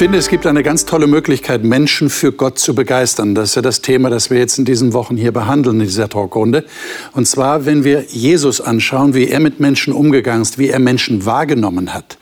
Finde, 0.00 0.16
es 0.16 0.28
gibt 0.28 0.46
eine 0.46 0.62
ganz 0.62 0.86
tolle 0.86 1.06
Möglichkeit, 1.06 1.62
Menschen 1.62 2.08
für 2.08 2.32
Gott 2.32 2.58
zu 2.58 2.74
begeistern. 2.74 3.34
Das 3.34 3.50
ist 3.50 3.56
ja 3.56 3.60
das 3.60 3.82
Thema, 3.82 4.08
das 4.08 4.30
wir 4.30 4.38
jetzt 4.38 4.58
in 4.58 4.64
diesen 4.64 4.94
Wochen 4.94 5.14
hier 5.14 5.30
behandeln, 5.30 5.78
in 5.78 5.86
dieser 5.86 6.08
Talkrunde. 6.08 6.64
Und 7.12 7.28
zwar, 7.28 7.66
wenn 7.66 7.84
wir 7.84 8.06
Jesus 8.08 8.62
anschauen, 8.62 9.12
wie 9.12 9.28
er 9.28 9.40
mit 9.40 9.60
Menschen 9.60 9.92
umgegangen 9.92 10.40
ist, 10.40 10.56
wie 10.56 10.68
er 10.68 10.78
Menschen 10.78 11.26
wahrgenommen 11.26 11.92
hat. 11.92 12.16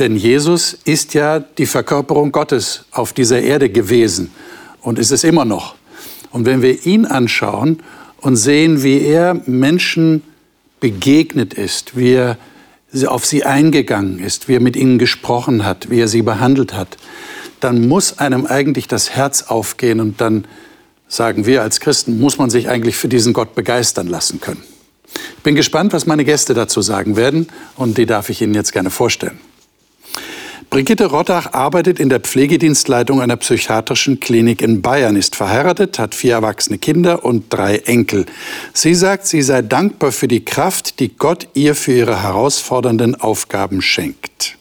Denn 0.00 0.16
Jesus 0.16 0.76
ist 0.86 1.14
ja 1.14 1.38
die 1.38 1.66
Verkörperung 1.66 2.32
Gottes 2.32 2.84
auf 2.90 3.12
dieser 3.12 3.40
Erde 3.40 3.70
gewesen 3.70 4.32
und 4.80 4.98
ist 4.98 5.12
es 5.12 5.22
immer 5.22 5.44
noch. 5.44 5.76
Und 6.32 6.46
wenn 6.46 6.62
wir 6.62 6.84
ihn 6.84 7.06
anschauen 7.06 7.78
und 8.22 8.34
sehen, 8.34 8.82
wie 8.82 9.00
er 9.00 9.40
Menschen 9.46 10.22
begegnet 10.80 11.54
ist, 11.54 11.96
wie 11.96 12.14
er 12.14 12.38
auf 13.06 13.26
sie 13.26 13.44
eingegangen 13.44 14.18
ist, 14.18 14.48
wie 14.48 14.54
er 14.54 14.60
mit 14.60 14.76
ihnen 14.76 14.98
gesprochen 14.98 15.64
hat, 15.64 15.90
wie 15.90 16.00
er 16.00 16.08
sie 16.08 16.22
behandelt 16.22 16.74
hat, 16.74 16.96
dann 17.60 17.88
muss 17.88 18.18
einem 18.18 18.46
eigentlich 18.46 18.88
das 18.88 19.10
Herz 19.10 19.42
aufgehen 19.42 20.00
und 20.00 20.20
dann 20.20 20.46
sagen 21.08 21.46
wir 21.46 21.62
als 21.62 21.80
Christen, 21.80 22.20
muss 22.20 22.38
man 22.38 22.50
sich 22.50 22.68
eigentlich 22.68 22.96
für 22.96 23.08
diesen 23.08 23.32
Gott 23.32 23.54
begeistern 23.54 24.06
lassen 24.06 24.40
können. 24.40 24.62
Ich 25.36 25.42
bin 25.42 25.54
gespannt, 25.54 25.92
was 25.92 26.06
meine 26.06 26.24
Gäste 26.24 26.54
dazu 26.54 26.82
sagen 26.82 27.16
werden 27.16 27.48
und 27.76 27.98
die 27.98 28.06
darf 28.06 28.30
ich 28.30 28.42
Ihnen 28.42 28.54
jetzt 28.54 28.72
gerne 28.72 28.90
vorstellen. 28.90 29.38
Brigitte 30.74 31.06
Rottach 31.06 31.52
arbeitet 31.52 32.00
in 32.00 32.08
der 32.08 32.18
Pflegedienstleitung 32.18 33.20
einer 33.20 33.36
psychiatrischen 33.36 34.18
Klinik 34.18 34.60
in 34.60 34.82
Bayern, 34.82 35.14
ist 35.14 35.36
verheiratet, 35.36 36.00
hat 36.00 36.16
vier 36.16 36.32
erwachsene 36.32 36.78
Kinder 36.78 37.24
und 37.24 37.44
drei 37.48 37.76
Enkel. 37.76 38.26
Sie 38.72 38.92
sagt, 38.92 39.28
sie 39.28 39.42
sei 39.42 39.62
dankbar 39.62 40.10
für 40.10 40.26
die 40.26 40.44
Kraft, 40.44 40.98
die 40.98 41.16
Gott 41.16 41.46
ihr 41.54 41.76
für 41.76 41.92
ihre 41.92 42.24
herausfordernden 42.24 43.14
Aufgaben 43.14 43.82
schenkt. 43.82 44.58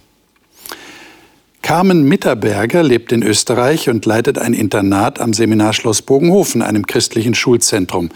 Carmen 1.64 2.03
Mitterberger 2.03 2.84
lebt 2.84 3.11
in 3.11 3.23
Österreich 3.23 3.89
und 3.89 4.06
leitet 4.06 4.38
ein 4.38 4.53
Internat 4.53 5.19
am 5.19 5.34
Seminarschloss 5.34 6.03
Bogenhofen, 6.03 6.61
einem 6.61 6.86
christlichen 6.86 7.34
Schulzentrum. 7.34 8.09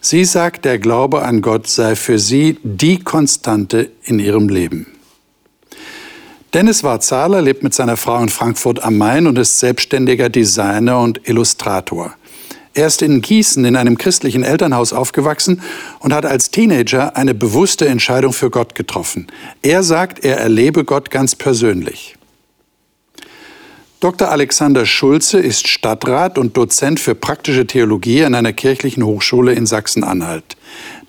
Sie 0.00 0.24
sagt, 0.24 0.64
der 0.64 0.80
Glaube 0.80 1.22
an 1.22 1.40
Gott 1.40 1.68
sei 1.68 1.94
für 1.94 2.18
sie 2.18 2.58
die 2.64 2.98
Konstante 2.98 3.92
in 4.02 4.18
ihrem 4.18 4.48
Leben. 4.48 4.93
Dennis 6.54 6.84
Warzahler 6.84 7.42
lebt 7.42 7.64
mit 7.64 7.74
seiner 7.74 7.96
Frau 7.96 8.22
in 8.22 8.28
Frankfurt 8.28 8.80
am 8.80 8.96
Main 8.96 9.26
und 9.26 9.36
ist 9.38 9.58
selbstständiger 9.58 10.28
Designer 10.28 11.00
und 11.00 11.28
Illustrator. 11.28 12.14
Er 12.74 12.86
ist 12.86 13.02
in 13.02 13.22
Gießen 13.22 13.64
in 13.64 13.74
einem 13.74 13.98
christlichen 13.98 14.44
Elternhaus 14.44 14.92
aufgewachsen 14.92 15.62
und 15.98 16.12
hat 16.12 16.24
als 16.24 16.52
Teenager 16.52 17.16
eine 17.16 17.34
bewusste 17.34 17.88
Entscheidung 17.88 18.32
für 18.32 18.50
Gott 18.50 18.76
getroffen. 18.76 19.26
Er 19.62 19.82
sagt, 19.82 20.24
er 20.24 20.38
erlebe 20.38 20.84
Gott 20.84 21.10
ganz 21.10 21.34
persönlich. 21.34 22.14
Dr. 23.98 24.28
Alexander 24.28 24.86
Schulze 24.86 25.40
ist 25.40 25.66
Stadtrat 25.66 26.38
und 26.38 26.56
Dozent 26.56 27.00
für 27.00 27.16
praktische 27.16 27.66
Theologie 27.66 28.24
an 28.24 28.36
einer 28.36 28.52
kirchlichen 28.52 29.02
Hochschule 29.02 29.54
in 29.54 29.66
Sachsen-Anhalt. 29.66 30.56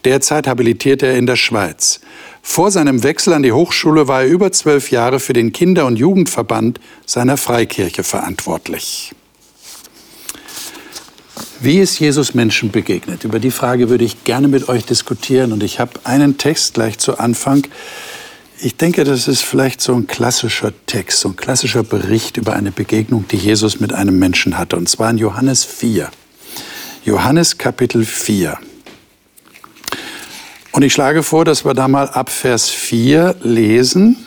Derzeit 0.06 0.48
habilitiert 0.48 1.04
er 1.04 1.16
in 1.16 1.28
der 1.28 1.36
Schweiz. 1.36 2.00
Vor 2.48 2.70
seinem 2.70 3.02
Wechsel 3.02 3.34
an 3.34 3.42
die 3.42 3.52
Hochschule 3.52 4.08
war 4.08 4.22
er 4.22 4.28
über 4.28 4.52
zwölf 4.52 4.92
Jahre 4.92 5.20
für 5.20 5.34
den 5.34 5.52
Kinder- 5.52 5.88
und 5.88 5.98
Jugendverband 5.98 6.80
seiner 7.06 7.38
Freikirche 7.38 8.04
verantwortlich. 8.04 9.14
Wie 11.60 11.80
ist 11.80 12.00
Jesus 12.00 12.36
Menschen 12.36 12.72
begegnet? 12.72 13.24
Über 13.24 13.40
die 13.40 13.52
Frage 13.52 13.90
würde 13.90 14.06
ich 14.06 14.24
gerne 14.24 14.48
mit 14.48 14.70
euch 14.70 14.86
diskutieren. 14.86 15.52
Und 15.52 15.64
ich 15.64 15.80
habe 15.80 16.00
einen 16.04 16.38
Text 16.38 16.76
gleich 16.76 17.00
zu 17.00 17.18
Anfang. 17.18 17.68
Ich 18.62 18.78
denke, 18.78 19.04
das 19.04 19.28
ist 19.28 19.42
vielleicht 19.42 19.82
so 19.82 19.96
ein 19.96 20.06
klassischer 20.06 20.72
Text, 20.86 21.22
so 21.22 21.30
ein 21.30 21.36
klassischer 21.36 21.84
Bericht 21.84 22.38
über 22.38 22.54
eine 22.54 22.72
Begegnung, 22.72 23.26
die 23.30 23.38
Jesus 23.38 23.80
mit 23.80 23.92
einem 23.92 24.18
Menschen 24.20 24.58
hatte. 24.58 24.78
Und 24.78 24.88
zwar 24.88 25.10
in 25.10 25.18
Johannes 25.18 25.66
4. 25.66 26.10
Johannes 27.04 27.58
Kapitel 27.58 28.06
4. 28.06 28.60
Und 30.76 30.84
ich 30.84 30.92
schlage 30.92 31.24
vor, 31.24 31.46
dass 31.46 31.64
wir 31.64 31.74
da 31.74 31.88
mal 31.88 32.10
ab 32.10 32.30
Vers 32.30 32.70
4 32.70 33.38
lesen, 33.44 34.18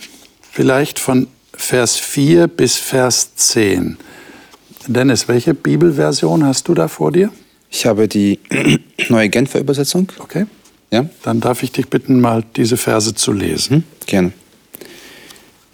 vielleicht 0.50 0.98
von 0.98 1.26
Vers 1.52 1.98
4 1.98 2.46
bis 2.46 2.78
Vers 2.78 3.34
10. 3.34 3.98
Dennis, 4.86 5.28
welche 5.28 5.52
Bibelversion 5.52 6.46
hast 6.46 6.66
du 6.68 6.72
da 6.72 6.88
vor 6.88 7.12
dir? 7.12 7.30
Ich 7.70 7.84
habe 7.84 8.08
die 8.08 8.38
neue 9.10 9.28
Genfer 9.28 9.60
Übersetzung. 9.60 10.10
Okay. 10.20 10.46
Ja. 10.90 11.04
Dann 11.22 11.40
darf 11.40 11.62
ich 11.62 11.70
dich 11.70 11.88
bitten, 11.88 12.18
mal 12.18 12.42
diese 12.56 12.78
Verse 12.78 13.14
zu 13.14 13.32
lesen. 13.32 13.76
Hm, 13.76 13.84
gerne. 14.06 14.32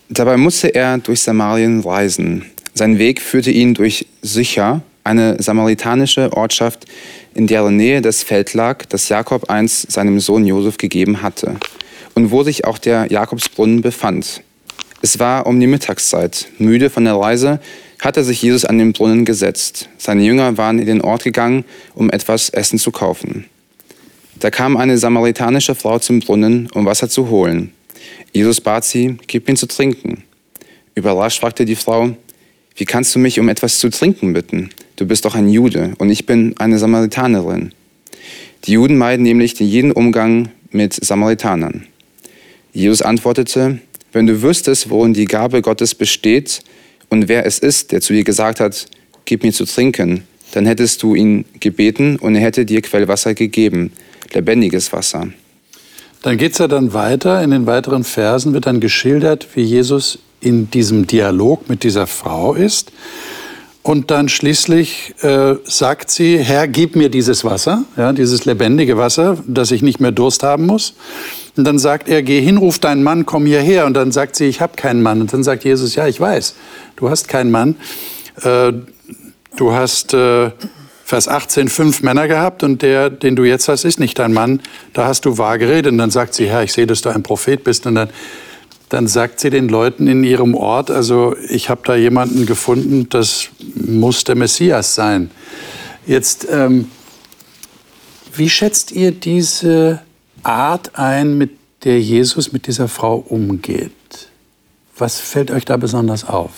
Dabei 0.08 0.36
musste 0.36 0.74
er 0.74 0.98
durch 0.98 1.22
Samarien 1.22 1.82
reisen. 1.82 2.46
Sein 2.74 2.98
Weg 2.98 3.22
führte 3.22 3.52
ihn 3.52 3.74
durch 3.74 4.08
Sicher, 4.22 4.82
eine 5.04 5.40
samaritanische 5.40 6.32
Ortschaft, 6.32 6.86
in 7.34 7.46
deren 7.46 7.76
Nähe 7.76 8.00
das 8.00 8.22
Feld 8.22 8.54
lag, 8.54 8.86
das 8.86 9.08
Jakob 9.08 9.50
einst 9.50 9.90
seinem 9.90 10.20
Sohn 10.20 10.46
Josef 10.46 10.76
gegeben 10.76 11.22
hatte 11.22 11.56
und 12.14 12.30
wo 12.30 12.42
sich 12.42 12.64
auch 12.64 12.78
der 12.78 13.10
Jakobsbrunnen 13.10 13.82
befand. 13.82 14.42
Es 15.02 15.18
war 15.18 15.46
um 15.46 15.60
die 15.60 15.66
Mittagszeit. 15.66 16.48
Müde 16.58 16.88
von 16.88 17.04
der 17.04 17.16
Reise 17.16 17.60
hatte 18.00 18.24
sich 18.24 18.40
Jesus 18.40 18.64
an 18.64 18.78
den 18.78 18.92
Brunnen 18.92 19.24
gesetzt. 19.24 19.88
Seine 19.98 20.22
Jünger 20.22 20.56
waren 20.56 20.78
in 20.78 20.86
den 20.86 21.00
Ort 21.02 21.24
gegangen, 21.24 21.64
um 21.94 22.10
etwas 22.10 22.48
Essen 22.50 22.78
zu 22.78 22.90
kaufen. 22.90 23.46
Da 24.40 24.50
kam 24.50 24.76
eine 24.76 24.98
samaritanische 24.98 25.74
Frau 25.74 25.98
zum 25.98 26.20
Brunnen, 26.20 26.68
um 26.74 26.86
Wasser 26.86 27.08
zu 27.08 27.28
holen. 27.28 27.72
Jesus 28.32 28.60
bat 28.60 28.84
sie, 28.84 29.16
gib 29.26 29.48
mir 29.48 29.54
zu 29.54 29.66
trinken. 29.66 30.24
Überrascht 30.94 31.40
fragte 31.40 31.64
die 31.64 31.76
Frau, 31.76 32.16
wie 32.76 32.84
kannst 32.84 33.14
du 33.14 33.18
mich 33.18 33.38
um 33.40 33.48
etwas 33.48 33.78
zu 33.78 33.90
trinken 33.90 34.32
bitten? 34.32 34.70
du 34.96 35.06
bist 35.06 35.24
doch 35.24 35.34
ein 35.34 35.48
Jude 35.48 35.92
und 35.98 36.10
ich 36.10 36.26
bin 36.26 36.54
eine 36.58 36.78
Samaritanerin. 36.78 37.72
Die 38.64 38.72
Juden 38.72 38.96
meiden 38.96 39.22
nämlich 39.22 39.58
jeden 39.58 39.92
Umgang 39.92 40.50
mit 40.70 40.94
Samaritanern. 40.94 41.86
Jesus 42.72 43.02
antwortete, 43.02 43.78
wenn 44.12 44.26
du 44.26 44.42
wüsstest, 44.42 44.90
worin 44.90 45.12
die 45.12 45.26
Gabe 45.26 45.62
Gottes 45.62 45.94
besteht 45.94 46.60
und 47.08 47.28
wer 47.28 47.46
es 47.46 47.58
ist, 47.58 47.92
der 47.92 48.00
zu 48.00 48.12
dir 48.12 48.24
gesagt 48.24 48.60
hat, 48.60 48.86
gib 49.24 49.42
mir 49.42 49.52
zu 49.52 49.64
trinken, 49.64 50.22
dann 50.52 50.66
hättest 50.66 51.02
du 51.02 51.14
ihn 51.14 51.44
gebeten 51.60 52.16
und 52.16 52.34
er 52.36 52.42
hätte 52.42 52.64
dir 52.64 52.80
Quellwasser 52.80 53.34
gegeben, 53.34 53.92
lebendiges 54.32 54.92
Wasser. 54.92 55.28
Dann 56.22 56.38
geht 56.38 56.52
es 56.52 56.58
ja 56.58 56.68
dann 56.68 56.94
weiter. 56.94 57.42
In 57.42 57.50
den 57.50 57.66
weiteren 57.66 58.02
Versen 58.02 58.54
wird 58.54 58.66
dann 58.66 58.80
geschildert, 58.80 59.48
wie 59.54 59.62
Jesus 59.62 60.20
in 60.44 60.70
diesem 60.70 61.06
Dialog 61.06 61.68
mit 61.68 61.82
dieser 61.82 62.06
Frau 62.06 62.54
ist. 62.54 62.92
Und 63.82 64.10
dann 64.10 64.30
schließlich 64.30 65.14
äh, 65.20 65.56
sagt 65.64 66.10
sie, 66.10 66.38
Herr, 66.38 66.66
gib 66.68 66.96
mir 66.96 67.10
dieses 67.10 67.44
Wasser, 67.44 67.84
ja, 67.98 68.14
dieses 68.14 68.46
lebendige 68.46 68.96
Wasser, 68.96 69.36
dass 69.46 69.70
ich 69.70 69.82
nicht 69.82 70.00
mehr 70.00 70.10
Durst 70.10 70.42
haben 70.42 70.64
muss. 70.64 70.94
Und 71.56 71.64
dann 71.64 71.78
sagt 71.78 72.08
er, 72.08 72.22
geh 72.22 72.40
hin, 72.40 72.56
ruf 72.56 72.78
deinen 72.78 73.02
Mann, 73.02 73.26
komm 73.26 73.44
hierher. 73.44 73.84
Und 73.84 73.94
dann 73.94 74.10
sagt 74.10 74.36
sie, 74.36 74.46
ich 74.46 74.62
habe 74.62 74.76
keinen 74.76 75.02
Mann. 75.02 75.20
Und 75.20 75.32
dann 75.34 75.44
sagt 75.44 75.64
Jesus, 75.64 75.94
ja, 75.94 76.06
ich 76.08 76.18
weiß, 76.18 76.54
du 76.96 77.10
hast 77.10 77.28
keinen 77.28 77.50
Mann. 77.50 77.76
Äh, 78.42 78.72
du 79.56 79.72
hast, 79.72 80.14
äh, 80.14 80.50
Vers 81.04 81.28
18, 81.28 81.68
fünf 81.68 82.02
Männer 82.02 82.26
gehabt 82.26 82.62
und 82.62 82.80
der, 82.80 83.10
den 83.10 83.36
du 83.36 83.44
jetzt 83.44 83.68
hast, 83.68 83.84
ist 83.84 84.00
nicht 84.00 84.18
dein 84.18 84.32
Mann. 84.32 84.60
Da 84.94 85.06
hast 85.06 85.26
du 85.26 85.36
wahr 85.36 85.58
geredet. 85.58 85.92
Und 85.92 85.98
dann 85.98 86.10
sagt 86.10 86.32
sie, 86.32 86.48
Herr, 86.48 86.62
ich 86.62 86.72
sehe, 86.72 86.86
dass 86.86 87.02
du 87.02 87.10
ein 87.10 87.22
Prophet 87.22 87.62
bist. 87.62 87.86
Und 87.86 87.96
dann 87.96 88.08
dann 88.88 89.06
sagt 89.06 89.40
sie 89.40 89.50
den 89.50 89.68
Leuten 89.68 90.06
in 90.06 90.24
ihrem 90.24 90.54
Ort, 90.54 90.90
also 90.90 91.34
ich 91.48 91.68
habe 91.68 91.82
da 91.84 91.96
jemanden 91.96 92.46
gefunden, 92.46 93.08
das 93.08 93.48
muss 93.74 94.24
der 94.24 94.36
Messias 94.36 94.94
sein. 94.94 95.30
Jetzt, 96.06 96.46
ähm, 96.50 96.90
wie 98.34 98.50
schätzt 98.50 98.92
ihr 98.92 99.10
diese 99.12 100.02
Art 100.42 100.98
ein, 100.98 101.38
mit 101.38 101.52
der 101.84 102.00
Jesus 102.00 102.52
mit 102.52 102.66
dieser 102.66 102.88
Frau 102.88 103.16
umgeht? 103.16 103.92
Was 104.96 105.18
fällt 105.18 105.50
euch 105.50 105.64
da 105.64 105.76
besonders 105.76 106.24
auf? 106.24 106.52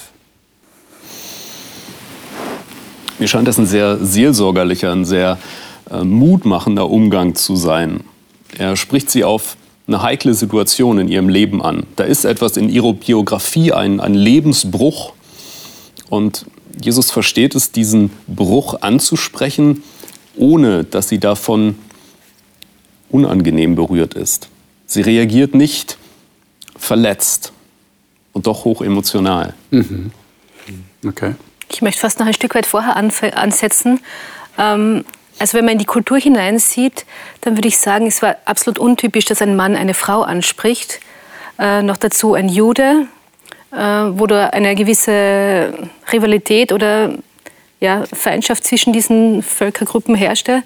Mir 3.18 3.28
scheint 3.28 3.48
das 3.48 3.58
ein 3.58 3.66
sehr 3.66 3.98
seelsorgerlicher, 4.04 4.92
ein 4.92 5.04
sehr 5.04 5.38
äh, 5.90 6.04
mutmachender 6.04 6.90
Umgang 6.90 7.34
zu 7.34 7.56
sein. 7.56 8.04
Er 8.58 8.76
spricht 8.76 9.10
sie 9.10 9.24
auf 9.24 9.56
eine 9.86 10.02
heikle 10.02 10.34
Situation 10.34 10.98
in 10.98 11.08
ihrem 11.08 11.28
Leben 11.28 11.62
an. 11.62 11.86
Da 11.96 12.04
ist 12.04 12.24
etwas 12.24 12.56
in 12.56 12.68
ihrer 12.68 12.92
Biografie, 12.92 13.72
ein, 13.72 14.00
ein 14.00 14.14
Lebensbruch. 14.14 15.12
Und 16.08 16.46
Jesus 16.80 17.10
versteht 17.10 17.54
es, 17.54 17.72
diesen 17.72 18.10
Bruch 18.26 18.82
anzusprechen, 18.82 19.82
ohne 20.36 20.84
dass 20.84 21.08
sie 21.08 21.18
davon 21.18 21.76
unangenehm 23.10 23.76
berührt 23.76 24.14
ist. 24.14 24.48
Sie 24.86 25.00
reagiert 25.00 25.54
nicht 25.54 25.98
verletzt 26.76 27.52
und 28.32 28.46
doch 28.46 28.64
hoch 28.64 28.82
emotional. 28.82 29.54
Mhm. 29.70 30.10
Okay. 31.06 31.34
Ich 31.70 31.82
möchte 31.82 32.00
fast 32.00 32.18
noch 32.18 32.26
ein 32.26 32.34
Stück 32.34 32.54
weit 32.54 32.66
vorher 32.66 32.96
ansetzen. 32.96 34.00
Ähm, 34.58 35.04
also 35.38 35.58
wenn 35.58 35.64
man 35.64 35.72
in 35.72 35.78
die 35.78 35.84
Kultur 35.84 36.18
hineinsieht, 36.18 37.04
dann 37.42 37.56
würde 37.56 37.68
ich 37.68 37.78
sagen, 37.78 38.06
es 38.06 38.22
war 38.22 38.36
absolut 38.44 38.78
untypisch, 38.78 39.26
dass 39.26 39.42
ein 39.42 39.56
Mann 39.56 39.76
eine 39.76 39.94
Frau 39.94 40.22
anspricht. 40.22 41.00
Äh, 41.58 41.82
noch 41.82 41.96
dazu 41.96 42.34
ein 42.34 42.48
Jude, 42.48 43.06
äh, 43.72 43.76
wo 43.76 44.26
da 44.26 44.48
eine 44.48 44.74
gewisse 44.74 45.72
Rivalität 46.12 46.72
oder 46.72 47.14
ja, 47.80 48.04
Feindschaft 48.12 48.64
zwischen 48.64 48.92
diesen 48.92 49.42
Völkergruppen 49.42 50.14
herrschte. 50.14 50.62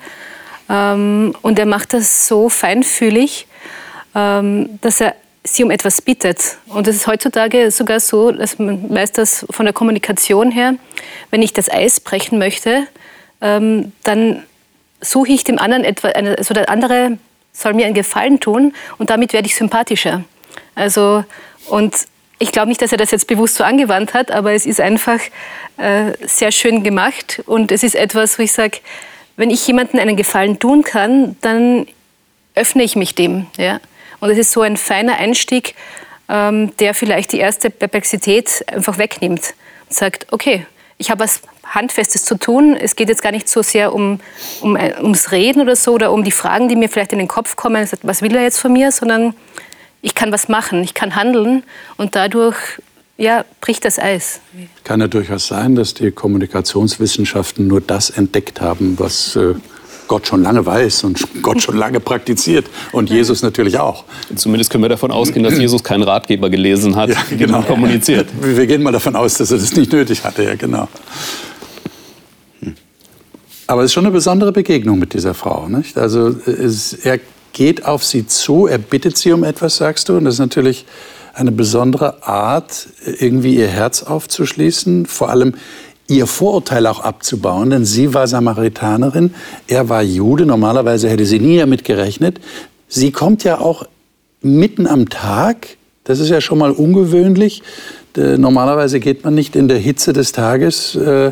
Ähm, 0.69 1.35
und 1.43 1.59
er 1.59 1.67
macht 1.67 1.93
das 1.93 2.27
so 2.27 2.49
feinfühlig, 2.49 3.47
ähm, 4.15 4.79
dass 4.81 5.01
er 5.01 5.15
sie 5.43 5.65
um 5.65 5.71
etwas 5.71 6.03
bittet. 6.03 6.59
Und 6.69 6.87
es 6.87 6.97
ist 6.97 7.07
heutzutage 7.07 7.71
sogar 7.71 7.99
so, 7.99 8.31
dass 8.31 8.59
man 8.59 8.89
weiß 8.91 9.13
das 9.13 9.47
von 9.51 9.67
der 9.67 9.73
Kommunikation 9.73 10.51
her, 10.51 10.75
wenn 11.31 11.43
ich 11.43 11.53
das 11.53 11.71
Eis 11.71 11.99
brechen 11.99 12.39
möchte, 12.39 12.87
ähm, 13.41 13.93
dann 14.05 14.45
suche 15.01 15.33
ich 15.33 15.45
dem 15.45 15.59
anderen 15.59 15.85
etwas, 15.85 16.15
also 16.15 16.55
der 16.55 16.69
andere 16.69 17.19
soll 17.53 17.75
mir 17.75 17.87
einen 17.87 17.95
Gefallen 17.95 18.41
tun 18.41 18.75
und 18.99 19.11
damit 19.11 19.33
werde 19.33 19.47
ich 19.47 19.55
sympathischer. 19.55 20.25
Also, 20.75 21.25
und 21.69 21.95
ich 22.39 22.53
glaube 22.53 22.69
nicht, 22.69 22.81
dass 22.81 22.93
er 22.93 22.99
das 22.99 23.11
jetzt 23.11 23.27
bewusst 23.27 23.57
so 23.57 23.65
angewandt 23.65 24.15
hat, 24.15 24.31
aber 24.31 24.53
es 24.53 24.67
ist 24.67 24.81
einfach 24.81 25.21
äh, 25.77 26.13
sehr 26.27 26.53
schön 26.53 26.83
gemacht 26.83 27.43
und 27.47 27.71
es 27.71 27.83
ist 27.83 27.95
etwas, 27.95 28.39
wo 28.39 28.43
ich 28.43 28.53
sage, 28.53 28.79
wenn 29.37 29.51
ich 29.51 29.67
jemandem 29.67 30.01
einen 30.01 30.17
Gefallen 30.17 30.59
tun 30.59 30.83
kann, 30.83 31.37
dann 31.41 31.87
öffne 32.55 32.83
ich 32.83 32.97
mich 32.97 33.15
dem. 33.15 33.47
Ja? 33.57 33.81
Und 34.21 34.31
es 34.31 34.39
ist 34.39 34.53
so 34.53 34.63
ein 34.63 34.77
feiner 34.77 35.17
Einstieg, 35.17 35.75
ähm, 36.29 36.75
der 36.79 36.95
vielleicht 36.95 37.33
die 37.33 37.39
erste 37.39 37.71
Perplexität 37.71 38.65
einfach 38.69 38.99
wegnimmt 38.99 39.55
und 39.89 39.95
sagt, 39.95 40.27
okay, 40.31 40.67
ich 41.01 41.11
habe 41.11 41.25
was 41.25 41.41
Handfestes 41.65 42.25
zu 42.25 42.37
tun. 42.37 42.77
Es 42.77 42.95
geht 42.95 43.09
jetzt 43.09 43.23
gar 43.23 43.33
nicht 43.33 43.49
so 43.49 43.63
sehr 43.63 43.95
um, 43.95 44.21
um, 44.61 44.77
äh, 44.77 44.95
ums 45.01 45.33
Reden 45.33 45.63
oder 45.63 45.75
so 45.75 45.93
oder 45.93 46.13
um 46.13 46.23
die 46.25 46.31
Fragen, 46.31 46.69
die 46.69 46.77
mir 46.77 46.91
vielleicht 46.91 47.13
in 47.13 47.19
den 47.19 47.27
Kopf 47.27 47.57
kommen, 47.57 47.89
was 48.03 48.23
will 48.23 48.37
er 48.37 48.43
jetzt 48.43 48.61
von 48.61 48.73
mir, 48.73 48.93
sondern 48.93 49.35
ich 50.03 50.15
kann 50.15 50.31
was 50.31 50.49
machen, 50.49 50.83
ich 50.83 50.93
kann 50.93 51.17
handeln 51.17 51.63
und 51.97 52.15
dadurch 52.17 52.57
ja, 53.17 53.45
bricht 53.61 53.85
das 53.85 53.99
Eis. 53.99 54.41
Kann 54.85 55.01
ja 55.01 55.09
durchaus 55.09 55.47
sein, 55.47 55.75
dass 55.75 55.95
die 55.95 56.11
Kommunikationswissenschaften 56.11 57.67
nur 57.67 57.81
das 57.81 58.11
entdeckt 58.11 58.61
haben, 58.61 58.99
was 58.99 59.37
äh, 59.37 59.55
Gott 60.11 60.27
schon 60.27 60.43
lange 60.43 60.67
weiß 60.67 61.05
und 61.05 61.25
Gott 61.41 61.63
schon 61.63 61.77
lange 61.77 62.01
praktiziert 62.01 62.67
und 62.91 63.11
Jesus 63.11 63.43
natürlich 63.43 63.79
auch. 63.79 64.03
Zumindest 64.35 64.69
können 64.69 64.83
wir 64.83 64.89
davon 64.89 65.13
ausgehen, 65.13 65.45
dass 65.45 65.57
Jesus 65.57 65.85
keinen 65.85 66.03
Ratgeber 66.03 66.51
gelesen 66.51 66.97
hat, 66.97 67.11
ja, 67.11 67.17
genau. 67.39 67.63
kommuniziert. 67.63 68.27
Wir 68.43 68.67
gehen 68.67 68.83
mal 68.83 68.91
davon 68.91 69.15
aus, 69.15 69.35
dass 69.35 69.53
er 69.53 69.59
das 69.59 69.73
nicht 69.77 69.93
nötig 69.93 70.25
hatte, 70.25 70.43
ja 70.43 70.57
genau. 70.57 70.89
Aber 73.69 73.83
es 73.83 73.91
ist 73.91 73.93
schon 73.93 74.05
eine 74.05 74.13
besondere 74.13 74.51
Begegnung 74.51 74.99
mit 74.99 75.15
dieser 75.15 75.33
Frau. 75.33 75.69
Nicht? 75.69 75.97
Also 75.97 76.35
es, 76.45 76.93
er 76.93 77.21
geht 77.53 77.85
auf 77.85 78.05
sie 78.05 78.27
zu, 78.27 78.67
er 78.67 78.79
bittet 78.79 79.17
sie 79.17 79.31
um 79.31 79.45
etwas, 79.45 79.77
sagst 79.77 80.09
du, 80.09 80.17
und 80.17 80.25
das 80.25 80.35
ist 80.35 80.41
natürlich 80.41 80.87
eine 81.35 81.53
besondere 81.53 82.27
Art, 82.27 82.89
irgendwie 83.05 83.55
ihr 83.55 83.69
Herz 83.69 84.03
aufzuschließen, 84.03 85.07
vor 85.07 85.31
allem 85.31 85.55
ihr 86.11 86.27
Vorurteil 86.27 86.87
auch 86.87 87.01
abzubauen, 87.01 87.71
denn 87.71 87.85
sie 87.85 88.13
war 88.13 88.27
Samaritanerin, 88.27 89.33
er 89.69 89.89
war 89.89 90.03
Jude, 90.03 90.45
normalerweise 90.45 91.09
hätte 91.09 91.25
sie 91.25 91.39
nie 91.39 91.59
damit 91.59 91.85
gerechnet. 91.85 92.41
Sie 92.89 93.13
kommt 93.13 93.45
ja 93.45 93.61
auch 93.61 93.87
mitten 94.43 94.87
am 94.87 95.09
Tag, 95.09 95.77
das 96.05 96.19
ist 96.19 96.29
ja 96.29 96.41
schon 96.41 96.59
mal 96.59 96.73
ungewöhnlich. 96.73 97.63
Normalerweise 98.17 98.99
geht 98.99 99.23
man 99.23 99.35
nicht 99.35 99.55
in 99.55 99.69
der 99.69 99.79
Hitze 99.79 100.13
des 100.13 100.33
Tages 100.33 100.97
äh, 100.97 101.31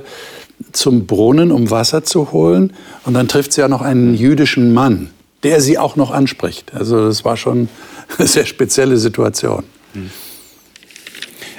zum 0.70 1.06
Brunnen, 1.06 1.50
um 1.50 1.70
Wasser 1.72 2.04
zu 2.04 2.30
holen. 2.30 2.72
Und 3.04 3.14
dann 3.14 3.26
trifft 3.26 3.52
sie 3.52 3.60
ja 3.60 3.68
noch 3.68 3.82
einen 3.82 4.14
jüdischen 4.14 4.72
Mann, 4.72 5.10
der 5.42 5.60
sie 5.60 5.78
auch 5.78 5.96
noch 5.96 6.12
anspricht. 6.12 6.72
Also 6.74 7.06
das 7.06 7.24
war 7.24 7.36
schon 7.36 7.68
eine 8.18 8.28
sehr 8.28 8.46
spezielle 8.46 8.96
Situation. 8.98 9.64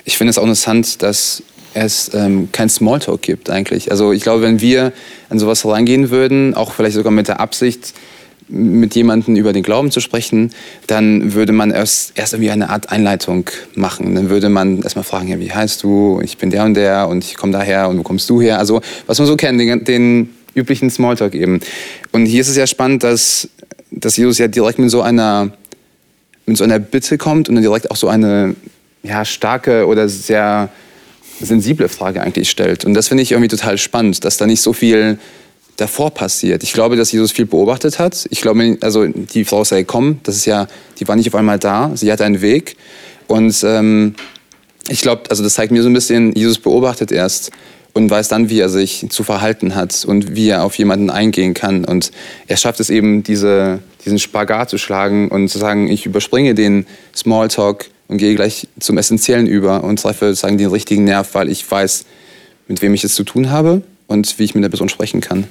Ich 0.05 0.17
finde 0.17 0.29
es 0.31 0.37
auch 0.37 0.43
interessant, 0.43 1.03
dass 1.03 1.43
es 1.79 2.11
ähm, 2.13 2.49
kein 2.51 2.69
Smalltalk 2.69 3.21
gibt 3.21 3.49
eigentlich. 3.49 3.91
Also 3.91 4.11
ich 4.11 4.23
glaube, 4.23 4.41
wenn 4.43 4.61
wir 4.61 4.93
an 5.29 5.39
sowas 5.39 5.65
reingehen 5.65 6.09
würden, 6.09 6.53
auch 6.53 6.71
vielleicht 6.71 6.95
sogar 6.95 7.11
mit 7.11 7.27
der 7.27 7.39
Absicht, 7.39 7.93
mit 8.47 8.95
jemandem 8.95 9.35
über 9.35 9.53
den 9.53 9.61
Glauben 9.61 9.91
zu 9.91 9.99
sprechen, 9.99 10.51
dann 10.87 11.33
würde 11.35 11.53
man 11.53 11.69
erst, 11.69 12.17
erst 12.17 12.33
irgendwie 12.33 12.49
eine 12.49 12.69
Art 12.69 12.91
Einleitung 12.91 13.49
machen. 13.75 14.15
Dann 14.15 14.29
würde 14.29 14.49
man 14.49 14.81
erstmal 14.81 15.03
fragen, 15.03 15.27
ja, 15.27 15.39
wie 15.39 15.51
heißt 15.51 15.83
du? 15.83 16.19
Ich 16.23 16.37
bin 16.37 16.49
der 16.49 16.63
und 16.63 16.73
der 16.73 17.07
und 17.07 17.23
ich 17.23 17.35
komme 17.35 17.53
daher 17.53 17.89
und 17.89 17.99
wo 17.99 18.03
kommst 18.03 18.29
du 18.29 18.41
her? 18.41 18.57
Also 18.57 18.81
was 19.05 19.19
man 19.19 19.27
so 19.27 19.35
kennt, 19.35 19.59
den, 19.59 19.83
den 19.83 20.29
üblichen 20.55 20.89
Smalltalk 20.89 21.35
eben. 21.35 21.59
Und 22.11 22.25
hier 22.25 22.41
ist 22.41 22.49
es 22.49 22.55
ja 22.55 22.65
spannend, 22.65 23.03
dass, 23.03 23.49
dass 23.91 24.17
Jesus 24.17 24.39
ja 24.39 24.47
direkt 24.47 24.79
mit 24.79 24.89
so 24.89 25.01
einer 25.01 25.51
mit 26.49 26.57
so 26.57 26.63
einer 26.63 26.79
Bitte 26.79 27.19
kommt 27.19 27.47
und 27.47 27.55
dann 27.55 27.63
direkt 27.63 27.91
auch 27.91 27.95
so 27.95 28.07
eine 28.07 28.55
ja, 29.03 29.23
starke 29.23 29.85
oder 29.85 30.09
sehr 30.09 30.69
sensible 31.41 31.89
Frage 31.89 32.21
eigentlich 32.21 32.49
stellt. 32.49 32.85
Und 32.85 32.93
das 32.93 33.07
finde 33.07 33.23
ich 33.23 33.31
irgendwie 33.31 33.49
total 33.49 33.77
spannend, 33.77 34.23
dass 34.23 34.37
da 34.37 34.45
nicht 34.45 34.61
so 34.61 34.73
viel 34.73 35.19
davor 35.77 36.11
passiert. 36.11 36.63
Ich 36.63 36.73
glaube, 36.73 36.95
dass 36.95 37.11
Jesus 37.11 37.31
viel 37.31 37.45
beobachtet 37.45 37.99
hat. 37.99 38.27
Ich 38.29 38.41
glaube, 38.41 38.77
also 38.81 39.07
die 39.07 39.45
Frau 39.45 39.63
sei 39.63 39.79
gekommen, 39.79 40.19
das 40.23 40.35
ist 40.35 40.45
ja, 40.45 40.67
die 40.99 41.07
war 41.07 41.15
nicht 41.15 41.27
auf 41.27 41.35
einmal 41.35 41.59
da, 41.59 41.91
sie 41.95 42.11
hatte 42.11 42.25
einen 42.25 42.41
Weg. 42.41 42.75
Und 43.27 43.63
ähm, 43.63 44.15
ich 44.89 45.01
glaube, 45.01 45.23
also 45.29 45.43
das 45.43 45.53
zeigt 45.53 45.71
mir 45.71 45.83
so 45.83 45.89
ein 45.89 45.93
bisschen, 45.93 46.33
Jesus 46.33 46.59
beobachtet 46.59 47.11
erst 47.11 47.51
und 47.93 48.09
weiß 48.09 48.27
dann, 48.27 48.49
wie 48.49 48.59
er 48.59 48.69
sich 48.69 49.07
zu 49.09 49.23
verhalten 49.23 49.75
hat 49.75 50.05
und 50.05 50.35
wie 50.35 50.49
er 50.49 50.63
auf 50.63 50.75
jemanden 50.75 51.09
eingehen 51.09 51.53
kann. 51.53 51.85
Und 51.85 52.11
er 52.47 52.57
schafft 52.57 52.79
es 52.79 52.89
eben, 52.89 53.23
diese, 53.23 53.79
diesen 54.05 54.19
Spagat 54.19 54.69
zu 54.69 54.77
schlagen 54.77 55.29
und 55.29 55.47
zu 55.49 55.57
sagen, 55.57 55.89
ich 55.89 56.05
überspringe 56.05 56.55
den 56.55 56.85
Smalltalk 57.15 57.85
und 58.09 58.17
gehe 58.17 58.35
gleich 58.35 58.67
zum 58.79 58.97
Essentiellen 58.97 59.47
über 59.47 59.83
und 59.85 60.01
treffe 60.01 60.27
sozusagen 60.27 60.57
den 60.57 60.69
richtigen 60.69 61.05
Nerv, 61.05 61.33
weil 61.35 61.49
ich 61.49 61.69
weiß, 61.69 62.05
mit 62.67 62.81
wem 62.81 62.93
ich 62.93 63.05
es 63.05 63.15
zu 63.15 63.23
tun 63.23 63.49
habe 63.49 63.81
und 64.07 64.37
wie 64.37 64.43
ich 64.43 64.53
mit 64.53 64.63
der 64.63 64.69
Person 64.69 64.89
sprechen 64.89 65.21
kann. 65.21 65.45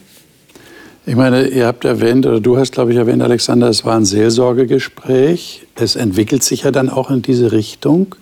Ich 1.07 1.17
meine, 1.17 1.47
ihr 1.49 1.67
habt 1.67 1.87
erwähnt, 1.87 2.27
oder 2.27 2.41
du 2.41 2.59
hast, 2.59 2.73
glaube 2.73 2.93
ich, 2.93 2.99
erwähnt, 2.99 3.23
Alexander, 3.23 3.69
es 3.69 3.87
war 3.87 3.97
ein 3.97 4.05
Seelsorgegespräch. 4.05 5.67
Es 5.75 5.97
entwickelt 5.97 6.43
sich 6.43 6.65
ja 6.65 6.71
dann 6.71 6.91
auch 6.91 7.11
in 7.11 7.23
diese 7.23 7.51
Richtung, 7.53 8.15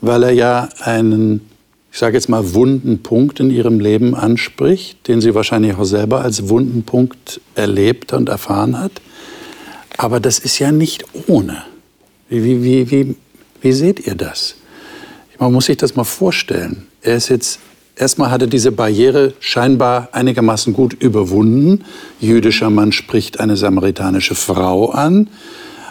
weil 0.00 0.24
er 0.24 0.32
ja 0.32 0.68
einen 0.80 1.42
ich 1.92 1.98
sage 1.98 2.16
jetzt 2.16 2.28
mal, 2.28 2.54
wunden 2.54 3.02
Punkt 3.02 3.40
in 3.40 3.50
ihrem 3.50 3.80
Leben 3.80 4.14
anspricht, 4.14 5.08
den 5.08 5.20
sie 5.20 5.34
wahrscheinlich 5.34 5.74
auch 5.74 5.84
selber 5.84 6.20
als 6.20 6.48
wunden 6.48 6.84
Punkt 6.84 7.40
erlebt 7.56 8.12
und 8.12 8.28
erfahren 8.28 8.78
hat. 8.78 8.92
Aber 9.96 10.20
das 10.20 10.38
ist 10.38 10.58
ja 10.60 10.70
nicht 10.70 11.04
ohne. 11.26 11.64
Wie, 12.28 12.62
wie, 12.62 12.90
wie, 12.90 13.16
wie, 13.60 13.72
seht 13.72 14.06
ihr 14.06 14.14
das? 14.14 14.56
Man 15.38 15.52
muss 15.52 15.66
sich 15.66 15.76
das 15.76 15.96
mal 15.96 16.04
vorstellen. 16.04 16.86
Er 17.02 17.16
ist 17.16 17.28
jetzt, 17.28 17.60
erstmal 17.96 18.30
hat 18.30 18.42
er 18.42 18.46
diese 18.46 18.72
Barriere 18.72 19.32
scheinbar 19.40 20.08
einigermaßen 20.12 20.72
gut 20.72 20.94
überwunden. 20.94 21.84
Jüdischer 22.20 22.70
Mann 22.70 22.92
spricht 22.92 23.40
eine 23.40 23.56
samaritanische 23.56 24.34
Frau 24.34 24.90
an. 24.90 25.30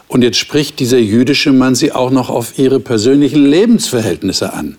Und 0.07 0.23
jetzt 0.23 0.37
spricht 0.37 0.79
dieser 0.79 0.97
jüdische 0.97 1.51
Mann 1.51 1.75
sie 1.75 1.91
auch 1.91 2.09
noch 2.09 2.29
auf 2.29 2.57
ihre 2.57 2.79
persönlichen 2.79 3.45
Lebensverhältnisse 3.45 4.53
an 4.53 4.77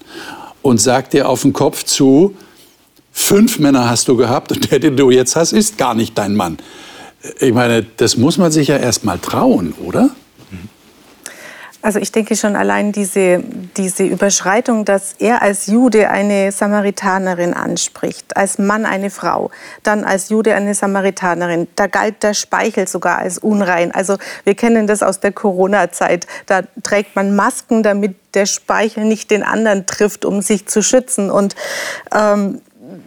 und 0.63 0.81
sagt 0.81 1.13
dir 1.13 1.29
auf 1.29 1.43
den 1.43 1.53
Kopf 1.53 1.85
zu, 1.85 2.35
fünf 3.13 3.59
Männer 3.61 3.89
hast 3.89 4.09
du 4.09 4.17
gehabt 4.17 4.53
und 4.53 4.71
der, 4.71 4.81
den 4.81 4.97
du 4.97 5.11
jetzt 5.11 5.37
hast, 5.37 5.53
ist 5.53 5.79
gar 5.79 5.95
nicht 5.95 6.19
dein 6.19 6.35
Mann. 6.35 6.59
Ich 7.39 7.53
meine, 7.53 7.87
das 7.97 8.17
muss 8.17 8.39
man 8.39 8.51
sich 8.51 8.69
ja 8.69 8.77
erst 8.77 9.05
mal 9.05 9.19
trauen, 9.19 9.75
oder? 9.85 10.11
Also 11.83 11.99
ich 11.99 12.13
denke 12.13 12.37
schon 12.37 12.57
allein 12.57 12.93
diese, 12.93 13.43
diese 13.77 14.05
Überschreitung, 14.05 14.85
dass 14.85 15.15
er 15.19 15.41
als 15.41 15.67
Jude 15.67 16.11
eine 16.11 16.53
Samaritanerin 16.53 17.55
anspricht, 17.55 18.37
als 18.37 18.59
Mann 18.59 18.85
eine 18.85 19.09
Frau, 19.09 19.51
dann 19.83 20.05
als 20.05 20.29
Jude 20.29 20.55
eine 20.55 20.75
Samaritanerin. 20.75 21.69
Da 21.77 21.87
galt 21.87 22.23
der 22.23 22.35
Speichel 22.35 22.87
sogar 22.87 23.19
als 23.19 23.39
unrein. 23.39 23.93
Also 23.93 24.19
wir 24.45 24.55
kennen 24.55 24.87
das 24.87 25.03
aus 25.03 25.21
der 25.21 25.33
Corona-Zeit. 25.33 26.27
Da 26.47 26.63
trägt 26.83 27.17
man 27.17 27.35
Masken, 27.35 27.83
damit 27.83 28.17
der 28.35 28.47
Speichel 28.47 29.05
nicht 29.05 29.31
den 29.31 29.43
anderen 29.43 29.87
trifft, 29.87 30.27
um 30.27 30.43
sich 30.43 30.67
zu 30.67 30.83
schützen. 30.83 31.31
Und 31.31 31.57
ähm, 32.15 32.61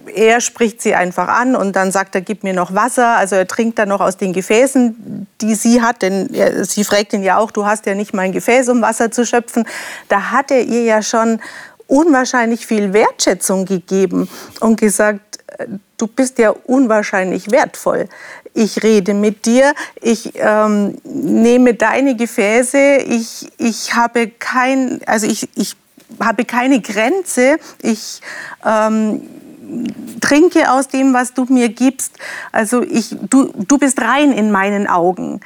er 0.08 0.42
spricht 0.42 0.82
sie 0.82 0.96
einfach 0.96 1.28
an 1.28 1.56
und 1.56 1.76
dann 1.76 1.92
sagt 1.92 2.16
er, 2.16 2.22
gib 2.22 2.44
mir 2.44 2.54
noch 2.54 2.74
Wasser. 2.74 3.18
Also 3.18 3.36
er 3.36 3.48
trinkt 3.48 3.80
dann 3.80 3.90
noch 3.90 4.02
aus 4.02 4.18
den 4.18 4.34
Gefäßen, 4.34 5.28
die 5.42 5.56
sie 5.56 5.82
hat, 5.82 6.02
denn 6.02 6.34
er, 6.34 6.66
sie 6.66 6.84
fragt 6.84 7.14
ihn 7.14 7.24
ja 7.24 7.38
auch, 7.38 7.52
du 7.52 7.66
hast 7.66 7.86
ja 7.86 7.96
nicht 7.96 8.14
mal 8.14 8.24
ein 8.24 8.32
Gefäß, 8.32 8.70
um 8.70 8.82
Wasser 8.82 9.12
zu 9.12 9.26
schöpfen. 9.26 9.66
Da 10.10 10.32
hat 10.32 10.52
er 10.52 10.62
ihr 10.62 10.84
ja 10.84 11.02
schon 11.02 11.40
unwahrscheinlich 11.88 12.66
viel 12.66 12.94
Wertschätzung 12.94 13.66
gegeben 13.66 14.30
und 14.60 14.80
gesagt, 14.80 15.40
du 15.98 16.08
bist 16.08 16.40
ja 16.40 16.52
unwahrscheinlich 16.52 17.52
wertvoll. 17.52 18.08
Ich 18.54 18.84
rede 18.84 19.14
mit 19.14 19.46
dir, 19.46 19.74
ich 20.02 20.34
ähm, 20.36 20.98
nehme 21.04 21.74
deine 21.74 22.16
Gefäße, 22.16 22.98
ich, 22.98 23.52
ich 23.58 23.96
habe 23.96 24.28
kein, 24.28 25.02
also 25.06 25.28
ich, 25.28 25.50
ich 25.56 25.76
habe 26.20 26.46
keine 26.46 26.80
Grenze, 26.82 27.58
ich 27.82 28.22
ähm, 28.66 29.22
trinke 30.22 30.72
aus 30.72 30.88
dem, 30.88 31.14
was 31.14 31.34
du 31.34 31.46
mir 31.46 31.70
gibst. 31.70 32.18
Also 32.52 32.82
ich, 32.82 33.16
du, 33.30 33.52
du 33.68 33.78
bist 33.78 34.02
rein 34.02 34.32
in 34.32 34.52
meinen 34.52 34.88
Augen. 34.88 35.42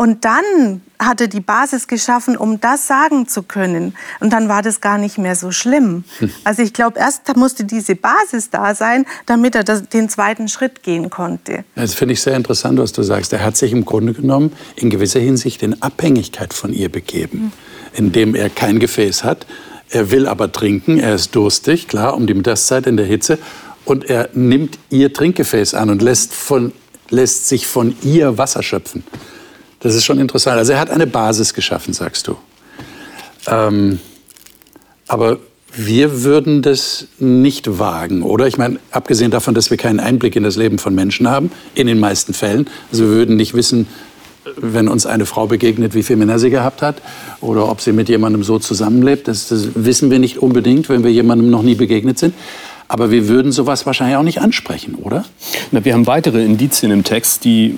Und 0.00 0.24
dann 0.24 0.80
hat 0.98 1.20
er 1.20 1.28
die 1.28 1.40
Basis 1.40 1.86
geschaffen, 1.86 2.34
um 2.34 2.58
das 2.58 2.86
sagen 2.86 3.28
zu 3.28 3.42
können. 3.42 3.94
Und 4.20 4.32
dann 4.32 4.48
war 4.48 4.62
das 4.62 4.80
gar 4.80 4.96
nicht 4.96 5.18
mehr 5.18 5.36
so 5.36 5.52
schlimm. 5.52 6.04
Also 6.44 6.62
ich 6.62 6.72
glaube, 6.72 6.98
erst 6.98 7.36
musste 7.36 7.64
diese 7.64 7.96
Basis 7.96 8.48
da 8.48 8.74
sein, 8.74 9.04
damit 9.26 9.54
er 9.54 9.62
das, 9.62 9.88
den 9.90 10.08
zweiten 10.08 10.48
Schritt 10.48 10.82
gehen 10.82 11.10
konnte. 11.10 11.64
Das 11.74 11.92
finde 11.92 12.14
ich 12.14 12.22
sehr 12.22 12.34
interessant, 12.34 12.78
was 12.78 12.92
du 12.92 13.02
sagst. 13.02 13.32
Er 13.34 13.44
hat 13.44 13.58
sich 13.58 13.72
im 13.72 13.84
Grunde 13.84 14.14
genommen 14.14 14.52
in 14.74 14.88
gewisser 14.88 15.20
Hinsicht 15.20 15.62
in 15.62 15.82
Abhängigkeit 15.82 16.54
von 16.54 16.72
ihr 16.72 16.88
begeben, 16.88 17.38
hm. 17.38 17.52
indem 17.92 18.34
er 18.34 18.48
kein 18.48 18.78
Gefäß 18.78 19.22
hat. 19.22 19.46
Er 19.90 20.10
will 20.10 20.26
aber 20.26 20.52
trinken, 20.52 20.98
er 20.98 21.14
ist 21.14 21.34
durstig, 21.34 21.88
klar, 21.88 22.14
um 22.14 22.26
die 22.26 22.34
Mittagszeit 22.34 22.86
in 22.86 22.96
der 22.96 23.06
Hitze. 23.06 23.38
Und 23.84 24.08
er 24.08 24.28
nimmt 24.34 24.78
ihr 24.88 25.12
Trinkgefäß 25.12 25.74
an 25.74 25.90
und 25.90 26.00
lässt, 26.00 26.32
von, 26.32 26.72
lässt 27.08 27.48
sich 27.48 27.66
von 27.66 27.96
ihr 28.02 28.38
Wasser 28.38 28.62
schöpfen. 28.62 29.02
Das 29.80 29.94
ist 29.94 30.04
schon 30.04 30.20
interessant. 30.20 30.58
Also 30.58 30.72
er 30.72 30.80
hat 30.80 30.90
eine 30.90 31.06
Basis 31.06 31.54
geschaffen, 31.54 31.92
sagst 31.92 32.28
du. 32.28 32.36
Ähm, 33.48 33.98
aber 35.08 35.38
wir 35.72 36.22
würden 36.22 36.62
das 36.62 37.06
nicht 37.18 37.78
wagen, 37.78 38.22
oder? 38.22 38.46
Ich 38.46 38.58
meine, 38.58 38.78
abgesehen 38.90 39.30
davon, 39.30 39.54
dass 39.54 39.70
wir 39.70 39.76
keinen 39.76 40.00
Einblick 40.00 40.36
in 40.36 40.42
das 40.42 40.56
Leben 40.56 40.78
von 40.78 40.94
Menschen 40.94 41.28
haben, 41.28 41.50
in 41.74 41.86
den 41.86 41.98
meisten 41.98 42.34
Fällen. 42.34 42.68
Also 42.92 43.04
wir 43.04 43.10
würden 43.10 43.36
nicht 43.36 43.54
wissen, 43.54 43.86
wenn 44.56 44.88
uns 44.88 45.06
eine 45.06 45.26
Frau 45.26 45.46
begegnet, 45.46 45.94
wie 45.94 46.02
viele 46.02 46.18
Männer 46.18 46.38
sie 46.38 46.50
gehabt 46.50 46.82
hat 46.82 46.96
oder 47.40 47.68
ob 47.68 47.80
sie 47.80 47.92
mit 47.92 48.08
jemandem 48.08 48.42
so 48.42 48.58
zusammenlebt. 48.58 49.28
Das, 49.28 49.48
das 49.48 49.68
wissen 49.74 50.10
wir 50.10 50.18
nicht 50.18 50.38
unbedingt, 50.38 50.88
wenn 50.88 51.04
wir 51.04 51.12
jemandem 51.12 51.50
noch 51.50 51.62
nie 51.62 51.74
begegnet 51.74 52.18
sind. 52.18 52.34
Aber 52.88 53.10
wir 53.10 53.28
würden 53.28 53.52
sowas 53.52 53.86
wahrscheinlich 53.86 54.16
auch 54.16 54.24
nicht 54.24 54.40
ansprechen, 54.40 54.96
oder? 54.96 55.24
Na, 55.70 55.84
wir 55.84 55.94
haben 55.94 56.06
weitere 56.06 56.44
Indizien 56.44 56.90
im 56.90 57.04
Text, 57.04 57.44
die 57.44 57.76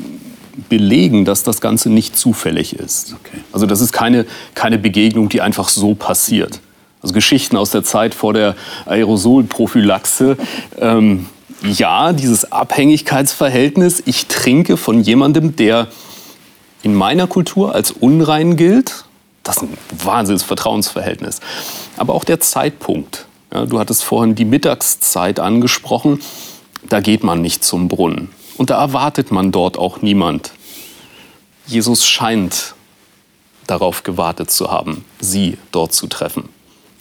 belegen, 0.69 1.25
dass 1.25 1.43
das 1.43 1.61
Ganze 1.61 1.91
nicht 1.91 2.17
zufällig 2.17 2.75
ist. 2.75 3.15
Okay. 3.21 3.39
Also 3.53 3.67
das 3.67 3.81
ist 3.81 3.93
keine, 3.93 4.27
keine 4.55 4.79
Begegnung, 4.79 5.29
die 5.29 5.41
einfach 5.41 5.69
so 5.69 5.95
passiert. 5.95 6.61
Also 7.03 7.15
Geschichten 7.15 7.57
aus 7.57 7.71
der 7.71 7.83
Zeit 7.85 8.15
vor 8.15 8.33
der 8.33 8.55
Aerosolprophylaxe. 8.87 10.37
Ähm, 10.79 11.27
ja, 11.63 12.13
dieses 12.13 12.51
Abhängigkeitsverhältnis. 12.51 14.03
Ich 14.07 14.27
trinke 14.27 14.77
von 14.77 15.03
jemandem, 15.03 15.57
der 15.57 15.89
in 16.83 16.95
meiner 16.95 17.27
Kultur 17.27 17.75
als 17.75 17.91
unrein 17.91 18.57
gilt. 18.57 19.05
Das 19.43 19.57
ist 19.57 19.63
ein 19.63 19.79
wahnsinniges 20.05 20.45
Vertrauensverhältnis. 20.45 21.41
Aber 21.97 22.15
auch 22.15 22.25
der 22.25 22.41
Zeitpunkt. 22.41 23.27
Ja, 23.53 23.67
du 23.67 23.79
hattest 23.79 24.05
vorhin 24.05 24.35
die 24.35 24.45
Mittagszeit 24.45 25.41
angesprochen. 25.41 26.21
Da 26.89 27.01
geht 27.01 27.25
man 27.25 27.41
nicht 27.41 27.65
zum 27.65 27.89
Brunnen. 27.89 28.31
Und 28.57 28.71
da 28.71 28.81
erwartet 28.81 29.31
man 29.31 29.53
dort 29.53 29.79
auch 29.79 30.03
niemand. 30.03 30.53
Jesus 31.67 32.07
scheint 32.07 32.75
darauf 33.67 34.03
gewartet 34.03 34.51
zu 34.51 34.71
haben, 34.71 35.05
sie 35.21 35.59
dort 35.71 35.93
zu 35.93 36.07
treffen. 36.07 36.49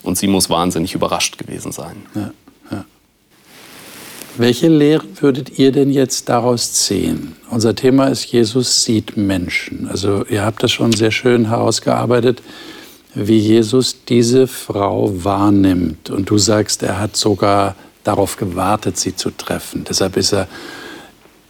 Und 0.04 0.18
sie 0.18 0.28
muss 0.28 0.50
wahnsinnig 0.50 0.94
überrascht 0.94 1.38
gewesen 1.38 1.72
sein. 1.72 2.06
Ja. 2.16 2.32
Welche 4.38 4.70
Lehre 4.70 5.04
würdet 5.20 5.60
ihr 5.60 5.72
denn 5.72 5.92
jetzt 5.92 6.30
daraus 6.30 6.72
ziehen? 6.72 7.36
Unser 7.50 7.76
Thema 7.76 8.08
ist, 8.08 8.26
Jesus 8.26 8.84
sieht 8.84 9.18
Menschen. 9.18 9.90
Also 9.90 10.26
ihr 10.26 10.46
habt 10.46 10.64
das 10.64 10.72
schon 10.72 10.94
sehr 10.94 11.12
schön 11.12 11.50
herausgearbeitet, 11.50 12.42
wie 13.14 13.38
Jesus 13.38 14.06
diese 14.08 14.48
Frau 14.48 15.12
wahrnimmt. 15.24 16.10
Und 16.10 16.30
du 16.30 16.38
sagst, 16.38 16.82
er 16.82 17.00
hat 17.00 17.18
sogar 17.18 17.76
darauf 18.06 18.38
gewartet, 18.38 18.98
sie 18.98 19.16
zu 19.16 19.32
treffen. 19.32 19.86
Deshalb 19.88 20.16
ist 20.16 20.34
er 20.34 20.48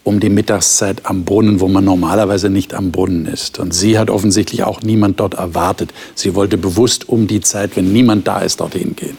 um 0.03 0.19
die 0.19 0.29
Mittagszeit 0.29 1.05
am 1.05 1.23
Brunnen, 1.23 1.59
wo 1.59 1.67
man 1.67 1.85
normalerweise 1.85 2.50
nicht 2.50 2.73
am 2.73 2.91
Brunnen 2.91 3.27
ist. 3.27 3.59
Und 3.59 3.75
sie 3.75 4.00
hat 4.00 4.09
offensichtlich 4.09 4.63
auch 4.63 4.81
niemand 4.81 5.19
dort 5.19 5.35
erwartet. 5.35 5.93
Sie 6.15 6.33
wollte 6.33 6.57
bewusst 6.57 7.07
um 7.07 7.27
die 7.27 7.41
Zeit, 7.41 7.75
wenn 7.75 7.93
niemand 7.93 8.27
da 8.27 8.39
ist, 8.39 8.59
dorthin 8.59 8.95
gehen. 8.95 9.17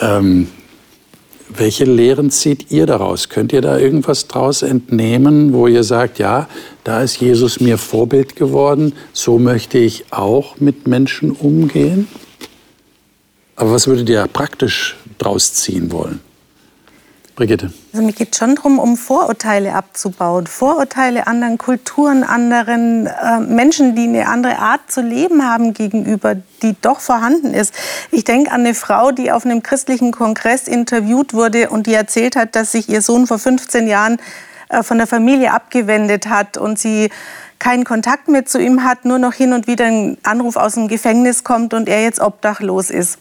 Ähm, 0.00 0.48
welche 1.48 1.84
Lehren 1.84 2.30
zieht 2.30 2.70
ihr 2.70 2.86
daraus? 2.86 3.28
Könnt 3.28 3.52
ihr 3.52 3.60
da 3.60 3.78
irgendwas 3.78 4.28
draus 4.28 4.62
entnehmen, 4.62 5.52
wo 5.52 5.66
ihr 5.66 5.84
sagt, 5.84 6.18
ja, 6.18 6.48
da 6.84 7.02
ist 7.02 7.20
Jesus 7.20 7.60
mir 7.60 7.78
Vorbild 7.78 8.36
geworden, 8.36 8.92
so 9.12 9.38
möchte 9.38 9.78
ich 9.78 10.12
auch 10.12 10.58
mit 10.58 10.86
Menschen 10.86 11.30
umgehen? 11.30 12.08
Aber 13.54 13.72
was 13.72 13.86
würdet 13.86 14.08
ihr 14.08 14.26
praktisch 14.26 14.96
draus 15.18 15.54
ziehen 15.54 15.90
wollen? 15.92 16.20
Brigitte. 17.36 17.70
Also 17.92 18.04
mir 18.04 18.12
geht 18.12 18.34
schon 18.34 18.56
darum, 18.56 18.78
um 18.78 18.96
Vorurteile 18.96 19.74
abzubauen. 19.74 20.46
Vorurteile 20.46 21.26
anderen 21.26 21.58
Kulturen, 21.58 22.24
anderen 22.24 23.06
äh, 23.06 23.40
Menschen, 23.40 23.94
die 23.94 24.04
eine 24.04 24.26
andere 24.26 24.58
Art 24.58 24.90
zu 24.90 25.02
leben 25.02 25.44
haben 25.48 25.74
gegenüber, 25.74 26.34
die 26.62 26.74
doch 26.80 26.98
vorhanden 26.98 27.52
ist. 27.52 27.74
Ich 28.10 28.24
denke 28.24 28.50
an 28.50 28.60
eine 28.62 28.74
Frau, 28.74 29.12
die 29.12 29.30
auf 29.30 29.44
einem 29.44 29.62
christlichen 29.62 30.12
Kongress 30.12 30.66
interviewt 30.66 31.34
wurde 31.34 31.68
und 31.68 31.86
die 31.86 31.94
erzählt 31.94 32.36
hat, 32.36 32.56
dass 32.56 32.72
sich 32.72 32.88
ihr 32.88 33.02
Sohn 33.02 33.26
vor 33.26 33.38
15 33.38 33.86
Jahren 33.86 34.16
äh, 34.70 34.82
von 34.82 34.96
der 34.96 35.06
Familie 35.06 35.52
abgewendet 35.52 36.28
hat 36.28 36.56
und 36.56 36.78
sie 36.78 37.10
keinen 37.58 37.84
Kontakt 37.84 38.28
mehr 38.28 38.46
zu 38.46 38.58
ihm 38.58 38.82
hat, 38.82 39.04
nur 39.04 39.18
noch 39.18 39.34
hin 39.34 39.52
und 39.52 39.66
wieder 39.66 39.84
ein 39.84 40.16
Anruf 40.22 40.56
aus 40.56 40.74
dem 40.74 40.88
Gefängnis 40.88 41.44
kommt 41.44 41.74
und 41.74 41.88
er 41.88 42.02
jetzt 42.02 42.20
obdachlos 42.20 42.90
ist. 42.90 43.18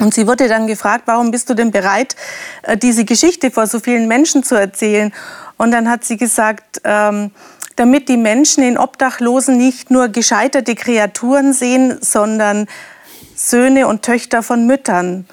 Und 0.00 0.14
sie 0.14 0.26
wurde 0.26 0.48
dann 0.48 0.66
gefragt, 0.66 1.04
warum 1.06 1.30
bist 1.30 1.50
du 1.50 1.54
denn 1.54 1.70
bereit, 1.70 2.16
äh, 2.62 2.76
diese 2.76 3.04
Geschichte 3.04 3.50
vor 3.50 3.66
so 3.66 3.80
vielen 3.80 4.08
Menschen 4.08 4.42
zu 4.42 4.54
erzählen? 4.54 5.12
Und 5.56 5.72
dann 5.72 5.90
hat 5.90 6.04
sie 6.04 6.16
gesagt, 6.16 6.80
ähm, 6.84 7.30
damit 7.76 8.08
die 8.08 8.16
Menschen 8.16 8.62
in 8.64 8.78
Obdachlosen 8.78 9.56
nicht 9.56 9.90
nur 9.90 10.08
gescheiterte 10.08 10.74
Kreaturen 10.74 11.52
sehen, 11.52 11.98
sondern 12.00 12.66
Söhne 13.34 13.86
und 13.86 14.02
Töchter 14.02 14.42
von 14.42 14.66
Müttern. 14.66 15.26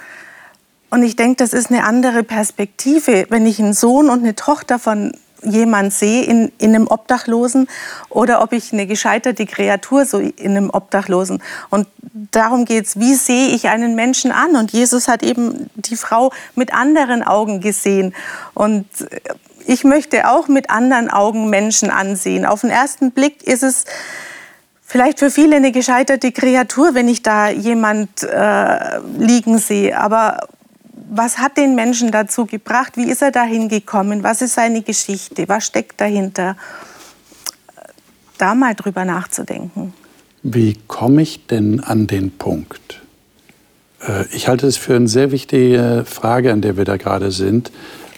Und 0.91 1.03
ich 1.03 1.15
denke, 1.15 1.37
das 1.37 1.53
ist 1.53 1.71
eine 1.71 1.83
andere 1.83 2.23
Perspektive, 2.23 3.25
wenn 3.29 3.45
ich 3.47 3.59
einen 3.59 3.73
Sohn 3.73 4.09
und 4.09 4.19
eine 4.19 4.35
Tochter 4.35 4.77
von 4.77 5.11
jemand 5.45 5.93
sehe 5.93 6.23
in, 6.23 6.51
in 6.57 6.75
einem 6.75 6.87
Obdachlosen 6.87 7.67
oder 8.09 8.41
ob 8.41 8.53
ich 8.53 8.73
eine 8.73 8.87
gescheiterte 8.87 9.45
Kreatur 9.45 10.05
so 10.05 10.19
in 10.19 10.51
einem 10.51 10.69
Obdachlosen. 10.69 11.41
Und 11.69 11.87
darum 12.31 12.65
geht 12.65 12.85
es, 12.85 12.99
wie 12.99 13.15
sehe 13.15 13.49
ich 13.49 13.69
einen 13.69 13.95
Menschen 13.95 14.31
an? 14.31 14.55
Und 14.55 14.71
Jesus 14.71 15.07
hat 15.07 15.23
eben 15.23 15.69
die 15.75 15.95
Frau 15.95 16.31
mit 16.55 16.73
anderen 16.73 17.23
Augen 17.23 17.61
gesehen. 17.61 18.13
Und 18.53 18.85
ich 19.65 19.83
möchte 19.83 20.29
auch 20.29 20.47
mit 20.47 20.69
anderen 20.69 21.09
Augen 21.09 21.49
Menschen 21.49 21.89
ansehen. 21.89 22.45
Auf 22.45 22.61
den 22.61 22.69
ersten 22.69 23.11
Blick 23.11 23.43
ist 23.43 23.63
es 23.63 23.85
vielleicht 24.85 25.19
für 25.19 25.31
viele 25.31 25.55
eine 25.55 25.71
gescheiterte 25.71 26.31
Kreatur, 26.31 26.93
wenn 26.93 27.07
ich 27.07 27.23
da 27.23 27.49
jemand 27.49 28.23
äh, 28.23 28.99
liegen 29.17 29.57
sehe. 29.57 29.99
Aber 29.99 30.47
was 31.09 31.37
hat 31.37 31.57
den 31.57 31.75
Menschen 31.75 32.11
dazu 32.11 32.45
gebracht? 32.45 32.97
Wie 32.97 33.09
ist 33.09 33.21
er 33.21 33.31
dahin 33.31 33.69
gekommen? 33.69 34.23
Was 34.23 34.41
ist 34.41 34.55
seine 34.55 34.81
Geschichte? 34.81 35.47
Was 35.47 35.65
steckt 35.65 35.99
dahinter? 36.01 36.57
Da 38.37 38.55
mal 38.55 38.75
drüber 38.75 39.05
nachzudenken. 39.05 39.93
Wie 40.43 40.77
komme 40.87 41.21
ich 41.21 41.47
denn 41.47 41.79
an 41.79 42.07
den 42.07 42.31
Punkt? 42.31 43.01
Äh, 44.01 44.25
ich 44.31 44.47
halte 44.47 44.67
es 44.67 44.77
für 44.77 44.95
eine 44.95 45.07
sehr 45.07 45.31
wichtige 45.31 46.03
Frage, 46.05 46.51
an 46.51 46.61
der 46.61 46.77
wir 46.77 46.85
da 46.85 46.97
gerade 46.97 47.31
sind, 47.31 47.71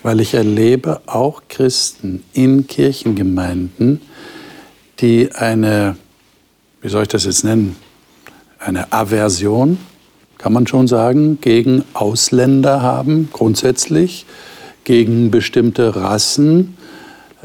weil 0.03 0.19
ich 0.19 0.33
erlebe 0.33 1.01
auch 1.05 1.43
Christen 1.49 2.23
in 2.33 2.67
Kirchengemeinden, 2.67 4.01
die 4.99 5.31
eine, 5.33 5.97
wie 6.81 6.89
soll 6.89 7.03
ich 7.03 7.09
das 7.09 7.25
jetzt 7.25 7.43
nennen, 7.43 7.75
eine 8.59 8.91
Aversion 8.91 9.77
kann 10.37 10.53
man 10.53 10.67
schon 10.67 10.87
sagen, 10.87 11.39
gegen 11.41 11.83
Ausländer 11.93 12.81
haben, 12.81 13.29
grundsätzlich, 13.31 14.25
gegen 14.83 15.31
bestimmte 15.31 15.95
Rassen, 15.95 16.77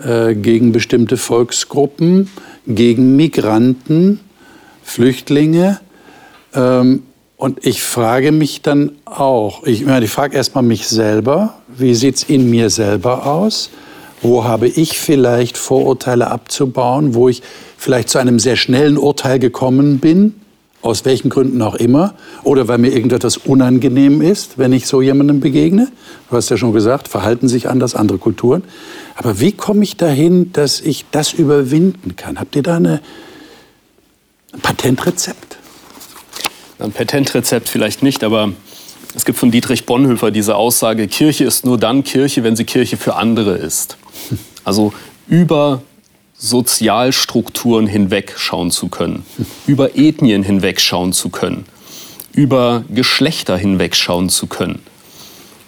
äh, 0.02 0.34
gegen 0.34 0.72
bestimmte 0.72 1.16
Volksgruppen, 1.16 2.28
gegen 2.66 3.16
Migranten, 3.16 4.20
Flüchtlinge. 4.82 5.80
Ähm, 6.54 7.02
und 7.37 7.66
ich 7.66 7.82
frage 7.82 8.30
mich 8.30 8.62
dann 8.62 8.92
auch, 9.04 9.64
ich, 9.64 9.87
ich 9.87 10.11
frage 10.11 10.37
erstmal 10.37 10.62
mich 10.62 10.87
selber, 10.87 11.54
wie 11.68 11.94
sieht 11.94 12.16
es 12.16 12.22
in 12.25 12.50
mir 12.50 12.70
selber 12.70 13.26
aus? 13.26 13.70
Wo 14.20 14.44
habe 14.44 14.68
ich 14.68 15.00
vielleicht 15.00 15.58
Vorurteile 15.58 16.30
abzubauen, 16.30 17.14
wo 17.14 17.28
ich 17.28 17.42
vielleicht 17.76 18.08
zu 18.08 18.18
einem 18.18 18.38
sehr 18.38 18.54
schnellen 18.54 18.96
Urteil 18.96 19.40
gekommen 19.40 19.99
bin? 19.99 20.34
Aus 20.82 21.04
welchen 21.04 21.30
Gründen 21.30 21.62
auch 21.62 21.76
immer, 21.76 22.14
oder 22.42 22.66
weil 22.68 22.78
mir 22.78 22.92
irgendetwas 22.92 23.36
unangenehm 23.36 24.20
ist, 24.20 24.58
wenn 24.58 24.72
ich 24.72 24.86
so 24.86 25.00
jemandem 25.00 25.40
begegne. 25.40 25.88
Du 26.28 26.36
hast 26.36 26.50
ja 26.50 26.56
schon 26.56 26.72
gesagt, 26.72 27.06
verhalten 27.08 27.48
sich 27.48 27.68
anders 27.68 27.94
andere 27.94 28.18
Kulturen. 28.18 28.64
Aber 29.14 29.40
wie 29.40 29.52
komme 29.52 29.84
ich 29.84 29.96
dahin, 29.96 30.52
dass 30.52 30.80
ich 30.80 31.06
das 31.12 31.32
überwinden 31.32 32.16
kann? 32.16 32.40
Habt 32.40 32.56
ihr 32.56 32.64
da 32.64 32.76
eine, 32.76 33.00
ein 34.52 34.60
Patentrezept? 34.60 35.58
Ein 36.80 36.90
Patentrezept 36.90 37.68
vielleicht 37.68 38.02
nicht, 38.02 38.24
aber 38.24 38.52
es 39.14 39.24
gibt 39.24 39.38
von 39.38 39.52
Dietrich 39.52 39.86
Bonhoeffer 39.86 40.32
diese 40.32 40.56
Aussage, 40.56 41.06
Kirche 41.06 41.44
ist 41.44 41.64
nur 41.64 41.78
dann 41.78 42.02
Kirche, 42.02 42.42
wenn 42.42 42.56
sie 42.56 42.64
Kirche 42.64 42.96
für 42.96 43.14
andere 43.16 43.56
ist. 43.56 43.96
Also 44.64 44.92
über 45.26 45.82
Sozialstrukturen 46.42 47.87
hinwegschauen 47.87 48.72
zu 48.72 48.88
können, 48.88 49.25
über 49.68 49.96
Ethnien 49.96 50.42
hinwegschauen 50.42 51.12
zu 51.12 51.28
können, 51.28 51.66
über 52.32 52.84
Geschlechter 52.90 53.56
hinwegschauen 53.56 54.28
zu 54.28 54.49
können, 54.49 54.80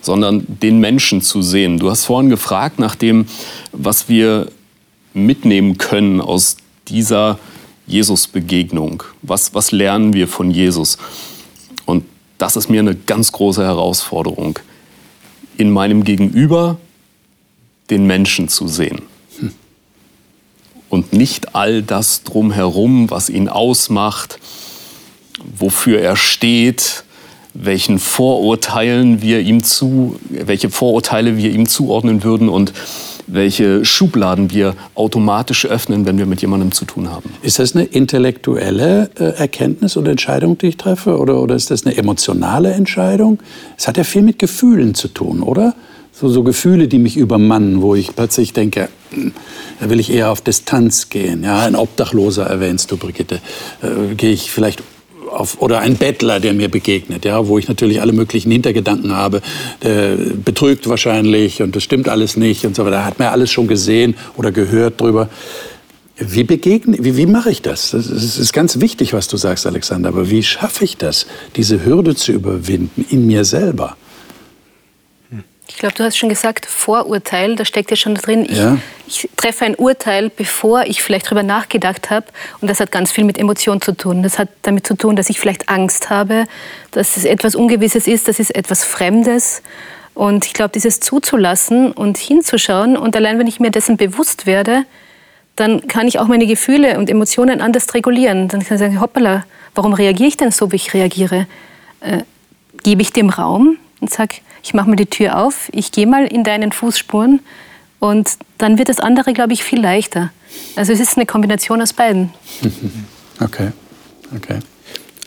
sondern 0.00 0.44
den 0.48 0.80
Menschen 0.80 1.22
zu 1.22 1.42
sehen. 1.42 1.78
Du 1.78 1.90
hast 1.90 2.06
vorhin 2.06 2.28
gefragt 2.28 2.80
nach 2.80 2.96
dem, 2.96 3.26
was 3.70 4.08
wir 4.08 4.48
mitnehmen 5.12 5.78
können 5.78 6.20
aus 6.20 6.56
dieser 6.88 7.38
Jesus-Begegnung. 7.86 9.04
Was, 9.22 9.54
was 9.54 9.70
lernen 9.70 10.12
wir 10.12 10.26
von 10.26 10.50
Jesus? 10.50 10.98
Und 11.86 12.04
das 12.36 12.56
ist 12.56 12.68
mir 12.68 12.80
eine 12.80 12.96
ganz 12.96 13.30
große 13.30 13.62
Herausforderung, 13.62 14.58
in 15.56 15.70
meinem 15.70 16.02
Gegenüber 16.02 16.78
den 17.90 18.08
Menschen 18.08 18.48
zu 18.48 18.66
sehen 18.66 19.13
und 20.94 21.12
nicht 21.12 21.54
all 21.54 21.82
das 21.82 22.22
drumherum, 22.22 23.10
was 23.10 23.28
ihn 23.28 23.48
ausmacht, 23.48 24.38
wofür 25.58 26.00
er 26.00 26.16
steht, 26.16 27.04
welchen 27.52 27.98
Vorurteilen 27.98 29.20
wir 29.20 29.40
ihm 29.40 29.62
zu, 29.62 30.16
welche 30.30 30.70
Vorurteile 30.70 31.36
wir 31.36 31.50
ihm 31.50 31.68
zuordnen 31.68 32.24
würden 32.24 32.48
und 32.48 32.72
welche 33.26 33.84
Schubladen 33.84 34.50
wir 34.50 34.74
automatisch 34.94 35.66
öffnen, 35.66 36.06
wenn 36.06 36.18
wir 36.18 36.26
mit 36.26 36.42
jemandem 36.42 36.72
zu 36.72 36.84
tun 36.84 37.10
haben. 37.10 37.30
Ist 37.42 37.58
das 37.58 37.74
eine 37.74 37.84
intellektuelle 37.84 39.10
äh, 39.18 39.24
Erkenntnis 39.36 39.96
oder 39.96 40.10
Entscheidung, 40.10 40.58
die 40.58 40.66
ich 40.66 40.76
treffe, 40.76 41.18
oder, 41.18 41.40
oder 41.40 41.54
ist 41.54 41.70
das 41.70 41.86
eine 41.86 41.96
emotionale 41.96 42.72
Entscheidung? 42.72 43.38
Es 43.78 43.88
hat 43.88 43.96
ja 43.96 44.04
viel 44.04 44.22
mit 44.22 44.38
Gefühlen 44.38 44.94
zu 44.94 45.08
tun, 45.08 45.42
oder? 45.42 45.74
So, 46.14 46.28
so 46.28 46.44
Gefühle, 46.44 46.86
die 46.86 46.98
mich 46.98 47.16
übermannen, 47.16 47.82
wo 47.82 47.94
ich 47.94 48.14
plötzlich 48.14 48.52
denke, 48.52 48.88
hm, 49.10 49.32
da 49.80 49.90
will 49.90 49.98
ich 49.98 50.10
eher 50.10 50.30
auf 50.30 50.40
Distanz 50.40 51.08
gehen. 51.10 51.42
Ja, 51.42 51.64
ein 51.66 51.74
Obdachloser 51.74 52.46
erwähnst 52.46 52.92
du, 52.92 52.96
Brigitte. 52.96 53.40
Äh, 53.82 54.14
Gehe 54.14 54.30
ich 54.30 54.50
vielleicht 54.50 54.82
auf, 55.28 55.60
oder 55.60 55.80
ein 55.80 55.96
Bettler, 55.96 56.38
der 56.38 56.54
mir 56.54 56.68
begegnet, 56.68 57.24
ja, 57.24 57.48
wo 57.48 57.58
ich 57.58 57.66
natürlich 57.66 58.00
alle 58.00 58.12
möglichen 58.12 58.52
Hintergedanken 58.52 59.12
habe, 59.16 59.42
der 59.82 60.16
betrügt 60.16 60.88
wahrscheinlich 60.88 61.60
und 61.62 61.74
das 61.74 61.82
stimmt 61.82 62.08
alles 62.08 62.36
nicht 62.36 62.64
und 62.64 62.76
so 62.76 62.84
weiter. 62.84 63.04
Hat 63.04 63.18
man 63.18 63.28
alles 63.28 63.50
schon 63.50 63.66
gesehen 63.66 64.14
oder 64.36 64.52
gehört 64.52 65.00
drüber. 65.00 65.28
Wie 66.16 66.44
begegne, 66.44 66.98
wie, 67.00 67.16
wie 67.16 67.26
mache 67.26 67.50
ich 67.50 67.60
das? 67.60 67.90
Das 67.90 68.06
ist 68.06 68.52
ganz 68.52 68.78
wichtig, 68.78 69.14
was 69.14 69.26
du 69.26 69.36
sagst, 69.36 69.66
Alexander. 69.66 70.10
Aber 70.10 70.30
wie 70.30 70.44
schaffe 70.44 70.84
ich 70.84 70.96
das, 70.96 71.26
diese 71.56 71.84
Hürde 71.84 72.14
zu 72.14 72.30
überwinden 72.30 73.04
in 73.10 73.26
mir 73.26 73.44
selber? 73.44 73.96
Ich 75.66 75.78
glaube, 75.78 75.94
du 75.94 76.04
hast 76.04 76.16
schon 76.16 76.28
gesagt, 76.28 76.66
Vorurteil, 76.66 77.56
da 77.56 77.64
steckt 77.64 77.90
ja 77.90 77.96
schon 77.96 78.14
drin. 78.14 78.44
Ich, 78.44 78.58
ja. 78.58 78.76
ich 79.06 79.30
treffe 79.36 79.64
ein 79.64 79.74
Urteil, 79.74 80.30
bevor 80.30 80.84
ich 80.84 81.02
vielleicht 81.02 81.26
darüber 81.26 81.42
nachgedacht 81.42 82.10
habe. 82.10 82.26
Und 82.60 82.68
das 82.68 82.80
hat 82.80 82.92
ganz 82.92 83.12
viel 83.12 83.24
mit 83.24 83.38
Emotionen 83.38 83.80
zu 83.80 83.96
tun. 83.96 84.22
Das 84.22 84.38
hat 84.38 84.48
damit 84.62 84.86
zu 84.86 84.94
tun, 84.94 85.16
dass 85.16 85.30
ich 85.30 85.40
vielleicht 85.40 85.70
Angst 85.70 86.10
habe, 86.10 86.44
dass 86.90 87.16
es 87.16 87.24
etwas 87.24 87.54
Ungewisses 87.54 88.06
ist, 88.06 88.28
das 88.28 88.40
ist 88.40 88.54
etwas 88.54 88.84
Fremdes. 88.84 89.62
Und 90.12 90.46
ich 90.46 90.52
glaube, 90.52 90.70
dieses 90.72 91.00
zuzulassen 91.00 91.90
und 91.92 92.18
hinzuschauen 92.18 92.96
und 92.96 93.16
allein 93.16 93.38
wenn 93.38 93.48
ich 93.48 93.58
mir 93.58 93.70
dessen 93.70 93.96
bewusst 93.96 94.46
werde, 94.46 94.84
dann 95.56 95.86
kann 95.88 96.06
ich 96.06 96.18
auch 96.18 96.26
meine 96.26 96.46
Gefühle 96.46 96.98
und 96.98 97.10
Emotionen 97.10 97.60
anders 97.60 97.92
regulieren. 97.94 98.48
Dann 98.48 98.62
kann 98.62 98.74
ich 98.74 98.80
sagen, 98.80 99.00
hoppala, 99.00 99.44
warum 99.74 99.92
reagiere 99.92 100.28
ich 100.28 100.36
denn 100.36 100.50
so, 100.50 100.72
wie 100.72 100.76
ich 100.76 100.94
reagiere? 100.94 101.46
Äh, 102.00 102.22
gebe 102.82 103.02
ich 103.02 103.12
dem 103.12 103.30
Raum 103.30 103.76
und 104.00 104.10
sage, 104.10 104.36
ich 104.64 104.72
mache 104.72 104.88
mal 104.88 104.96
die 104.96 105.06
Tür 105.06 105.38
auf, 105.38 105.68
ich 105.72 105.92
gehe 105.92 106.06
mal 106.06 106.26
in 106.26 106.42
deinen 106.42 106.72
Fußspuren 106.72 107.40
und 108.00 108.30
dann 108.58 108.78
wird 108.78 108.88
das 108.88 108.98
andere, 108.98 109.34
glaube 109.34 109.52
ich, 109.52 109.62
viel 109.62 109.80
leichter. 109.80 110.32
Also 110.74 110.92
es 110.92 111.00
ist 111.00 111.16
eine 111.16 111.26
Kombination 111.26 111.80
aus 111.80 111.92
beiden. 111.92 112.30
Okay, 113.40 113.72
okay. 114.36 114.60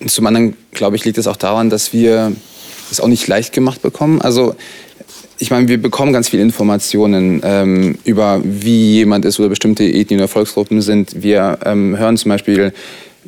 Zum 0.07 0.25
anderen, 0.27 0.55
glaube 0.71 0.95
ich, 0.95 1.03
liegt 1.03 1.17
es 1.17 1.27
auch 1.27 1.35
daran, 1.35 1.69
dass 1.69 1.91
wir 1.91 2.31
es 2.89 3.01
auch 3.01 3.09
nicht 3.09 3.27
leicht 3.27 3.51
gemacht 3.51 3.81
bekommen. 3.81 4.21
Also 4.21 4.55
ich 5.37 5.51
meine, 5.51 5.67
wir 5.67 5.79
bekommen 5.81 6.13
ganz 6.13 6.29
viele 6.29 6.41
Informationen 6.41 7.41
ähm, 7.43 7.97
über, 8.05 8.39
wie 8.45 8.93
jemand 8.93 9.25
ist 9.25 9.41
oder 9.41 9.49
bestimmte 9.49 9.83
Ethnien 9.83 10.21
oder 10.21 10.29
Volksgruppen 10.29 10.81
sind. 10.81 11.21
Wir 11.21 11.59
ähm, 11.65 11.97
hören 11.97 12.15
zum 12.15 12.29
Beispiel, 12.29 12.71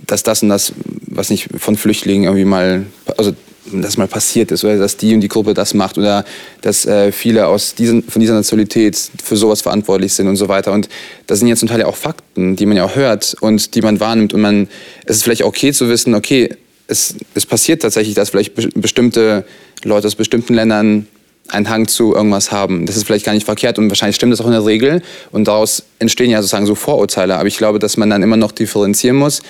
dass 0.07 0.23
das 0.23 0.43
und 0.43 0.49
das, 0.49 0.71
was 1.07 1.29
nicht 1.29 1.49
von 1.57 1.75
Flüchtlingen 1.75 2.23
irgendwie 2.23 2.45
mal, 2.45 2.85
also 3.17 3.33
das 3.73 3.97
mal 3.97 4.07
passiert 4.07 4.51
ist 4.51 4.63
oder 4.63 4.77
dass 4.77 4.97
die 4.97 5.13
und 5.13 5.21
die 5.21 5.27
Gruppe 5.27 5.53
das 5.53 5.73
macht 5.73 5.97
oder 5.97 6.25
dass 6.61 6.85
äh, 6.85 7.11
viele 7.11 7.47
aus 7.47 7.75
diesen, 7.75 8.03
von 8.03 8.19
dieser 8.19 8.33
Nationalität 8.33 8.97
für 9.23 9.37
sowas 9.37 9.61
verantwortlich 9.61 10.13
sind 10.13 10.27
und 10.27 10.35
so 10.35 10.47
weiter. 10.47 10.71
Und 10.71 10.89
das 11.27 11.39
sind 11.39 11.47
ja 11.47 11.55
zum 11.55 11.67
Teil 11.67 11.79
ja 11.79 11.85
auch 11.87 11.95
Fakten, 11.95 12.55
die 12.55 12.65
man 12.65 12.77
ja 12.77 12.85
auch 12.85 12.95
hört 12.95 13.35
und 13.41 13.75
die 13.75 13.81
man 13.81 13.99
wahrnimmt. 13.99 14.33
Und 14.33 14.41
man, 14.41 14.67
es 15.05 15.17
ist 15.17 15.23
vielleicht 15.23 15.43
okay 15.43 15.71
zu 15.71 15.89
wissen, 15.89 16.15
okay, 16.15 16.49
es, 16.87 17.15
es 17.35 17.45
passiert 17.45 17.81
tatsächlich, 17.81 18.15
dass 18.15 18.31
vielleicht 18.31 18.53
bestimmte 18.79 19.45
Leute 19.83 20.07
aus 20.07 20.15
bestimmten 20.15 20.53
Ländern 20.53 21.07
einen 21.47 21.69
Hang 21.69 21.87
zu 21.87 22.13
irgendwas 22.13 22.51
haben. 22.51 22.85
Das 22.85 22.95
ist 22.95 23.05
vielleicht 23.05 23.25
gar 23.25 23.33
nicht 23.33 23.45
verkehrt 23.45 23.79
und 23.79 23.89
wahrscheinlich 23.89 24.15
stimmt 24.15 24.33
das 24.33 24.41
auch 24.41 24.45
in 24.45 24.51
der 24.51 24.65
Regel. 24.65 25.01
Und 25.31 25.47
daraus 25.47 25.83
entstehen 25.99 26.29
ja 26.29 26.41
sozusagen 26.41 26.65
so 26.65 26.75
Vorurteile. 26.75 27.37
Aber 27.37 27.47
ich 27.47 27.57
glaube, 27.57 27.79
dass 27.79 27.97
man 27.97 28.09
dann 28.09 28.23
immer 28.23 28.37
noch 28.37 28.51
differenzieren 28.51 29.17
muss 29.17 29.41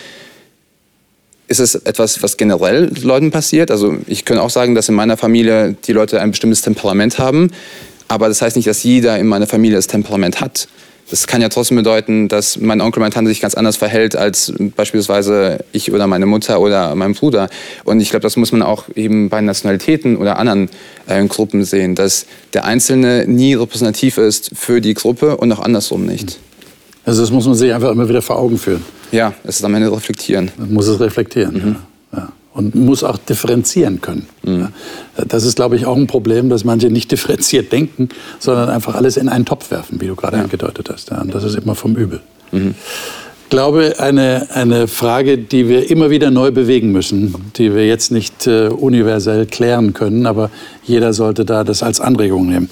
ist 1.50 1.60
es 1.60 1.76
etwas, 1.76 2.22
was 2.24 2.38
generell 2.38 2.92
Leuten 3.02 3.32
passiert? 3.32 3.72
Also 3.72 3.98
ich 4.08 4.24
könnte 4.24 4.44
auch 4.44 4.50
sagen, 4.50 4.76
dass 4.76 4.88
in 4.88 4.96
meiner 4.96 5.18
Familie 5.18 5.76
die 5.86 5.94
Leute 5.94 6.22
ein 6.22 6.32
bestimmtes 6.32 6.62
Temperament 6.62 7.20
haben, 7.20 7.52
aber 8.08 8.28
das 8.28 8.42
heißt 8.42 8.56
nicht, 8.56 8.68
dass 8.68 8.84
jeder 8.84 9.18
in 9.20 9.28
meiner 9.28 9.48
Familie 9.48 9.76
das 9.76 9.88
Temperament 9.88 10.40
hat. 10.42 10.68
Das 11.10 11.26
kann 11.26 11.42
ja 11.42 11.50
trotzdem 11.50 11.78
bedeuten, 11.78 12.28
dass 12.28 12.60
mein 12.60 12.82
Onkel, 12.82 13.00
meine 13.00 13.12
Tante 13.12 13.30
sich 13.30 13.42
ganz 13.42 13.56
anders 13.56 13.78
verhält 13.78 14.16
als 14.16 14.54
beispielsweise 14.76 15.66
ich 15.72 15.92
oder 15.92 16.06
meine 16.06 16.28
Mutter 16.28 16.62
oder 16.62 16.94
mein 16.94 17.14
Bruder. 17.14 17.50
Und 17.84 18.00
ich 18.00 18.12
glaube, 18.12 18.22
das 18.22 18.36
muss 18.38 18.52
man 18.52 18.62
auch 18.62 18.86
eben 18.96 19.30
bei 19.30 19.42
Nationalitäten 19.42 20.18
oder 20.18 20.38
anderen 20.38 20.70
äh, 21.08 21.26
Gruppen 21.26 21.64
sehen, 21.66 21.96
dass 21.96 22.28
der 22.54 22.66
Einzelne 22.66 23.26
nie 23.28 23.56
repräsentativ 23.56 24.20
ist 24.20 24.52
für 24.54 24.82
die 24.82 24.94
Gruppe 24.94 25.38
und 25.38 25.52
auch 25.52 25.60
andersrum 25.60 26.06
nicht. 26.06 26.38
Also 27.10 27.24
das 27.24 27.32
muss 27.32 27.48
man 27.48 27.56
sich 27.56 27.74
einfach 27.74 27.89
immer 27.89 28.08
wieder 28.08 28.22
vor 28.22 28.38
Augen 28.38 28.60
führen. 28.60 28.86
Ja, 29.12 29.34
es 29.43 29.56
ist 29.56 29.65
am 29.65 29.74
Ende 29.74 29.91
reflektieren. 29.91 30.52
Man 30.58 30.74
muss 30.74 30.86
es 30.86 31.00
reflektieren. 31.00 31.54
Mhm. 31.56 31.76
Ja. 32.15 32.30
Und 32.54 32.76
muss 32.76 33.04
auch 33.04 33.17
differenzieren 33.17 34.00
können. 34.00 34.28
Mhm. 34.43 34.67
Das 35.28 35.43
ist, 35.43 35.56
glaube 35.56 35.76
ich, 35.76 35.88
auch 35.88 35.98
ein 35.98 36.06
Problem, 36.06 36.50
dass 36.50 36.65
manche 36.65 36.91
nicht 36.91 37.12
differenziert 37.12 37.72
denken, 37.72 38.10
sondern 38.38 38.69
einfach 38.69 38.93
alles 38.93 39.17
in 39.17 39.28
einen 39.28 39.45
Topf 39.45 39.72
werfen, 39.72 40.00
wie 40.00 40.06
du 40.06 40.15
gerade 40.15 40.38
angedeutet 40.38 40.88
hast. 40.93 41.12
Und 41.12 41.34
das 41.34 41.43
ist 41.43 41.56
immer 41.56 41.74
vom 41.74 41.95
Übel. 41.95 42.22
Mhm 42.52 42.76
glaube, 43.50 43.96
eine, 44.00 44.48
eine 44.54 44.88
Frage, 44.88 45.38
die 45.38 45.68
wir 45.68 45.90
immer 45.90 46.10
wieder 46.10 46.32
neu 46.32 46.52
bewegen 46.52 46.92
müssen, 46.92 47.34
die 47.58 47.74
wir 47.74 47.86
jetzt 47.86 48.12
nicht 48.12 48.48
äh, 48.48 48.68
universell 48.68 49.46
klären 49.46 49.94
können, 49.94 50.26
aber 50.26 50.50
jeder 50.84 51.14
sollte 51.14 51.46
da 51.46 51.64
das 51.64 51.84
als 51.84 52.00
Anregung 52.00 52.48
nehmen. 52.48 52.70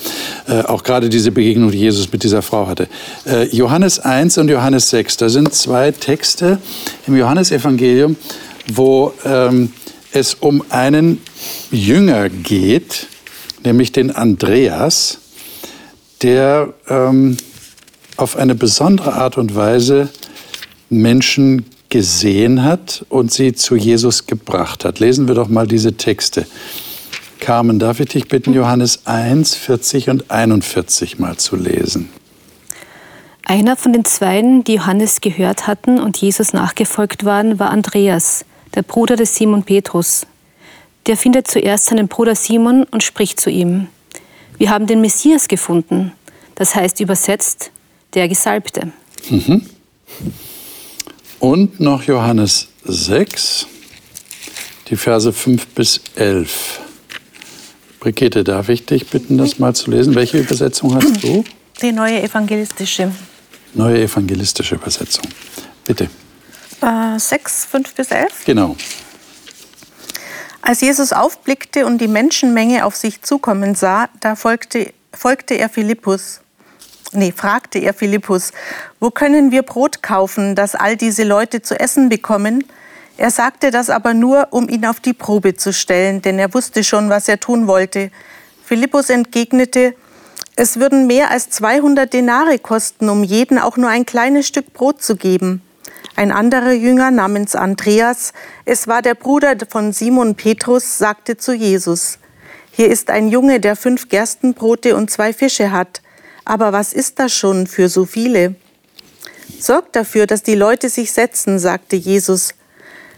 Äh, 0.48 0.62
auch 0.62 0.84
gerade 0.84 1.10
diese 1.10 1.32
Begegnung, 1.32 1.72
die 1.72 1.80
Jesus 1.80 2.12
mit 2.12 2.24
dieser 2.24 2.42
Frau 2.42 2.68
hatte. 2.68 2.88
Äh, 3.26 3.46
Johannes 3.56 4.00
1 4.00 4.38
und 4.38 4.50
Johannes 4.50 4.90
6, 4.90 5.18
da 5.18 5.30
sind 5.30 5.54
zwei 5.54 5.92
Texte 5.92 6.60
im 7.08 7.18
Johannesevangelium, 7.18 8.16
wo 8.74 9.14
ähm, 9.26 9.72
es 10.12 10.36
um 10.36 10.64
einen 10.70 11.22
Jünger 11.72 12.30
geht, 12.30 13.08
nämlich 13.64 13.92
den 13.92 14.12
Andreas, 14.12 15.20
der 16.22 16.74
ähm, 16.90 17.38
auf 18.16 18.36
eine 18.36 18.56
besondere 18.56 19.14
Art 19.14 19.38
und 19.38 19.56
Weise 19.56 20.10
Menschen 20.90 21.66
gesehen 21.90 22.64
hat 22.64 23.06
und 23.10 23.32
sie 23.32 23.54
zu 23.54 23.76
Jesus 23.76 24.26
gebracht 24.26 24.86
hat. 24.86 25.00
Lesen 25.00 25.28
wir 25.28 25.36
doch 25.36 25.48
mal 25.48 25.68
diese 25.68 25.94
Texte. 25.94 26.46
Carmen, 27.40 27.80
darf 27.80 28.00
ich 28.00 28.10
dich 28.10 28.28
bitten, 28.28 28.54
Johannes 28.54 29.06
1, 29.06 29.56
40 29.56 30.10
und 30.10 30.32
41 30.32 31.20
mal 31.20 31.38
zu 31.38 31.56
lesen? 31.56 32.10
Einer 33.46 33.78
von 33.78 33.94
den 33.94 34.04
Zweien, 34.04 34.64
die 34.66 34.74
Johannes 34.74 35.22
gehört 35.22 35.68
hatten 35.68 36.00
und 36.00 36.18
Jesus 36.18 36.52
nachgefolgt 36.52 37.24
waren, 37.24 37.60
war 37.60 37.70
Andreas, 37.70 38.44
der 38.76 38.82
Bruder 38.82 39.16
des 39.16 39.36
Simon 39.36 39.64
Petrus. 39.64 40.28
Der 41.06 41.16
findet 41.16 41.48
zuerst 41.48 41.86
seinen 41.86 42.10
Bruder 42.10 42.36
Simon 42.36 42.84
und 42.84 43.04
spricht 43.04 43.40
zu 43.40 43.50
ihm. 43.50 43.88
Wir 44.58 44.70
haben 44.70 44.88
den 44.88 45.00
Messias 45.00 45.48
gefunden, 45.48 46.12
das 46.56 46.76
heißt 46.76 47.00
übersetzt, 47.00 47.72
der 48.14 48.28
Gesalbte. 48.28 48.92
Mhm. 49.30 49.62
Und 51.40 51.80
noch 51.80 52.04
Johannes 52.04 52.70
6. 52.84 53.68
die 54.90 54.96
Verse 54.96 55.32
5 55.32 55.68
bis 55.68 56.02
11. 56.16 56.80
Brigitte, 58.00 58.44
darf 58.44 58.70
ich 58.70 58.86
dich 58.86 59.08
bitten, 59.08 59.38
das 59.38 59.60
mal 59.60 59.76
zu 59.76 59.92
lesen? 59.92 60.16
Welche 60.16 60.40
Übersetzung 60.40 60.96
hast 60.96 61.24
du? 61.24 61.44
Die 61.82 61.92
neue 61.92 62.22
evangelistische. 62.24 63.12
Neue 63.74 64.02
evangelistische 64.02 64.76
Übersetzung. 64.76 65.26
Bitte. 65.86 66.10
Äh, 66.82 67.20
6, 67.20 67.66
5 67.66 67.94
bis 67.94 68.12
11? 68.12 68.46
Genau. 68.46 68.76
Als 70.62 70.82
Jesus 70.82 71.14
aufblickte 71.14 71.86
und 71.86 72.00
die 72.00 72.08
Menschenmenge 72.08 72.86
auf 72.86 72.96
sich 72.96 73.22
zukommen 73.22 73.76
sah, 73.76 74.10
da 74.20 74.36
folgte, 74.36 74.94
folgte 75.14 75.56
er 75.56 75.70
Philippus. 75.70 76.42
Nee, 77.14 77.32
fragte 77.32 77.80
er 77.80 77.94
Philippus, 77.94 78.52
wo 79.00 79.12
können 79.12 79.52
wir 79.52 79.64
Brot 79.64 80.04
kaufen, 80.04 80.56
dass 80.56 80.76
all 80.76 80.98
diese 80.98 81.24
Leute 81.24 81.62
zu 81.62 81.80
essen 81.80 82.10
bekommen? 82.10 82.66
Er 83.16 83.32
sagte 83.32 83.72
das 83.72 83.90
aber 83.90 84.14
nur, 84.14 84.48
um 84.52 84.68
ihn 84.68 84.86
auf 84.86 85.00
die 85.00 85.14
Probe 85.14 85.56
zu 85.56 85.72
stellen, 85.72 86.22
denn 86.22 86.38
er 86.38 86.54
wusste 86.54 86.84
schon, 86.84 87.10
was 87.10 87.28
er 87.28 87.40
tun 87.40 87.66
wollte. 87.66 88.12
Philippus 88.64 89.10
entgegnete, 89.10 89.96
es 90.58 90.80
würden 90.80 91.08
mehr 91.08 91.32
als 91.32 91.50
200 91.52 92.12
Denare 92.12 92.60
kosten, 92.60 93.10
um 93.10 93.24
jeden 93.24 93.58
auch 93.58 93.78
nur 93.78 93.90
ein 93.90 94.06
kleines 94.06 94.48
Stück 94.48 94.74
Brot 94.74 95.02
zu 95.02 95.16
geben. 95.16 95.62
Ein 96.16 96.32
anderer 96.32 96.74
Jünger 96.74 97.12
namens 97.12 97.56
Andreas, 97.56 98.34
es 98.66 98.88
war 98.88 99.02
der 99.02 99.14
Bruder 99.14 99.56
von 99.70 99.94
Simon 99.94 100.36
Petrus, 100.36 100.98
sagte 100.98 101.38
zu 101.38 101.54
Jesus, 101.54 102.20
hier 102.72 102.90
ist 102.90 103.10
ein 103.10 103.30
Junge, 103.30 103.60
der 103.60 103.76
fünf 103.76 104.10
Gerstenbrote 104.10 104.96
und 104.96 105.10
zwei 105.10 105.32
Fische 105.32 105.72
hat. 105.72 106.02
Aber 106.48 106.72
was 106.72 106.94
ist 106.94 107.20
das 107.20 107.34
schon 107.34 107.68
für 107.68 107.90
so 107.90 108.06
viele? 108.06 108.56
Sorgt 109.60 109.98
dafür, 109.98 110.28
dass 110.28 110.44
die 110.44 110.56
Leute 110.56 110.88
sich 110.88 111.12
setzen, 111.12 111.60
sagte 111.60 111.98
Jesus. 111.98 112.54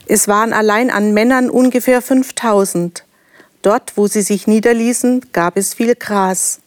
Es 0.07 0.27
waren 0.27 0.51
allein 0.51 0.89
an 0.89 1.13
Männern 1.13 1.51
ungefähr 1.51 2.01
5000. 2.01 3.03
Dort, 3.61 3.97
wo 3.97 4.07
sie 4.07 4.23
sich 4.23 4.47
niederließen, 4.47 5.27
gab 5.31 5.57
es 5.57 5.75
viel 5.75 5.93
Gras. 5.93 6.59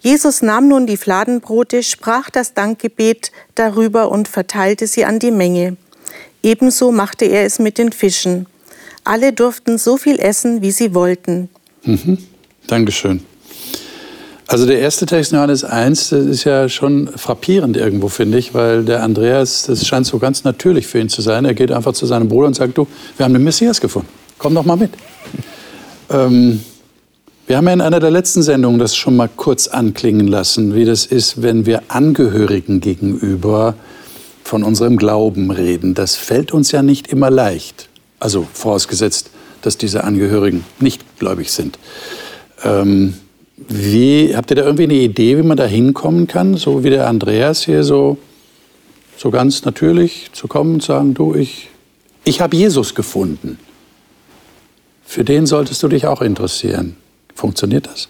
Jesus 0.00 0.40
nahm 0.40 0.68
nun 0.68 0.86
die 0.86 0.96
Fladenbrote, 0.96 1.82
sprach 1.82 2.30
das 2.30 2.54
Dankgebet 2.54 3.30
darüber 3.54 4.10
und 4.10 4.26
verteilte 4.26 4.86
sie 4.86 5.04
an 5.04 5.18
die 5.18 5.32
Menge. 5.32 5.76
Ebenso 6.42 6.92
machte 6.92 7.26
er 7.26 7.44
es 7.44 7.58
mit 7.58 7.76
den 7.76 7.92
Fischen. 7.92 8.46
Alle 9.04 9.34
durften 9.34 9.76
so 9.76 9.98
viel 9.98 10.18
essen, 10.18 10.62
wie 10.62 10.72
sie 10.72 10.94
wollten. 10.94 11.50
Mhm. 11.82 12.16
Dankeschön. 12.68 13.22
Also 14.54 14.66
der 14.66 14.78
erste 14.78 15.04
Text 15.04 15.32
in 15.32 15.38
Johannes 15.38 15.64
1, 15.64 16.10
das 16.10 16.26
ist 16.26 16.44
ja 16.44 16.68
schon 16.68 17.08
frappierend 17.08 17.76
irgendwo, 17.76 18.06
finde 18.06 18.38
ich, 18.38 18.54
weil 18.54 18.84
der 18.84 19.02
Andreas, 19.02 19.64
das 19.64 19.84
scheint 19.84 20.06
so 20.06 20.20
ganz 20.20 20.44
natürlich 20.44 20.86
für 20.86 21.00
ihn 21.00 21.08
zu 21.08 21.22
sein. 21.22 21.44
Er 21.44 21.54
geht 21.54 21.72
einfach 21.72 21.92
zu 21.92 22.06
seinem 22.06 22.28
Bruder 22.28 22.46
und 22.46 22.54
sagt, 22.54 22.78
du, 22.78 22.86
wir 23.16 23.24
haben 23.24 23.32
den 23.32 23.42
Messias 23.42 23.80
gefunden. 23.80 24.06
Komm 24.38 24.54
doch 24.54 24.64
mal 24.64 24.76
mit. 24.76 24.92
Ähm, 26.10 26.60
wir 27.46 27.56
haben 27.56 27.66
ja 27.66 27.72
in 27.72 27.80
einer 27.80 27.98
der 27.98 28.10
letzten 28.10 28.42
Sendungen 28.42 28.78
das 28.78 28.94
schon 28.94 29.16
mal 29.16 29.28
kurz 29.34 29.68
anklingen 29.68 30.28
lassen, 30.28 30.74
wie 30.74 30.84
das 30.84 31.06
ist, 31.06 31.40
wenn 31.40 31.64
wir 31.64 31.82
Angehörigen 31.88 32.80
gegenüber 32.80 33.74
von 34.44 34.62
unserem 34.62 34.98
Glauben 34.98 35.50
reden. 35.50 35.94
Das 35.94 36.14
fällt 36.14 36.52
uns 36.52 36.72
ja 36.72 36.82
nicht 36.82 37.06
immer 37.08 37.30
leicht. 37.30 37.88
Also 38.20 38.46
vorausgesetzt, 38.52 39.30
dass 39.62 39.78
diese 39.78 40.04
Angehörigen 40.04 40.62
nicht 40.78 41.18
gläubig 41.18 41.50
sind. 41.52 41.78
Ähm, 42.62 43.14
wie, 43.56 44.34
habt 44.36 44.50
ihr 44.50 44.56
da 44.56 44.62
irgendwie 44.62 44.84
eine 44.84 44.94
Idee, 44.94 45.38
wie 45.38 45.42
man 45.42 45.56
da 45.56 45.64
hinkommen 45.64 46.26
kann? 46.26 46.56
So 46.56 46.82
wie 46.82 46.90
der 46.90 47.08
Andreas 47.08 47.64
hier 47.64 47.84
so, 47.84 48.18
so 49.16 49.30
ganz 49.30 49.64
natürlich 49.64 50.30
zu 50.32 50.48
kommen 50.48 50.74
und 50.74 50.82
sagen, 50.82 51.14
du, 51.14 51.34
ich, 51.34 51.68
ich 52.24 52.40
habe 52.40 52.56
Jesus 52.56 52.94
gefunden. 52.94 53.58
Für 55.04 55.24
den 55.24 55.46
solltest 55.46 55.82
du 55.82 55.88
dich 55.88 56.06
auch 56.06 56.22
interessieren. 56.22 56.96
Funktioniert 57.34 57.86
das? 57.86 58.08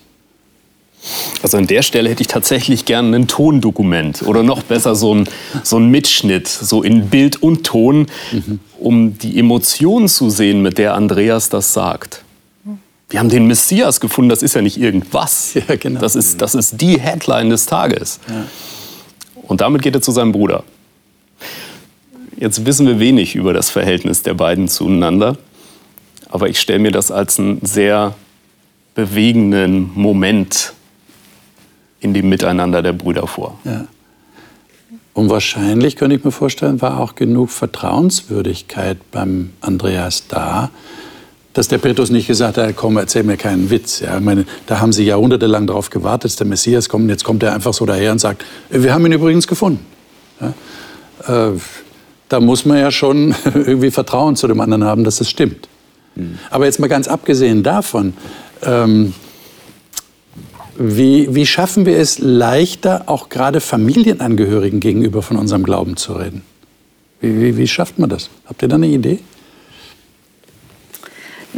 Also 1.42 1.58
an 1.58 1.66
der 1.66 1.82
Stelle 1.82 2.08
hätte 2.08 2.22
ich 2.22 2.28
tatsächlich 2.28 2.86
gerne 2.86 3.14
ein 3.14 3.28
Tondokument 3.28 4.22
oder 4.22 4.42
noch 4.42 4.62
besser 4.62 4.94
so 4.94 5.14
ein, 5.14 5.28
so 5.62 5.76
ein 5.76 5.90
Mitschnitt, 5.90 6.48
so 6.48 6.82
in 6.82 7.10
Bild 7.10 7.42
und 7.42 7.64
Ton, 7.66 8.06
mhm. 8.32 8.60
um 8.78 9.18
die 9.18 9.38
Emotion 9.38 10.08
zu 10.08 10.30
sehen, 10.30 10.62
mit 10.62 10.78
der 10.78 10.94
Andreas 10.94 11.50
das 11.50 11.74
sagt 11.74 12.23
wir 13.14 13.20
haben 13.20 13.28
den 13.28 13.46
Messias 13.46 14.00
gefunden, 14.00 14.28
das 14.28 14.42
ist 14.42 14.56
ja 14.56 14.60
nicht 14.60 14.76
irgendwas. 14.76 15.54
Ja, 15.68 15.76
genau. 15.76 16.00
das, 16.00 16.16
ist, 16.16 16.40
das 16.42 16.56
ist 16.56 16.80
die 16.80 16.98
Headline 16.98 17.48
des 17.48 17.64
Tages. 17.64 18.18
Ja. 18.28 18.44
Und 19.42 19.60
damit 19.60 19.82
geht 19.82 19.94
er 19.94 20.02
zu 20.02 20.10
seinem 20.10 20.32
Bruder. 20.32 20.64
Jetzt 22.36 22.66
wissen 22.66 22.88
wir 22.88 22.98
wenig 22.98 23.36
über 23.36 23.52
das 23.52 23.70
Verhältnis 23.70 24.24
der 24.24 24.34
beiden 24.34 24.66
zueinander, 24.66 25.36
aber 26.28 26.48
ich 26.48 26.58
stelle 26.58 26.80
mir 26.80 26.90
das 26.90 27.12
als 27.12 27.38
einen 27.38 27.64
sehr 27.64 28.16
bewegenden 28.96 29.92
Moment 29.94 30.72
in 32.00 32.14
dem 32.14 32.28
Miteinander 32.28 32.82
der 32.82 32.94
Brüder 32.94 33.28
vor. 33.28 33.60
Ja. 33.62 33.86
Und 35.12 35.30
wahrscheinlich, 35.30 35.94
könnte 35.94 36.16
ich 36.16 36.24
mir 36.24 36.32
vorstellen, 36.32 36.82
war 36.82 36.98
auch 36.98 37.14
genug 37.14 37.50
Vertrauenswürdigkeit 37.50 38.98
beim 39.12 39.52
Andreas 39.60 40.26
da, 40.26 40.72
dass 41.54 41.68
der 41.68 41.78
Petrus 41.78 42.10
nicht 42.10 42.26
gesagt 42.26 42.58
hat, 42.58 42.76
komm, 42.76 42.96
erzähl 42.96 43.22
mir 43.22 43.36
keinen 43.36 43.70
Witz. 43.70 44.00
Ja, 44.00 44.18
ich 44.18 44.24
meine, 44.24 44.44
da 44.66 44.80
haben 44.80 44.92
sie 44.92 45.04
jahrhundertelang 45.04 45.66
darauf 45.66 45.88
gewartet, 45.88 46.24
dass 46.24 46.36
der 46.36 46.48
Messias 46.48 46.88
kommt. 46.88 47.08
Jetzt 47.08 47.24
kommt 47.24 47.42
er 47.42 47.54
einfach 47.54 47.72
so 47.72 47.86
daher 47.86 48.12
und 48.12 48.18
sagt, 48.18 48.44
wir 48.70 48.92
haben 48.92 49.06
ihn 49.06 49.12
übrigens 49.12 49.46
gefunden. 49.46 49.86
Ja, 50.40 51.48
äh, 51.48 51.52
da 52.28 52.40
muss 52.40 52.64
man 52.64 52.78
ja 52.78 52.90
schon 52.90 53.34
irgendwie 53.54 53.92
Vertrauen 53.92 54.34
zu 54.34 54.48
dem 54.48 54.60
anderen 54.60 54.82
haben, 54.82 55.04
dass 55.04 55.20
es 55.20 55.30
stimmt. 55.30 55.68
Mhm. 56.16 56.38
Aber 56.50 56.64
jetzt 56.64 56.80
mal 56.80 56.88
ganz 56.88 57.06
abgesehen 57.06 57.62
davon, 57.62 58.14
ähm, 58.62 59.14
wie, 60.76 61.32
wie 61.32 61.46
schaffen 61.46 61.86
wir 61.86 61.98
es 61.98 62.18
leichter, 62.18 63.04
auch 63.06 63.28
gerade 63.28 63.60
Familienangehörigen 63.60 64.80
gegenüber 64.80 65.22
von 65.22 65.36
unserem 65.36 65.62
Glauben 65.62 65.96
zu 65.96 66.14
reden? 66.14 66.42
Wie, 67.20 67.40
wie, 67.40 67.56
wie 67.56 67.68
schafft 67.68 68.00
man 68.00 68.10
das? 68.10 68.28
Habt 68.46 68.60
ihr 68.62 68.68
da 68.68 68.74
eine 68.74 68.88
Idee? 68.88 69.20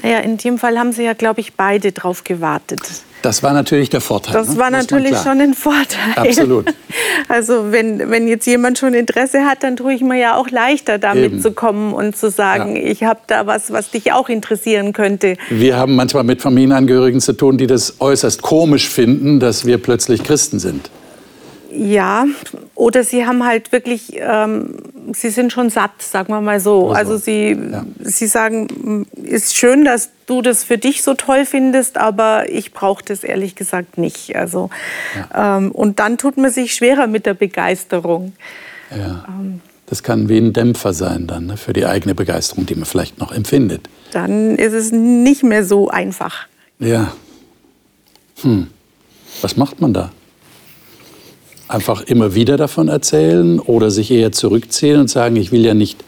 Naja, 0.02 0.18
in 0.20 0.36
dem 0.36 0.58
Fall 0.58 0.78
haben 0.78 0.92
Sie 0.92 1.04
ja, 1.04 1.14
glaube 1.14 1.40
ich, 1.40 1.54
beide 1.54 1.92
drauf 1.92 2.24
gewartet. 2.24 2.80
Das 3.22 3.42
war 3.42 3.52
natürlich 3.52 3.90
der 3.90 4.00
Vorteil. 4.00 4.34
Das 4.34 4.50
ne? 4.50 4.58
war 4.58 4.70
natürlich 4.70 5.16
schon 5.16 5.40
ein 5.40 5.54
Vorteil. 5.54 6.12
Absolut. 6.14 6.66
Also 7.28 7.72
wenn, 7.72 8.10
wenn 8.10 8.28
jetzt 8.28 8.46
jemand 8.46 8.78
schon 8.78 8.94
Interesse 8.94 9.44
hat, 9.44 9.62
dann 9.62 9.76
tue 9.76 9.94
ich 9.94 10.02
mir 10.02 10.18
ja 10.18 10.36
auch 10.36 10.48
leichter, 10.48 10.98
damit 10.98 11.24
Eben. 11.24 11.40
zu 11.40 11.50
kommen 11.50 11.92
und 11.92 12.16
zu 12.16 12.30
sagen, 12.30 12.76
ja. 12.76 12.82
ich 12.84 13.04
habe 13.04 13.20
da 13.26 13.46
was, 13.46 13.72
was 13.72 13.90
dich 13.90 14.12
auch 14.12 14.28
interessieren 14.28 14.92
könnte. 14.92 15.36
Wir 15.48 15.76
haben 15.76 15.96
manchmal 15.96 16.24
mit 16.24 16.40
Familienangehörigen 16.40 17.20
zu 17.20 17.32
tun, 17.32 17.58
die 17.58 17.66
das 17.66 18.00
äußerst 18.00 18.42
komisch 18.42 18.88
finden, 18.88 19.40
dass 19.40 19.66
wir 19.66 19.78
plötzlich 19.78 20.22
Christen 20.22 20.58
sind. 20.58 20.90
Ja, 21.72 22.26
oder 22.76 23.04
sie 23.04 23.26
haben 23.26 23.44
halt 23.44 23.72
wirklich, 23.72 24.12
ähm, 24.16 24.76
sie 25.14 25.30
sind 25.30 25.50
schon 25.50 25.70
satt, 25.70 26.02
sagen 26.02 26.32
wir 26.32 26.42
mal 26.42 26.60
so. 26.60 26.90
Also, 26.90 27.16
sie, 27.16 27.52
ja. 27.52 27.84
sie 28.00 28.26
sagen, 28.26 29.06
ist 29.16 29.56
schön, 29.56 29.84
dass 29.84 30.10
du 30.26 30.42
das 30.42 30.62
für 30.62 30.76
dich 30.76 31.02
so 31.02 31.14
toll 31.14 31.46
findest, 31.46 31.96
aber 31.96 32.50
ich 32.50 32.72
brauche 32.72 33.02
das 33.02 33.24
ehrlich 33.24 33.54
gesagt 33.54 33.96
nicht. 33.96 34.36
Also, 34.36 34.68
ja. 35.32 35.56
ähm, 35.56 35.72
und 35.72 35.98
dann 35.98 36.18
tut 36.18 36.36
man 36.36 36.50
sich 36.50 36.74
schwerer 36.74 37.06
mit 37.06 37.24
der 37.24 37.34
Begeisterung. 37.34 38.34
Ja. 38.90 39.24
Ähm, 39.26 39.62
das 39.86 40.02
kann 40.02 40.28
wie 40.28 40.38
ein 40.38 40.52
Dämpfer 40.52 40.92
sein 40.92 41.26
dann 41.26 41.46
ne, 41.46 41.56
für 41.56 41.72
die 41.72 41.86
eigene 41.86 42.14
Begeisterung, 42.14 42.66
die 42.66 42.74
man 42.74 42.84
vielleicht 42.84 43.18
noch 43.18 43.32
empfindet. 43.32 43.88
Dann 44.12 44.56
ist 44.56 44.74
es 44.74 44.92
nicht 44.92 45.44
mehr 45.44 45.64
so 45.64 45.88
einfach. 45.88 46.46
Ja. 46.78 47.12
Hm. 48.42 48.66
Was 49.40 49.56
macht 49.56 49.80
man 49.80 49.94
da? 49.94 50.10
Einfach 51.68 52.02
immer 52.02 52.34
wieder 52.34 52.56
davon 52.56 52.88
erzählen 52.88 53.60
oder 53.60 53.90
sich 53.90 54.10
eher 54.10 54.32
zurückziehen 54.32 55.00
und 55.00 55.10
sagen, 55.10 55.36
ich 55.36 55.52
will 55.52 55.64
ja 55.64 55.74
nicht 55.74 56.04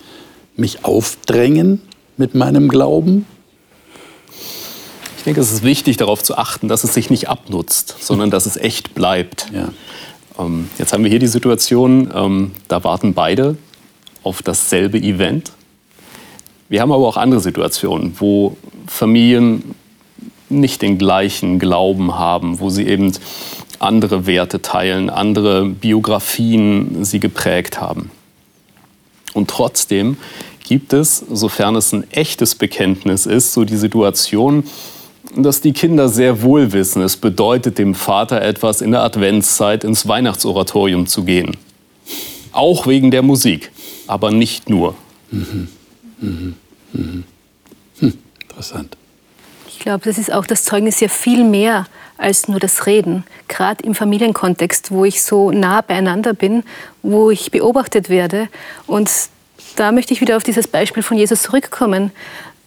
mich 0.56 0.84
aufdrängen 0.84 1.80
mit 2.16 2.34
meinem 2.34 2.68
Glauben? 2.68 3.26
Ich 5.16 5.24
denke, 5.24 5.40
es 5.40 5.52
ist 5.52 5.62
wichtig, 5.62 5.96
darauf 5.96 6.22
zu 6.22 6.38
achten, 6.38 6.68
dass 6.68 6.84
es 6.84 6.94
sich 6.94 7.10
nicht 7.10 7.28
abnutzt, 7.28 7.96
sondern 8.00 8.30
dass 8.30 8.46
es 8.46 8.56
echt 8.56 8.94
bleibt. 8.94 9.46
Ja. 9.52 9.70
Ähm, 10.38 10.70
jetzt 10.78 10.92
haben 10.92 11.02
wir 11.02 11.10
hier 11.10 11.18
die 11.18 11.26
Situation, 11.26 12.10
ähm, 12.14 12.52
da 12.68 12.84
warten 12.84 13.14
beide 13.14 13.56
auf 14.22 14.42
dasselbe 14.42 14.98
Event. 14.98 15.52
Wir 16.68 16.80
haben 16.80 16.92
aber 16.92 17.06
auch 17.06 17.16
andere 17.16 17.40
Situationen, 17.40 18.14
wo 18.18 18.56
Familien 18.86 19.74
nicht 20.48 20.82
den 20.82 20.98
gleichen 20.98 21.58
Glauben 21.58 22.14
haben, 22.14 22.60
wo 22.60 22.70
sie 22.70 22.86
eben 22.86 23.12
andere 23.78 24.26
Werte 24.26 24.62
teilen, 24.62 25.10
andere 25.10 25.66
Biografien 25.66 27.04
sie 27.04 27.20
geprägt 27.20 27.80
haben. 27.80 28.10
Und 29.34 29.50
trotzdem 29.50 30.16
gibt 30.66 30.92
es, 30.92 31.24
sofern 31.30 31.76
es 31.76 31.92
ein 31.92 32.10
echtes 32.10 32.54
Bekenntnis 32.54 33.26
ist, 33.26 33.52
so 33.52 33.64
die 33.64 33.76
Situation, 33.76 34.64
dass 35.36 35.60
die 35.60 35.72
Kinder 35.72 36.08
sehr 36.08 36.42
wohl 36.42 36.72
wissen, 36.72 37.02
es 37.02 37.16
bedeutet 37.16 37.78
dem 37.78 37.94
Vater 37.94 38.42
etwas 38.42 38.80
in 38.80 38.90
der 38.90 39.02
Adventszeit 39.02 39.84
ins 39.84 40.08
Weihnachtsoratorium 40.08 41.06
zu 41.06 41.24
gehen. 41.24 41.56
Auch 42.52 42.86
wegen 42.86 43.10
der 43.10 43.22
Musik, 43.22 43.70
aber 44.06 44.30
nicht 44.30 44.70
nur. 44.70 44.94
Mhm. 45.30 45.68
Mhm. 46.20 46.54
Mhm. 46.92 47.24
Hm. 48.00 48.12
Interessant. 48.40 48.96
Ich 49.68 49.78
glaube, 49.78 50.04
das 50.04 50.18
ist 50.18 50.32
auch 50.32 50.46
das 50.46 50.64
Zeugnis 50.64 50.98
ja 51.00 51.08
viel 51.08 51.44
mehr 51.44 51.86
als 52.18 52.48
nur 52.48 52.60
das 52.60 52.86
Reden. 52.86 53.24
Gerade 53.46 53.82
im 53.84 53.94
Familienkontext, 53.94 54.90
wo 54.90 55.04
ich 55.04 55.22
so 55.22 55.50
nah 55.50 55.80
beieinander 55.80 56.34
bin, 56.34 56.64
wo 57.02 57.30
ich 57.30 57.50
beobachtet 57.50 58.10
werde. 58.10 58.48
Und 58.86 59.10
da 59.76 59.92
möchte 59.92 60.12
ich 60.12 60.20
wieder 60.20 60.36
auf 60.36 60.42
dieses 60.42 60.68
Beispiel 60.68 61.02
von 61.02 61.16
Jesus 61.16 61.42
zurückkommen. 61.42 62.10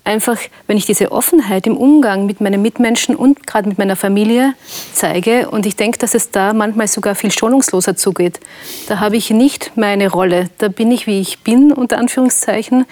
Einfach, 0.03 0.37
wenn 0.65 0.77
ich 0.77 0.87
diese 0.87 1.11
Offenheit 1.11 1.67
im 1.67 1.77
Umgang 1.77 2.25
mit 2.25 2.41
meinen 2.41 2.63
Mitmenschen 2.63 3.15
und 3.15 3.45
gerade 3.45 3.69
mit 3.69 3.77
meiner 3.77 3.95
Familie 3.95 4.55
zeige, 4.93 5.47
und 5.51 5.67
ich 5.67 5.75
denke, 5.75 5.99
dass 5.99 6.15
es 6.15 6.31
da 6.31 6.53
manchmal 6.53 6.87
sogar 6.87 7.13
viel 7.13 7.31
schonungsloser 7.31 7.95
zugeht, 7.95 8.39
da 8.87 8.99
habe 8.99 9.17
ich 9.17 9.29
nicht 9.29 9.73
meine 9.75 10.09
Rolle. 10.09 10.49
Da 10.57 10.69
bin 10.69 10.91
ich, 10.91 11.05
wie 11.05 11.21
ich 11.21 11.39
bin, 11.43 11.71
unter 11.71 11.99
Anführungszeichen. 11.99 12.85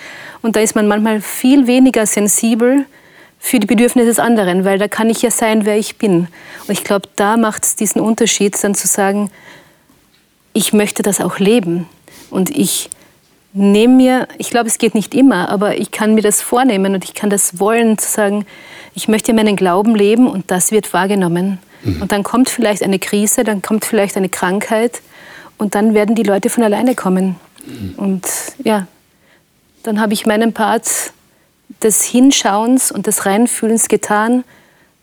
Und 0.44 0.56
da 0.56 0.60
ist 0.60 0.76
man 0.76 0.88
manchmal 0.88 1.22
viel 1.22 1.66
weniger 1.66 2.06
sensibel 2.06 2.86
für 3.40 3.60
die 3.60 3.68
Bedürfnisse 3.68 4.08
des 4.08 4.20
anderen, 4.20 4.66
weil 4.66 4.78
da 4.78 4.88
kann 4.88 5.10
ich 5.10 5.22
ja 5.22 5.32
sein, 5.32 5.66
wer 5.66 5.78
ich 5.78 5.98
bin. 5.98 6.28
Und 6.68 6.72
ich 6.72 6.84
glaube, 6.84 7.08
da 7.16 7.38
macht 7.38 7.64
es 7.64 7.76
diesen 7.76 8.02
Unterschied, 8.02 8.62
dann 8.62 8.76
zu 8.76 8.88
sagen, 8.88 9.32
ich 10.54 10.74
möchte 10.74 11.04
das 11.04 11.22
auch 11.22 11.40
leben. 11.40 11.88
Und 12.30 12.50
ich 12.50 12.90
nehme 13.54 13.96
mir, 13.96 14.28
ich 14.38 14.50
glaube, 14.50 14.68
es 14.68 14.78
geht 14.78 14.94
nicht 14.94 15.16
immer, 15.16 15.50
aber 15.50 15.78
ich 15.78 15.92
kann 15.92 16.14
mir 16.14 16.22
das 16.22 16.42
vornehmen 16.42 16.94
und 16.94 17.04
ich 17.04 17.14
kann 17.14 17.30
das 17.30 17.60
wollen, 17.60 17.98
zu 17.98 18.10
sagen, 18.10 18.46
ich 18.94 19.08
möchte 19.08 19.34
meinen 19.34 19.56
Glauben 19.56 19.96
leben 19.96 20.28
und 20.28 20.52
das 20.52 20.72
wird 20.72 20.94
wahrgenommen. 20.94 21.60
Mhm. 21.84 22.02
Und 22.02 22.12
dann 22.12 22.24
kommt 22.24 22.50
vielleicht 22.50 22.84
eine 22.84 23.00
Krise, 23.00 23.44
dann 23.44 23.62
kommt 23.62 23.86
vielleicht 23.86 24.18
eine 24.18 24.30
Krankheit 24.30 25.02
und 25.58 25.76
dann 25.76 25.94
werden 25.94 26.16
die 26.16 26.24
Leute 26.24 26.50
von 26.50 26.64
alleine 26.64 26.94
kommen. 26.94 27.38
Mhm. 27.66 27.94
Und 27.98 28.28
ja, 28.64 28.88
dann 29.84 30.02
habe 30.02 30.14
ich 30.14 30.26
meinen 30.26 30.54
Part 30.54 31.14
des 31.84 32.04
Hinschauens 32.04 32.92
und 32.92 33.08
des 33.08 33.26
Reinfühlens 33.26 33.88
getan, 33.88 34.44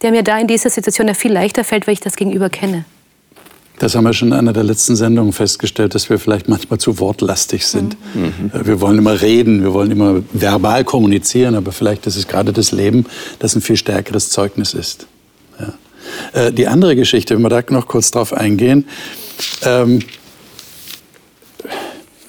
der 0.02 0.10
mir 0.10 0.22
da 0.22 0.38
in 0.38 0.46
dieser 0.46 0.70
Situation 0.70 1.08
ja 1.08 1.14
viel 1.14 1.32
leichter 1.32 1.64
fällt, 1.64 1.86
weil 1.86 1.94
ich 1.94 2.00
das 2.00 2.16
Gegenüber 2.16 2.50
kenne. 2.50 2.84
Das 3.78 3.94
haben 3.94 4.04
wir 4.04 4.14
schon 4.14 4.28
in 4.28 4.34
einer 4.34 4.54
der 4.54 4.64
letzten 4.64 4.96
Sendungen 4.96 5.32
festgestellt, 5.32 5.94
dass 5.94 6.08
wir 6.08 6.18
vielleicht 6.18 6.48
manchmal 6.48 6.78
zu 6.78 6.98
wortlastig 6.98 7.66
sind. 7.66 7.96
Mhm. 8.14 8.50
Wir 8.64 8.80
wollen 8.80 8.98
immer 8.98 9.20
reden, 9.20 9.62
wir 9.62 9.74
wollen 9.74 9.90
immer 9.90 10.22
verbal 10.32 10.84
kommunizieren, 10.84 11.54
aber 11.54 11.72
vielleicht 11.72 12.06
ist 12.06 12.16
es 12.16 12.26
gerade 12.26 12.54
das 12.54 12.72
Leben, 12.72 13.04
das 13.38 13.54
ein 13.54 13.60
viel 13.60 13.76
stärkeres 13.76 14.30
Zeugnis 14.30 14.72
ist. 14.72 15.06
Ja. 15.60 16.46
Äh, 16.46 16.52
die 16.52 16.68
andere 16.68 16.96
Geschichte, 16.96 17.34
wenn 17.34 17.42
wir 17.42 17.50
da 17.50 17.62
noch 17.68 17.86
kurz 17.86 18.10
drauf 18.10 18.32
eingehen. 18.32 18.86
Ähm, 19.62 20.00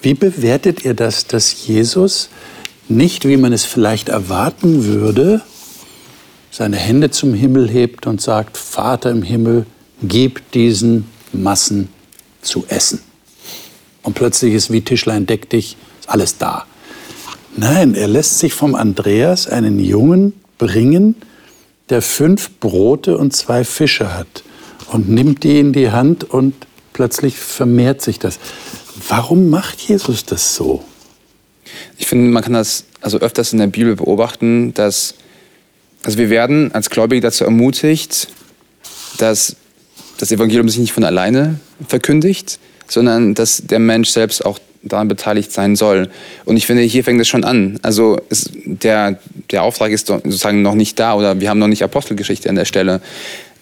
wie 0.01 0.13
bewertet 0.13 0.83
ihr 0.83 0.93
das, 0.93 1.27
dass 1.27 1.65
Jesus 1.65 2.29
nicht, 2.89 3.27
wie 3.27 3.37
man 3.37 3.53
es 3.53 3.65
vielleicht 3.65 4.09
erwarten 4.09 4.85
würde, 4.85 5.41
seine 6.51 6.77
Hände 6.77 7.11
zum 7.11 7.33
Himmel 7.33 7.69
hebt 7.69 8.07
und 8.07 8.21
sagt, 8.21 8.57
Vater 8.57 9.11
im 9.11 9.21
Himmel, 9.21 9.65
gib 10.01 10.51
diesen 10.51 11.05
Massen 11.33 11.89
zu 12.41 12.65
essen. 12.67 13.01
Und 14.03 14.13
plötzlich 14.13 14.53
ist 14.53 14.71
wie 14.71 14.81
Tischlein 14.81 15.25
deck 15.25 15.49
dich, 15.49 15.75
ist 15.99 16.09
alles 16.09 16.37
da. 16.37 16.65
Nein, 17.55 17.95
er 17.95 18.07
lässt 18.07 18.39
sich 18.39 18.53
vom 18.53 18.75
Andreas 18.75 19.47
einen 19.47 19.79
Jungen 19.79 20.33
bringen, 20.57 21.15
der 21.89 22.01
fünf 22.01 22.51
Brote 22.59 23.17
und 23.17 23.35
zwei 23.35 23.63
Fische 23.63 24.13
hat 24.13 24.43
und 24.91 25.09
nimmt 25.09 25.43
die 25.43 25.59
in 25.59 25.73
die 25.73 25.91
Hand 25.91 26.23
und 26.23 26.53
plötzlich 26.93 27.37
vermehrt 27.37 28.01
sich 28.01 28.19
das. 28.19 28.39
Warum 29.07 29.49
macht 29.49 29.81
Jesus 29.81 30.25
das 30.25 30.55
so? 30.55 30.83
Ich 31.97 32.07
finde, 32.07 32.29
man 32.31 32.43
kann 32.43 32.53
das 32.53 32.85
also 33.01 33.19
öfters 33.19 33.53
in 33.53 33.59
der 33.59 33.67
Bibel 33.67 33.95
beobachten, 33.95 34.73
dass 34.73 35.15
also 36.03 36.17
wir 36.17 36.29
werden 36.29 36.71
als 36.73 36.89
Gläubige 36.89 37.21
dazu 37.21 37.43
ermutigt, 37.43 38.27
dass 39.17 39.55
das 40.19 40.31
Evangelium 40.31 40.69
sich 40.69 40.79
nicht 40.79 40.93
von 40.93 41.03
alleine 41.03 41.59
verkündigt, 41.87 42.59
sondern 42.87 43.33
dass 43.33 43.63
der 43.65 43.79
Mensch 43.79 44.09
selbst 44.09 44.45
auch 44.45 44.59
daran 44.83 45.07
beteiligt 45.07 45.51
sein 45.51 45.75
soll. 45.75 46.09
Und 46.45 46.57
ich 46.57 46.65
finde, 46.65 46.83
hier 46.83 47.03
fängt 47.03 47.19
es 47.19 47.27
schon 47.27 47.43
an. 47.43 47.79
Also 47.81 48.19
es, 48.29 48.49
der, 48.65 49.19
der 49.51 49.63
Auftrag 49.63 49.91
ist 49.91 50.07
sozusagen 50.07 50.61
noch 50.61 50.75
nicht 50.75 50.97
da 50.99 51.15
oder 51.15 51.39
wir 51.39 51.49
haben 51.49 51.59
noch 51.59 51.67
nicht 51.67 51.83
Apostelgeschichte 51.83 52.49
an 52.49 52.55
der 52.55 52.65
Stelle. 52.65 53.01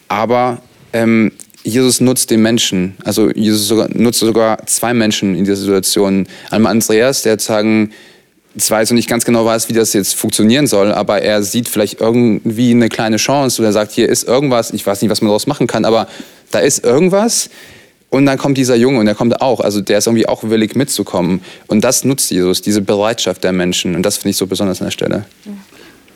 Aber 0.08 0.62
ähm, 0.94 1.32
Jesus 1.66 2.00
nutzt 2.00 2.30
den 2.30 2.42
Menschen. 2.42 2.96
Also 3.04 3.32
Jesus 3.32 3.68
sogar, 3.68 3.90
nutzt 3.92 4.20
sogar 4.20 4.66
zwei 4.68 4.94
Menschen 4.94 5.36
in 5.36 5.46
dieser 5.46 5.56
Situation. 5.56 6.28
Einmal 6.52 6.72
Andreas, 6.72 7.24
der 7.24 7.40
sagen, 7.40 7.92
zwar 8.58 8.82
jetzt 8.82 8.92
nicht 8.92 9.10
ganz 9.10 9.26
genau 9.26 9.46
weiß, 9.46 9.68
wie 9.68 9.74
das 9.74 9.92
jetzt 9.94 10.16
funktionieren 10.16 10.68
soll, 10.68 10.92
aber 10.92 11.24
er 11.24 11.42
sieht 11.44 11.68
vielleicht 11.68 12.00
irgendwie 12.00 12.72
eine 12.72 12.88
kleine 12.88 13.18
Chance 13.18 13.62
oder 13.62 13.74
sagt, 13.74 13.92
hier 13.92 14.08
ist 14.08 14.28
irgendwas, 14.28 14.72
ich 14.72 14.86
weiß 14.86 15.02
nicht, 15.02 15.12
was 15.12 15.22
man 15.22 15.30
daraus 15.30 15.48
machen 15.48 15.68
kann, 15.68 15.86
aber 15.86 16.08
da 16.52 16.60
ist 16.60 16.86
irgendwas. 16.86 17.50
Und 18.12 18.28
dann 18.28 18.38
kommt 18.38 18.58
dieser 18.58 18.76
Junge 18.76 19.00
und 19.00 19.08
der 19.08 19.16
kommt 19.16 19.42
auch. 19.42 19.60
Also 19.60 19.82
der 19.82 19.98
ist 19.98 20.08
irgendwie 20.08 20.28
auch 20.28 20.44
willig 20.44 20.76
mitzukommen. 20.76 21.42
Und 21.68 21.82
das 21.82 22.06
nutzt 22.06 22.32
Jesus, 22.32 22.62
diese 22.62 22.82
Bereitschaft 22.82 23.44
der 23.44 23.52
Menschen. 23.52 23.96
Und 23.96 24.04
das 24.04 24.18
finde 24.18 24.30
ich 24.30 24.38
so 24.38 24.48
besonders 24.48 24.80
an 24.80 24.88
der 24.88 24.92
Stelle. 24.92 25.26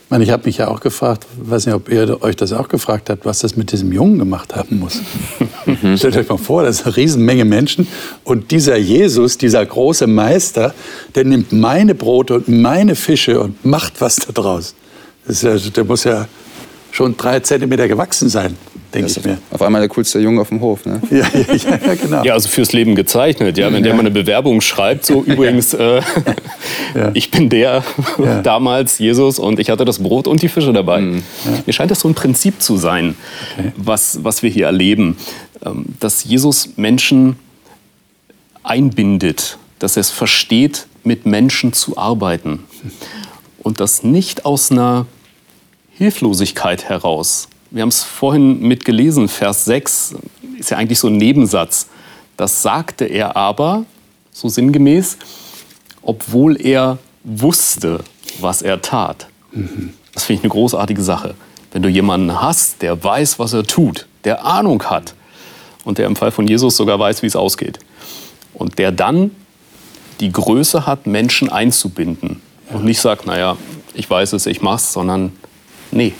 Ich, 0.09 0.11
meine, 0.11 0.23
ich 0.23 0.31
habe 0.31 0.47
mich 0.47 0.57
ja 0.57 0.69
auch 0.69 0.79
gefragt, 0.79 1.27
weiß 1.39 1.67
nicht, 1.67 1.75
ob 1.75 1.87
ihr 1.87 2.23
euch 2.23 2.35
das 2.35 2.51
auch 2.51 2.67
gefragt 2.67 3.11
habt, 3.11 3.27
was 3.27 3.41
das 3.41 3.55
mit 3.55 3.71
diesem 3.71 3.91
Jungen 3.91 4.17
gemacht 4.17 4.55
haben 4.55 4.79
muss. 4.79 5.03
Mhm. 5.67 5.97
Stellt 5.97 6.17
euch 6.17 6.27
mal 6.27 6.39
vor, 6.39 6.63
das 6.63 6.79
ist 6.79 6.87
eine 6.87 6.97
Riesenmenge 6.97 7.45
Menschen 7.45 7.87
und 8.23 8.49
dieser 8.49 8.75
Jesus, 8.75 9.37
dieser 9.37 9.63
große 9.63 10.07
Meister, 10.07 10.73
der 11.13 11.25
nimmt 11.25 11.51
meine 11.51 11.93
Brote 11.93 12.33
und 12.33 12.47
meine 12.47 12.95
Fische 12.95 13.39
und 13.39 13.63
macht 13.63 14.01
was 14.01 14.15
daraus. 14.15 14.73
Das 15.27 15.43
ja, 15.43 15.55
der 15.55 15.83
muss 15.83 16.05
ja 16.05 16.27
schon 16.89 17.15
drei 17.15 17.41
Zentimeter 17.41 17.87
gewachsen 17.87 18.29
sein 18.29 18.57
denke 18.93 19.11
ich 19.11 19.23
mir. 19.23 19.37
Auf 19.51 19.61
einmal 19.61 19.81
der 19.81 19.89
coolste 19.89 20.19
Junge 20.19 20.41
auf 20.41 20.49
dem 20.49 20.61
Hof. 20.61 20.85
Ne? 20.85 21.01
Ja, 21.11 21.27
ja, 21.33 21.79
ja, 21.85 21.95
genau. 21.95 22.23
Ja, 22.23 22.33
also 22.33 22.49
fürs 22.49 22.71
Leben 22.71 22.95
gezeichnet. 22.95 23.57
Ja, 23.57 23.71
wenn 23.71 23.83
der 23.83 23.93
mal 23.93 24.01
eine 24.01 24.11
Bewerbung 24.11 24.61
schreibt, 24.61 25.05
so 25.05 25.23
übrigens, 25.25 25.73
äh, 25.73 26.01
ich 27.13 27.31
bin 27.31 27.49
der 27.49 27.83
damals, 28.43 28.99
Jesus, 28.99 29.39
und 29.39 29.59
ich 29.59 29.69
hatte 29.69 29.85
das 29.85 29.99
Brot 29.99 30.27
und 30.27 30.41
die 30.41 30.49
Fische 30.49 30.73
dabei. 30.73 31.01
Mhm. 31.01 31.23
Mir 31.65 31.73
scheint 31.73 31.91
das 31.91 32.01
so 32.01 32.07
ein 32.07 32.15
Prinzip 32.15 32.61
zu 32.61 32.77
sein, 32.77 33.15
okay. 33.57 33.71
was, 33.75 34.23
was 34.23 34.43
wir 34.43 34.49
hier 34.49 34.67
erleben, 34.67 35.17
ähm, 35.65 35.85
dass 35.99 36.23
Jesus 36.23 36.77
Menschen 36.77 37.35
einbindet, 38.63 39.57
dass 39.79 39.97
er 39.97 40.01
es 40.01 40.09
versteht, 40.09 40.87
mit 41.03 41.25
Menschen 41.25 41.73
zu 41.73 41.97
arbeiten. 41.97 42.65
Und 43.61 43.79
das 43.79 44.03
nicht 44.03 44.45
aus 44.45 44.71
einer 44.71 45.05
Hilflosigkeit 45.97 46.85
heraus, 46.87 47.49
wir 47.71 47.81
haben 47.81 47.89
es 47.89 48.03
vorhin 48.03 48.61
mitgelesen, 48.61 49.27
Vers 49.27 49.65
6 49.65 50.15
ist 50.57 50.71
ja 50.71 50.77
eigentlich 50.77 50.99
so 50.99 51.07
ein 51.07 51.17
Nebensatz. 51.17 51.87
Das 52.37 52.61
sagte 52.61 53.05
er 53.05 53.35
aber, 53.35 53.85
so 54.31 54.47
sinngemäß, 54.47 55.17
obwohl 56.01 56.59
er 56.59 56.97
wusste, 57.23 58.03
was 58.39 58.61
er 58.61 58.81
tat. 58.81 59.27
Mhm. 59.51 59.93
Das 60.13 60.25
finde 60.25 60.39
ich 60.39 60.43
eine 60.43 60.51
großartige 60.51 61.01
Sache. 61.01 61.35
Wenn 61.71 61.81
du 61.81 61.89
jemanden 61.89 62.41
hast, 62.41 62.81
der 62.81 63.03
weiß, 63.03 63.39
was 63.39 63.53
er 63.53 63.63
tut, 63.63 64.07
der 64.23 64.45
Ahnung 64.45 64.83
hat 64.83 65.13
und 65.83 65.97
der 65.97 66.07
im 66.07 66.15
Fall 66.15 66.31
von 66.31 66.47
Jesus 66.47 66.77
sogar 66.77 66.99
weiß, 66.99 67.21
wie 67.21 67.27
es 67.27 67.35
ausgeht 67.35 67.79
und 68.53 68.79
der 68.79 68.91
dann 68.91 69.31
die 70.19 70.31
Größe 70.31 70.85
hat, 70.85 71.07
Menschen 71.07 71.49
einzubinden 71.49 72.41
und 72.71 72.83
nicht 72.85 72.99
sagt, 72.99 73.25
naja, 73.25 73.57
ich 73.93 74.09
weiß 74.09 74.33
es, 74.33 74.45
ich 74.45 74.61
mach's, 74.61 74.93
sondern 74.93 75.31
nee, 75.91 76.13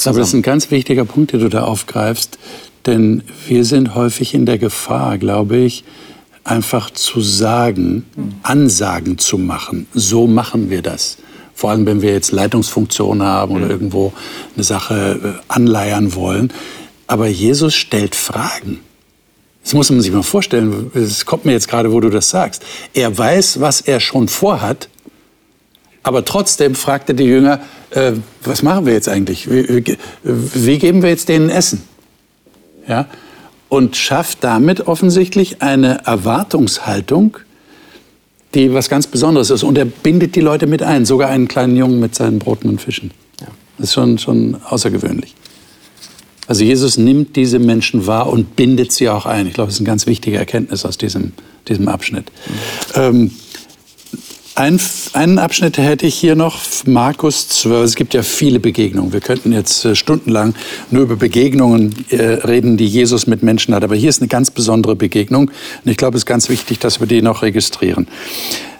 Zusammen. 0.00 0.16
Aber 0.16 0.20
das 0.20 0.28
ist 0.28 0.34
ein 0.34 0.42
ganz 0.42 0.70
wichtiger 0.70 1.04
Punkt, 1.04 1.32
den 1.32 1.40
du 1.40 1.48
da 1.48 1.64
aufgreifst, 1.64 2.38
denn 2.86 3.22
wir 3.46 3.64
sind 3.64 3.94
häufig 3.94 4.34
in 4.34 4.46
der 4.46 4.58
Gefahr, 4.58 5.18
glaube 5.18 5.58
ich, 5.58 5.84
einfach 6.42 6.90
zu 6.90 7.20
sagen, 7.20 8.04
Ansagen 8.42 9.18
zu 9.18 9.36
machen. 9.36 9.86
So 9.92 10.26
machen 10.26 10.70
wir 10.70 10.80
das. 10.82 11.18
Vor 11.54 11.70
allem, 11.70 11.84
wenn 11.84 12.00
wir 12.00 12.12
jetzt 12.12 12.32
Leitungsfunktionen 12.32 13.22
haben 13.22 13.54
oder 13.54 13.68
irgendwo 13.68 14.14
eine 14.54 14.64
Sache 14.64 15.20
äh, 15.22 15.52
anleiern 15.52 16.14
wollen. 16.14 16.50
Aber 17.06 17.26
Jesus 17.26 17.74
stellt 17.74 18.14
Fragen. 18.14 18.80
Das 19.62 19.74
muss 19.74 19.90
man 19.90 20.00
sich 20.00 20.10
mal 20.10 20.22
vorstellen. 20.22 20.90
Es 20.94 21.26
kommt 21.26 21.44
mir 21.44 21.52
jetzt 21.52 21.68
gerade, 21.68 21.92
wo 21.92 22.00
du 22.00 22.08
das 22.08 22.30
sagst. 22.30 22.62
Er 22.94 23.16
weiß, 23.16 23.60
was 23.60 23.82
er 23.82 24.00
schon 24.00 24.28
vorhat 24.28 24.88
aber 26.02 26.24
trotzdem 26.24 26.74
fragte 26.74 27.14
die 27.14 27.24
Jünger, 27.24 27.60
äh, 27.90 28.12
was 28.42 28.62
machen 28.62 28.86
wir 28.86 28.92
jetzt 28.92 29.08
eigentlich? 29.08 29.50
Wie, 29.50 29.96
wie, 30.22 30.78
geben 30.78 31.02
wir 31.02 31.10
jetzt 31.10 31.28
denen 31.28 31.50
Essen? 31.50 31.82
Ja? 32.88 33.06
Und 33.68 33.96
schafft 33.96 34.42
damit 34.42 34.86
offensichtlich 34.86 35.62
eine 35.62 36.06
Erwartungshaltung, 36.06 37.36
die 38.54 38.72
was 38.72 38.88
ganz 38.88 39.06
Besonderes 39.06 39.50
ist. 39.50 39.62
Und 39.62 39.78
er 39.78 39.84
bindet 39.84 40.34
die 40.36 40.40
Leute 40.40 40.66
mit 40.66 40.82
ein, 40.82 41.04
sogar 41.04 41.28
einen 41.28 41.48
kleinen 41.48 41.76
Jungen 41.76 42.00
mit 42.00 42.14
seinen 42.14 42.38
Broten 42.38 42.68
und 42.68 42.80
Fischen. 42.80 43.12
Ja. 43.40 43.48
Das 43.78 43.88
ist 43.88 43.94
schon, 43.94 44.18
schon 44.18 44.56
außergewöhnlich. 44.64 45.34
Also 46.46 46.64
Jesus 46.64 46.96
nimmt 46.96 47.36
diese 47.36 47.60
Menschen 47.60 48.08
wahr 48.08 48.28
und 48.28 48.56
bindet 48.56 48.90
sie 48.90 49.08
auch 49.08 49.24
ein. 49.24 49.46
Ich 49.46 49.52
glaube, 49.52 49.68
das 49.68 49.74
ist 49.74 49.80
eine 49.80 49.86
ganz 49.86 50.06
wichtige 50.06 50.36
Erkenntnis 50.36 50.84
aus 50.84 50.98
diesem, 50.98 51.32
diesem 51.68 51.86
Abschnitt. 51.86 52.32
Mhm. 52.96 53.00
Ähm, 53.00 53.30
Ein, 54.60 54.78
einen 55.14 55.38
Abschnitt 55.38 55.78
hätte 55.78 56.06
ich 56.06 56.14
hier 56.16 56.36
noch, 56.36 56.60
Markus 56.84 57.48
12. 57.48 57.82
Es 57.82 57.94
gibt 57.94 58.12
ja 58.12 58.22
viele 58.22 58.60
Begegnungen. 58.60 59.10
Wir 59.10 59.22
könnten 59.22 59.52
jetzt 59.52 59.86
äh, 59.86 59.94
stundenlang 59.94 60.54
nur 60.90 61.04
über 61.04 61.16
Begegnungen 61.16 62.04
äh, 62.10 62.16
reden, 62.22 62.76
die 62.76 62.84
Jesus 62.84 63.26
mit 63.26 63.42
Menschen 63.42 63.74
hat. 63.74 63.84
Aber 63.84 63.96
hier 63.96 64.10
ist 64.10 64.20
eine 64.20 64.28
ganz 64.28 64.50
besondere 64.50 64.96
Begegnung. 64.96 65.48
Und 65.48 65.90
ich 65.90 65.96
glaube, 65.96 66.18
es 66.18 66.24
ist 66.24 66.26
ganz 66.26 66.50
wichtig, 66.50 66.78
dass 66.78 67.00
wir 67.00 67.06
die 67.06 67.22
noch 67.22 67.40
registrieren. 67.40 68.06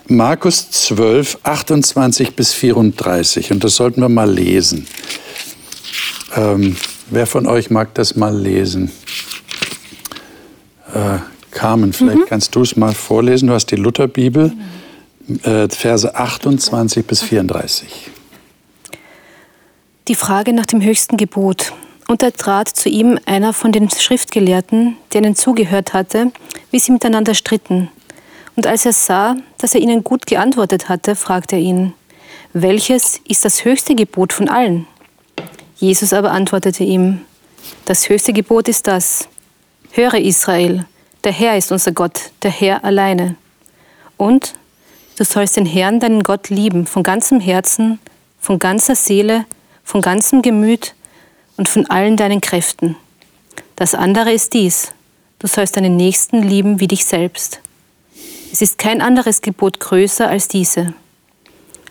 Markus 0.06 0.70
12, 0.70 1.38
28 1.44 2.36
bis 2.36 2.52
34. 2.52 3.50
Und 3.50 3.64
das 3.64 3.76
sollten 3.76 4.02
wir 4.02 4.10
mal 4.10 4.30
lesen. 4.30 4.86
Ähm, 6.36 6.76
wer 7.08 7.26
von 7.26 7.46
euch 7.46 7.70
mag 7.70 7.94
das 7.94 8.16
mal 8.16 8.38
lesen? 8.38 8.90
Äh, 10.92 11.20
Carmen, 11.52 11.94
vielleicht 11.94 12.18
mhm. 12.18 12.26
kannst 12.28 12.54
du 12.54 12.60
es 12.60 12.76
mal 12.76 12.92
vorlesen. 12.92 13.48
Du 13.48 13.54
hast 13.54 13.70
die 13.70 13.76
Lutherbibel, 13.76 14.52
äh, 15.44 15.68
Verse 15.68 16.14
28 16.14 17.06
bis 17.06 17.22
34. 17.22 18.10
Die 20.08 20.14
Frage 20.14 20.52
nach 20.52 20.66
dem 20.66 20.82
höchsten 20.82 21.16
Gebot. 21.16 21.72
Und 22.08 22.22
da 22.22 22.30
trat 22.30 22.68
zu 22.68 22.88
ihm 22.88 23.18
einer 23.26 23.52
von 23.52 23.70
den 23.70 23.88
Schriftgelehrten, 23.88 24.96
der 25.12 25.22
ihnen 25.22 25.36
zugehört 25.36 25.92
hatte, 25.92 26.32
wie 26.72 26.80
sie 26.80 26.90
miteinander 26.90 27.34
stritten. 27.34 27.88
Und 28.56 28.66
als 28.66 28.84
er 28.84 28.92
sah, 28.92 29.36
dass 29.58 29.74
er 29.74 29.80
ihnen 29.80 30.02
gut 30.02 30.26
geantwortet 30.26 30.88
hatte, 30.88 31.14
fragte 31.14 31.56
er 31.56 31.62
ihn, 31.62 31.94
welches 32.52 33.20
ist 33.28 33.44
das 33.44 33.64
höchste 33.64 33.94
Gebot 33.94 34.32
von 34.32 34.48
allen? 34.48 34.86
Jesus 35.76 36.12
aber 36.12 36.32
antwortete 36.32 36.82
ihm, 36.82 37.20
das 37.84 38.08
höchste 38.08 38.32
Gebot 38.32 38.68
ist 38.68 38.88
das, 38.88 39.28
höre 39.92 40.14
Israel, 40.14 40.84
der 41.22 41.32
Herr 41.32 41.56
ist 41.56 41.70
unser 41.70 41.92
Gott, 41.92 42.32
der 42.42 42.50
Herr 42.50 42.84
alleine. 42.84 43.36
Und 44.16 44.54
du 45.20 45.24
sollst 45.26 45.58
den 45.58 45.66
Herrn, 45.66 46.00
deinen 46.00 46.22
Gott, 46.22 46.48
lieben, 46.48 46.86
von 46.86 47.02
ganzem 47.02 47.40
Herzen, 47.40 47.98
von 48.40 48.58
ganzer 48.58 48.94
Seele, 48.94 49.44
von 49.84 50.00
ganzem 50.00 50.40
Gemüt 50.40 50.94
und 51.58 51.68
von 51.68 51.84
allen 51.90 52.16
deinen 52.16 52.40
Kräften. 52.40 52.96
Das 53.76 53.94
andere 53.94 54.32
ist 54.32 54.54
dies, 54.54 54.94
du 55.38 55.46
sollst 55.46 55.76
deinen 55.76 55.98
Nächsten 55.98 56.42
lieben 56.42 56.80
wie 56.80 56.88
dich 56.88 57.04
selbst. 57.04 57.60
Es 58.50 58.62
ist 58.62 58.78
kein 58.78 59.02
anderes 59.02 59.42
Gebot 59.42 59.78
größer 59.78 60.26
als 60.26 60.48
diese. 60.48 60.94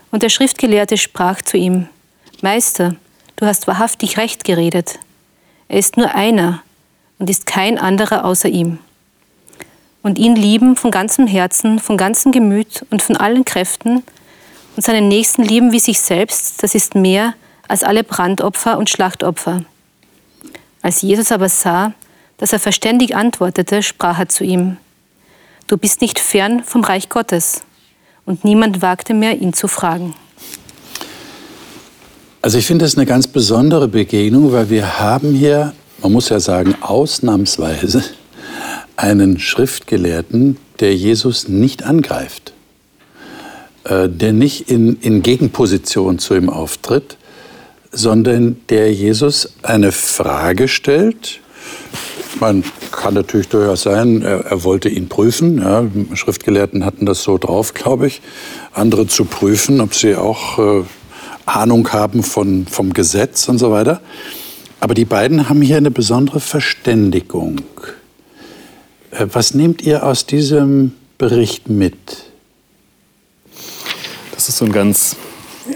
Und 0.10 0.24
der 0.24 0.30
Schriftgelehrte 0.30 0.98
sprach 0.98 1.44
zu 1.44 1.56
ihm, 1.56 1.88
Meister, 2.42 2.96
du 3.36 3.46
hast 3.46 3.68
wahrhaftig 3.68 4.18
recht 4.18 4.44
geredet. 4.44 4.98
Er 5.68 5.78
ist 5.78 5.98
nur 5.98 6.15
einer 6.15 6.63
und 7.20 7.30
ist 7.30 7.46
kein 7.46 7.78
anderer 7.78 8.26
außer 8.26 8.50
ihm 8.50 8.80
und 10.02 10.18
ihn 10.18 10.36
lieben 10.36 10.76
von 10.76 10.92
ganzem 10.92 11.28
Herzen, 11.28 11.80
von 11.80 11.98
ganzem 11.98 12.32
Gemüt 12.32 12.86
und 12.90 13.02
von 13.02 13.18
allen 13.18 13.46
Kräften 13.46 14.04
und 14.76 14.84
seinen 14.84 15.08
Nächsten 15.08 15.44
lieben 15.44 15.72
wie 15.72 15.80
sich 15.80 16.00
selbst, 16.00 16.64
das 16.64 16.76
ist 16.76 16.96
mehr 16.96 17.34
als 17.68 17.84
alle 17.84 18.04
Brandopfer 18.04 18.78
und 18.78 18.90
Schlachtopfer. 18.90 19.64
Als 20.82 21.02
Jesus 21.02 21.32
aber 21.32 21.50
sah, 21.50 21.94
dass 22.38 22.54
er 22.54 22.60
verständig 22.60 23.16
antwortete, 23.16 23.84
sprach 23.84 24.20
er 24.20 24.30
zu 24.30 24.44
ihm, 24.44 24.78
Du 25.68 25.78
bist 25.78 26.02
nicht 26.02 26.18
fern 26.18 26.64
vom 26.64 26.84
Reich 26.84 27.10
Gottes. 27.10 27.62
Und 28.26 28.44
niemand 28.44 28.82
wagte 28.82 29.14
mehr, 29.14 29.40
ihn 29.40 29.54
zu 29.54 29.68
fragen. 29.68 30.16
Also 32.42 32.58
ich 32.58 32.66
finde 32.66 32.86
es 32.86 32.98
eine 32.98 33.06
ganz 33.06 33.28
besondere 33.28 33.88
Begegnung, 33.88 34.52
weil 34.52 34.72
wir 34.72 35.00
haben 35.00 35.34
hier, 35.36 35.74
man 36.02 36.12
muss 36.12 36.30
ja 36.30 36.40
sagen, 36.40 36.76
ausnahmsweise 36.82 38.04
einen 39.00 39.40
Schriftgelehrten, 39.40 40.58
der 40.82 40.94
Jesus 40.94 41.48
nicht 41.48 41.84
angreift, 41.84 42.52
äh, 43.86 44.10
der 44.10 44.34
nicht 44.34 44.70
in, 44.70 44.98
in 45.00 45.22
Gegenposition 45.22 46.20
zu 46.20 46.36
ihm 46.36 46.50
auftritt, 46.50 47.16
sondern 47.92 48.58
der 48.68 48.92
Jesus 48.94 49.54
eine 49.64 49.94
Frage 49.94 50.68
stellt. 50.68 51.40
Man 52.42 52.64
kann 52.92 53.14
natürlich 53.14 53.48
durchaus 53.48 53.84
sein, 53.84 54.22
er, 54.22 54.46
er 54.46 54.64
wollte 54.66 54.90
ihn 54.90 55.08
prüfen. 55.08 55.60
Ja, 55.60 55.86
Schriftgelehrten 56.14 56.84
hatten 56.84 57.06
das 57.06 57.24
so 57.24 57.38
drauf, 57.38 57.74
glaube 57.74 58.08
ich, 58.08 58.22
andere 58.74 59.08
zu 59.08 59.24
prüfen, 59.24 59.80
ob 59.80 59.96
sie 59.96 60.16
auch 60.16 60.60
äh, 60.60 60.84
Ahnung 61.46 61.88
haben 61.94 62.22
von, 62.22 62.68
vom 62.68 62.92
Gesetz 62.92 63.48
und 63.48 63.60
so 63.60 63.72
weiter. 63.72 64.02
Aber 64.82 64.94
die 64.94 65.06
beiden 65.06 65.48
haben 65.48 65.62
hier 65.62 65.78
eine 65.78 65.92
besondere 65.92 66.42
Verständigung. 66.42 67.62
Äh, 69.12 69.28
was 69.32 69.54
nehmt 69.54 69.82
ihr 69.82 70.06
aus 70.06 70.26
diesem 70.26 70.93
Bericht 71.17 71.69
mit? 71.69 71.95
Das 74.34 74.50
ist 74.50 74.58
so 74.58 74.65
ein 74.65 74.72
ganz 74.72 75.15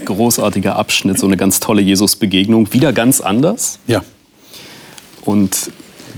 großartiger 0.04 0.76
Abschnitt, 0.76 1.18
so 1.18 1.26
eine 1.26 1.36
ganz 1.36 1.60
tolle 1.60 1.82
Jesus-Begegnung. 1.82 2.72
Wieder 2.72 2.92
ganz 2.92 3.20
anders. 3.20 3.78
Ja. 3.86 4.02
Und 5.22 5.70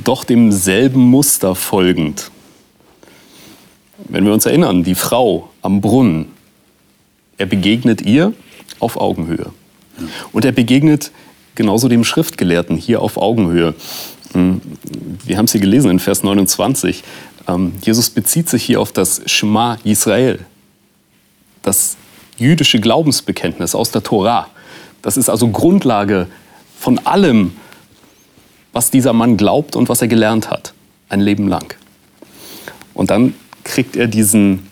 doch 0.04 0.24
demselben 0.24 1.00
Muster 1.00 1.54
folgend. 1.54 2.30
Wenn 4.08 4.24
wir 4.24 4.32
uns 4.32 4.46
erinnern, 4.46 4.84
die 4.84 4.94
Frau 4.94 5.50
am 5.62 5.80
Brunnen, 5.80 6.26
er 7.38 7.46
begegnet 7.46 8.02
ihr 8.02 8.32
auf 8.78 8.96
Augenhöhe. 8.96 9.50
Und 10.32 10.44
er 10.44 10.52
begegnet 10.52 11.10
genauso 11.54 11.88
dem 11.88 12.04
Schriftgelehrten 12.04 12.76
hier 12.76 13.00
auf 13.00 13.16
Augenhöhe. 13.16 13.74
Hm, 14.32 14.60
wir 15.24 15.38
haben 15.38 15.46
es 15.46 15.52
hier 15.52 15.60
gelesen 15.60 15.90
in 15.90 15.98
Vers 15.98 16.22
29. 16.22 17.02
Ähm, 17.48 17.72
Jesus 17.82 18.10
bezieht 18.10 18.48
sich 18.48 18.64
hier 18.64 18.80
auf 18.80 18.92
das 18.92 19.22
Shema 19.26 19.78
Israel, 19.84 20.40
das 21.62 21.96
jüdische 22.38 22.80
Glaubensbekenntnis 22.80 23.74
aus 23.74 23.90
der 23.90 24.02
Tora. 24.02 24.48
Das 25.02 25.16
ist 25.16 25.28
also 25.28 25.48
Grundlage 25.48 26.26
von 26.78 26.98
allem, 27.06 27.52
was 28.72 28.90
dieser 28.90 29.12
Mann 29.12 29.36
glaubt 29.36 29.76
und 29.76 29.88
was 29.88 30.02
er 30.02 30.08
gelernt 30.08 30.50
hat, 30.50 30.74
ein 31.08 31.20
Leben 31.20 31.48
lang. 31.48 31.74
Und 32.94 33.10
dann 33.10 33.34
kriegt 33.64 33.96
er 33.96 34.06
diesen 34.06 34.66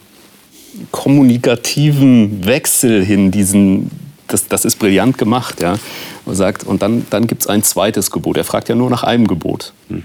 kommunikativen 0.91 2.45
Wechsel 2.45 3.05
hin, 3.05 3.31
diesen, 3.31 3.91
das, 4.29 4.49
das 4.49 4.65
ist 4.65 4.77
brillant 4.77 5.19
gemacht, 5.19 5.61
ja. 5.61 5.79
Und 6.25 6.35
sagt, 6.35 6.65
und 6.65 6.83
dann, 6.83 7.07
dann 7.11 7.27
gibt 7.27 7.43
es 7.43 7.49
ein 7.49 7.63
zweites 7.63 8.11
Gebot. 8.11 8.37
Er 8.37 8.45
fragt 8.45 8.69
ja 8.69 8.75
nur 8.75 8.89
nach 8.89 9.03
einem 9.03 9.27
Gebot. 9.27 9.73
Hm. 9.89 10.05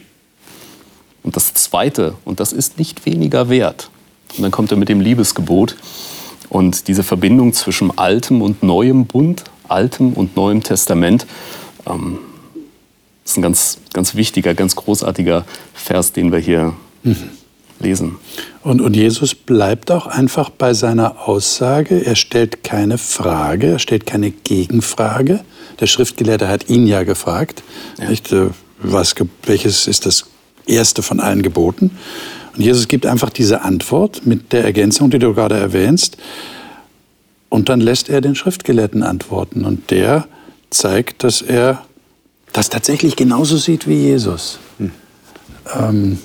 Und 1.23 1.35
das 1.35 1.53
zweite, 1.53 2.15
und 2.25 2.39
das 2.39 2.53
ist 2.53 2.77
nicht 2.77 3.05
weniger 3.05 3.49
wert. 3.49 3.89
Und 4.35 4.43
dann 4.43 4.51
kommt 4.51 4.71
er 4.71 4.77
mit 4.77 4.89
dem 4.89 5.01
Liebesgebot. 5.01 5.75
Und 6.49 6.87
diese 6.87 7.03
Verbindung 7.03 7.53
zwischen 7.53 7.97
altem 7.97 8.41
und 8.41 8.63
neuem 8.63 9.05
Bund, 9.05 9.43
altem 9.67 10.13
und 10.13 10.35
neuem 10.35 10.63
Testament, 10.63 11.25
ähm, 11.87 12.19
ist 13.23 13.37
ein 13.37 13.41
ganz, 13.41 13.77
ganz 13.93 14.15
wichtiger, 14.15 14.53
ganz 14.55 14.75
großartiger 14.75 15.45
Vers, 15.73 16.13
den 16.13 16.31
wir 16.31 16.39
hier 16.39 16.73
mhm. 17.03 17.29
Lesen. 17.79 18.17
Und, 18.61 18.81
und 18.81 18.95
Jesus 18.95 19.35
bleibt 19.35 19.91
auch 19.91 20.07
einfach 20.07 20.49
bei 20.49 20.73
seiner 20.73 21.27
Aussage. 21.27 22.05
Er 22.05 22.15
stellt 22.15 22.63
keine 22.63 22.97
Frage, 22.97 23.71
er 23.71 23.79
stellt 23.79 24.05
keine 24.05 24.31
Gegenfrage. 24.31 25.41
Der 25.79 25.87
Schriftgelehrte 25.87 26.47
hat 26.47 26.69
ihn 26.69 26.87
ja 26.87 27.03
gefragt, 27.03 27.63
ja. 27.97 28.09
Nicht, 28.09 28.31
äh, 28.31 28.47
was, 28.81 29.15
welches 29.43 29.87
ist 29.87 30.05
das 30.05 30.25
erste 30.65 31.01
von 31.01 31.19
allen 31.19 31.41
Geboten? 31.41 31.91
Und 32.55 32.63
Jesus 32.63 32.87
gibt 32.87 33.05
einfach 33.05 33.29
diese 33.29 33.61
Antwort 33.61 34.25
mit 34.25 34.51
der 34.51 34.63
Ergänzung, 34.63 35.09
die 35.09 35.19
du 35.19 35.33
gerade 35.33 35.55
erwähnst. 35.55 36.17
Und 37.49 37.69
dann 37.69 37.81
lässt 37.81 38.09
er 38.09 38.21
den 38.21 38.35
Schriftgelehrten 38.35 39.03
antworten. 39.03 39.65
Und 39.65 39.91
der 39.91 40.27
zeigt, 40.69 41.23
dass 41.23 41.41
er 41.41 41.83
das 42.53 42.69
tatsächlich 42.69 43.15
genauso 43.15 43.57
sieht 43.57 43.87
wie 43.87 43.95
Jesus. 43.95 44.59
Hm. 44.77 44.91
Ähm, 45.77 46.19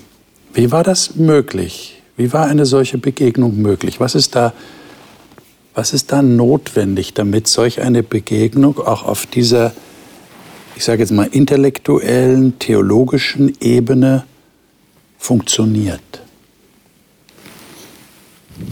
wie 0.55 0.71
war 0.71 0.85
das 0.85 1.17
möglich? 1.17 2.03
Wie 2.17 2.33
war 2.33 2.47
eine 2.47 2.65
solche 2.65 2.97
Begegnung 2.97 3.61
möglich? 3.61 3.99
Was 3.99 4.15
ist 4.15 4.37
da, 4.37 4.53
was 5.75 5.93
ist 5.93 6.13
da 6.13 6.23
notwendig, 6.23 7.13
damit 7.15 7.49
solch 7.49 7.81
eine 7.81 8.03
Begegnung 8.05 8.79
auch 8.79 9.05
auf 9.05 9.27
dieser, 9.27 9.73
ich 10.77 10.85
sage 10.85 11.03
jetzt 11.03 11.11
mal, 11.11 11.27
intellektuellen, 11.27 12.59
theologischen 12.61 13.53
Ebene 13.61 14.25
funktioniert? 15.19 16.01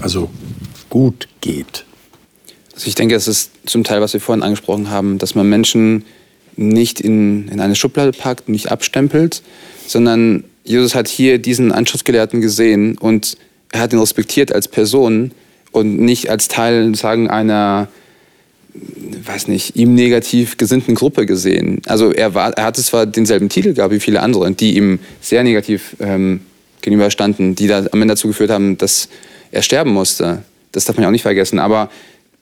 Also 0.01 0.31
gut 0.89 1.29
geht. 1.41 1.85
Also 2.75 2.87
ich 2.87 2.95
denke, 2.95 3.17
es 3.17 3.27
ist 3.27 3.51
zum 3.67 3.83
Teil, 3.83 4.01
was 4.01 4.13
wir 4.13 4.21
vorhin 4.21 4.45
angesprochen 4.45 4.91
haben, 4.91 5.19
dass 5.19 5.35
man 5.35 5.49
Menschen 5.49 6.05
nicht 6.55 7.01
in, 7.01 7.49
in 7.49 7.61
eine 7.61 7.75
Schublade 7.75 8.13
packt, 8.13 8.49
nicht 8.49 8.71
abstempelt, 8.71 9.43
sondern 9.87 10.45
Jesus 10.65 10.95
hat 10.95 11.09
hier 11.09 11.39
diesen 11.39 11.73
Anschlussgelehrten 11.73 12.41
gesehen 12.41 12.97
und 12.99 13.37
er 13.73 13.81
hat 13.81 13.93
ihn 13.93 13.99
respektiert 13.99 14.53
als 14.53 14.69
Person 14.69 15.33
und 15.73 15.99
nicht 15.99 16.31
als 16.31 16.49
Teil 16.49 16.95
sagen 16.95 17.29
einer 17.31 17.89
weiß 18.75 19.49
nicht, 19.49 19.77
ihm 19.77 19.95
negativ 19.95 20.57
gesinnten 20.57 20.95
Gruppe 20.95 21.27
gesehen. 21.27 21.83
Also 21.87 22.11
er, 22.13 22.35
war, 22.35 22.53
er 22.53 22.65
hatte 22.65 22.83
zwar 22.83 23.07
denselben 23.07 23.49
Titel 23.49 23.75
gehabt 23.75 23.93
wie 23.93 24.01
viele 24.01 24.21
andere, 24.21 24.51
die 24.53 24.77
ihm 24.77 24.99
sehr 25.21 25.43
negativ 25.43 25.97
ähm, 26.01 26.41
gegenüberstanden, 26.81 27.55
die 27.55 27.67
da 27.67 27.85
am 27.93 28.03
Ende 28.03 28.15
dazu 28.15 28.29
geführt 28.29 28.51
haben, 28.51 28.79
dass 28.79 29.09
er 29.51 29.63
sterben 29.63 29.93
musste. 29.93 30.43
Das 30.73 30.87
darf 30.87 30.97
man 30.97 31.03
ja 31.03 31.09
auch 31.09 31.13
nicht 31.13 31.23
vergessen. 31.23 31.59
Aber 31.59 31.91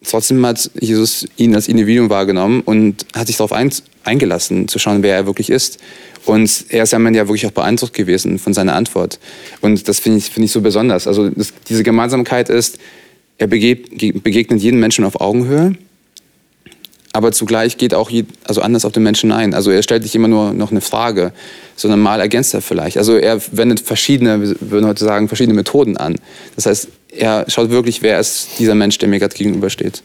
trotzdem 0.04 0.44
hat 0.46 0.70
Jesus 0.80 1.26
ihn 1.36 1.54
als 1.54 1.68
Individuum 1.68 2.10
wahrgenommen 2.10 2.60
und 2.60 3.06
hat 3.14 3.26
sich 3.26 3.36
darauf 3.36 3.52
ein, 3.52 3.72
eingelassen, 4.04 4.68
zu 4.68 4.78
schauen, 4.78 5.02
wer 5.02 5.16
er 5.16 5.26
wirklich 5.26 5.50
ist. 5.50 5.78
Und 6.26 6.66
er 6.68 6.82
ist 6.82 6.92
ja 6.92 6.98
wirklich 6.98 7.46
auch 7.46 7.52
beeindruckt 7.52 7.94
gewesen 7.94 8.38
von 8.38 8.52
seiner 8.52 8.74
Antwort. 8.74 9.18
Und 9.60 9.88
das 9.88 10.00
finde 10.00 10.18
ich, 10.18 10.26
find 10.26 10.44
ich 10.44 10.52
so 10.52 10.60
besonders. 10.60 11.06
Also 11.06 11.30
das, 11.30 11.52
diese 11.68 11.82
Gemeinsamkeit 11.82 12.48
ist, 12.48 12.78
er 13.38 13.46
begegnet 13.46 14.60
jeden 14.60 14.80
Menschen 14.80 15.04
auf 15.04 15.20
Augenhöhe 15.20 15.76
aber 17.12 17.32
zugleich 17.32 17.76
geht 17.76 17.92
auch 17.92 18.10
also 18.44 18.60
anders 18.60 18.84
auf 18.84 18.92
den 18.92 19.02
Menschen 19.02 19.32
ein. 19.32 19.52
Also 19.52 19.70
er 19.70 19.82
stellt 19.82 20.04
nicht 20.04 20.14
immer 20.14 20.28
nur 20.28 20.52
noch 20.52 20.70
eine 20.70 20.80
Frage, 20.80 21.32
sondern 21.74 22.00
mal 22.00 22.20
ergänzt 22.20 22.54
er 22.54 22.62
vielleicht. 22.62 22.98
Also 22.98 23.16
er 23.16 23.40
wendet 23.52 23.80
verschiedene, 23.80 24.40
wir 24.40 24.70
würden 24.70 24.86
heute 24.86 25.04
sagen, 25.04 25.26
verschiedene 25.26 25.54
Methoden 25.54 25.96
an. 25.96 26.16
Das 26.54 26.66
heißt, 26.66 26.88
er 27.10 27.46
schaut 27.48 27.70
wirklich, 27.70 28.02
wer 28.02 28.20
ist 28.20 28.50
dieser 28.58 28.76
Mensch, 28.76 28.98
der 28.98 29.08
mir 29.08 29.18
gerade 29.18 29.34
gegenübersteht. 29.34 30.02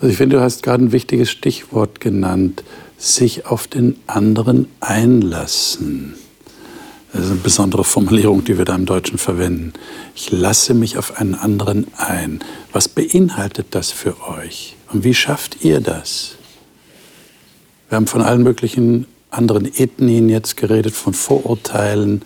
Also 0.00 0.10
ich 0.10 0.18
finde, 0.18 0.36
du 0.36 0.42
hast 0.42 0.62
gerade 0.62 0.84
ein 0.84 0.92
wichtiges 0.92 1.30
Stichwort 1.30 2.00
genannt, 2.00 2.62
sich 3.04 3.46
auf 3.46 3.66
den 3.66 3.96
anderen 4.06 4.66
einlassen. 4.80 6.14
Das 7.12 7.26
ist 7.26 7.30
eine 7.30 7.40
besondere 7.40 7.84
Formulierung, 7.84 8.44
die 8.44 8.58
wir 8.58 8.64
da 8.64 8.74
im 8.74 8.86
Deutschen 8.86 9.18
verwenden. 9.18 9.72
Ich 10.16 10.32
lasse 10.32 10.74
mich 10.74 10.98
auf 10.98 11.18
einen 11.20 11.34
anderen 11.34 11.86
ein. 11.96 12.40
Was 12.72 12.88
beinhaltet 12.88 13.66
das 13.70 13.92
für 13.92 14.26
euch? 14.26 14.74
Und 14.92 15.04
wie 15.04 15.14
schafft 15.14 15.64
ihr 15.64 15.80
das? 15.80 16.36
Wir 17.88 17.96
haben 17.96 18.06
von 18.06 18.22
allen 18.22 18.42
möglichen 18.42 19.06
anderen 19.30 19.66
Ethnien 19.66 20.28
jetzt 20.28 20.56
geredet, 20.56 20.94
von 20.94 21.12
Vorurteilen, 21.12 22.22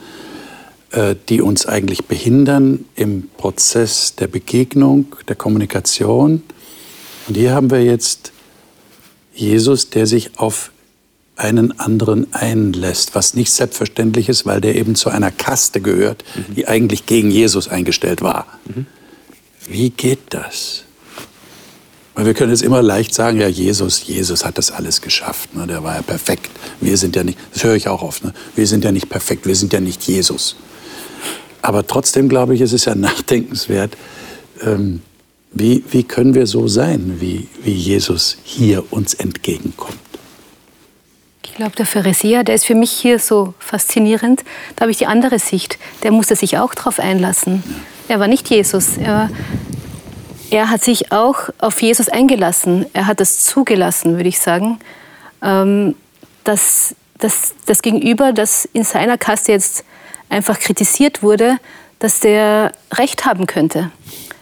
äh, 0.92 1.16
die 1.28 1.42
uns 1.42 1.66
eigentlich 1.66 2.06
behindern 2.06 2.84
im 2.94 3.28
Prozess 3.36 4.14
der 4.14 4.28
Begegnung, 4.28 5.16
der 5.26 5.36
Kommunikation. 5.36 6.42
Und 7.26 7.36
hier 7.36 7.52
haben 7.52 7.70
wir 7.70 7.84
jetzt 7.84 8.32
Jesus, 9.38 9.90
der 9.90 10.06
sich 10.06 10.38
auf 10.38 10.70
einen 11.36 11.78
anderen 11.78 12.32
einlässt, 12.34 13.14
was 13.14 13.34
nicht 13.34 13.52
selbstverständlich 13.52 14.28
ist, 14.28 14.44
weil 14.44 14.60
der 14.60 14.74
eben 14.74 14.96
zu 14.96 15.08
einer 15.08 15.30
Kaste 15.30 15.80
gehört, 15.80 16.24
die 16.56 16.66
eigentlich 16.66 17.06
gegen 17.06 17.30
Jesus 17.30 17.68
eingestellt 17.68 18.22
war. 18.22 18.46
Mhm. 18.64 18.86
Wie 19.68 19.90
geht 19.90 20.18
das? 20.30 20.84
Weil 22.14 22.26
wir 22.26 22.34
können 22.34 22.50
jetzt 22.50 22.62
immer 22.62 22.82
leicht 22.82 23.14
sagen, 23.14 23.38
ja, 23.38 23.46
Jesus, 23.46 24.04
Jesus 24.04 24.44
hat 24.44 24.58
das 24.58 24.72
alles 24.72 25.00
geschafft. 25.00 25.54
Ne? 25.54 25.68
Der 25.68 25.84
war 25.84 25.94
ja 25.94 26.02
perfekt. 26.02 26.50
Wir 26.80 26.96
sind 26.96 27.14
ja 27.14 27.22
nicht, 27.22 27.38
das 27.54 27.62
höre 27.62 27.76
ich 27.76 27.86
auch 27.86 28.02
oft, 28.02 28.24
ne? 28.24 28.34
wir 28.56 28.66
sind 28.66 28.84
ja 28.84 28.90
nicht 28.90 29.08
perfekt, 29.08 29.46
wir 29.46 29.54
sind 29.54 29.72
ja 29.72 29.78
nicht 29.78 30.02
Jesus. 30.02 30.56
Aber 31.62 31.86
trotzdem 31.86 32.28
glaube 32.28 32.56
ich, 32.56 32.60
es 32.60 32.72
ist 32.72 32.86
ja 32.86 32.94
nachdenkenswert, 32.96 33.96
ähm, 34.62 35.02
wie, 35.50 35.84
wie 35.90 36.04
können 36.04 36.34
wir 36.34 36.46
so 36.46 36.68
sein, 36.68 37.16
wie, 37.20 37.48
wie 37.62 37.72
Jesus 37.72 38.38
hier 38.44 38.92
uns 38.92 39.14
entgegenkommt. 39.14 39.98
Ich 41.44 41.54
glaube, 41.54 41.74
der 41.76 41.86
Pharisäer, 41.86 42.44
der 42.44 42.54
ist 42.54 42.66
für 42.66 42.76
mich 42.76 42.92
hier 42.92 43.18
so 43.18 43.54
faszinierend. 43.58 44.44
Da 44.76 44.82
habe 44.82 44.92
ich 44.92 44.98
die 44.98 45.06
andere 45.06 45.38
Sicht. 45.38 45.78
Der 46.04 46.12
musste 46.12 46.36
sich 46.36 46.58
auch 46.58 46.74
darauf 46.74 47.00
einlassen. 47.00 47.64
Er 48.06 48.20
war 48.20 48.28
nicht 48.28 48.48
Jesus. 48.48 48.96
Er 48.96 49.12
war 49.12 49.30
er 50.50 50.70
hat 50.70 50.82
sich 50.82 51.12
auch 51.12 51.50
auf 51.58 51.80
Jesus 51.82 52.08
eingelassen. 52.08 52.86
Er 52.94 53.06
hat 53.06 53.20
das 53.20 53.44
zugelassen, 53.44 54.16
würde 54.16 54.28
ich 54.28 54.38
sagen, 54.38 54.78
ähm, 55.42 55.94
dass, 56.44 56.94
dass 57.18 57.54
das 57.66 57.82
Gegenüber, 57.82 58.32
das 58.32 58.66
in 58.72 58.84
seiner 58.84 59.18
Kaste 59.18 59.52
jetzt 59.52 59.84
einfach 60.30 60.58
kritisiert 60.58 61.22
wurde, 61.22 61.58
dass 61.98 62.20
der 62.20 62.72
Recht 62.92 63.26
haben 63.26 63.46
könnte. 63.46 63.90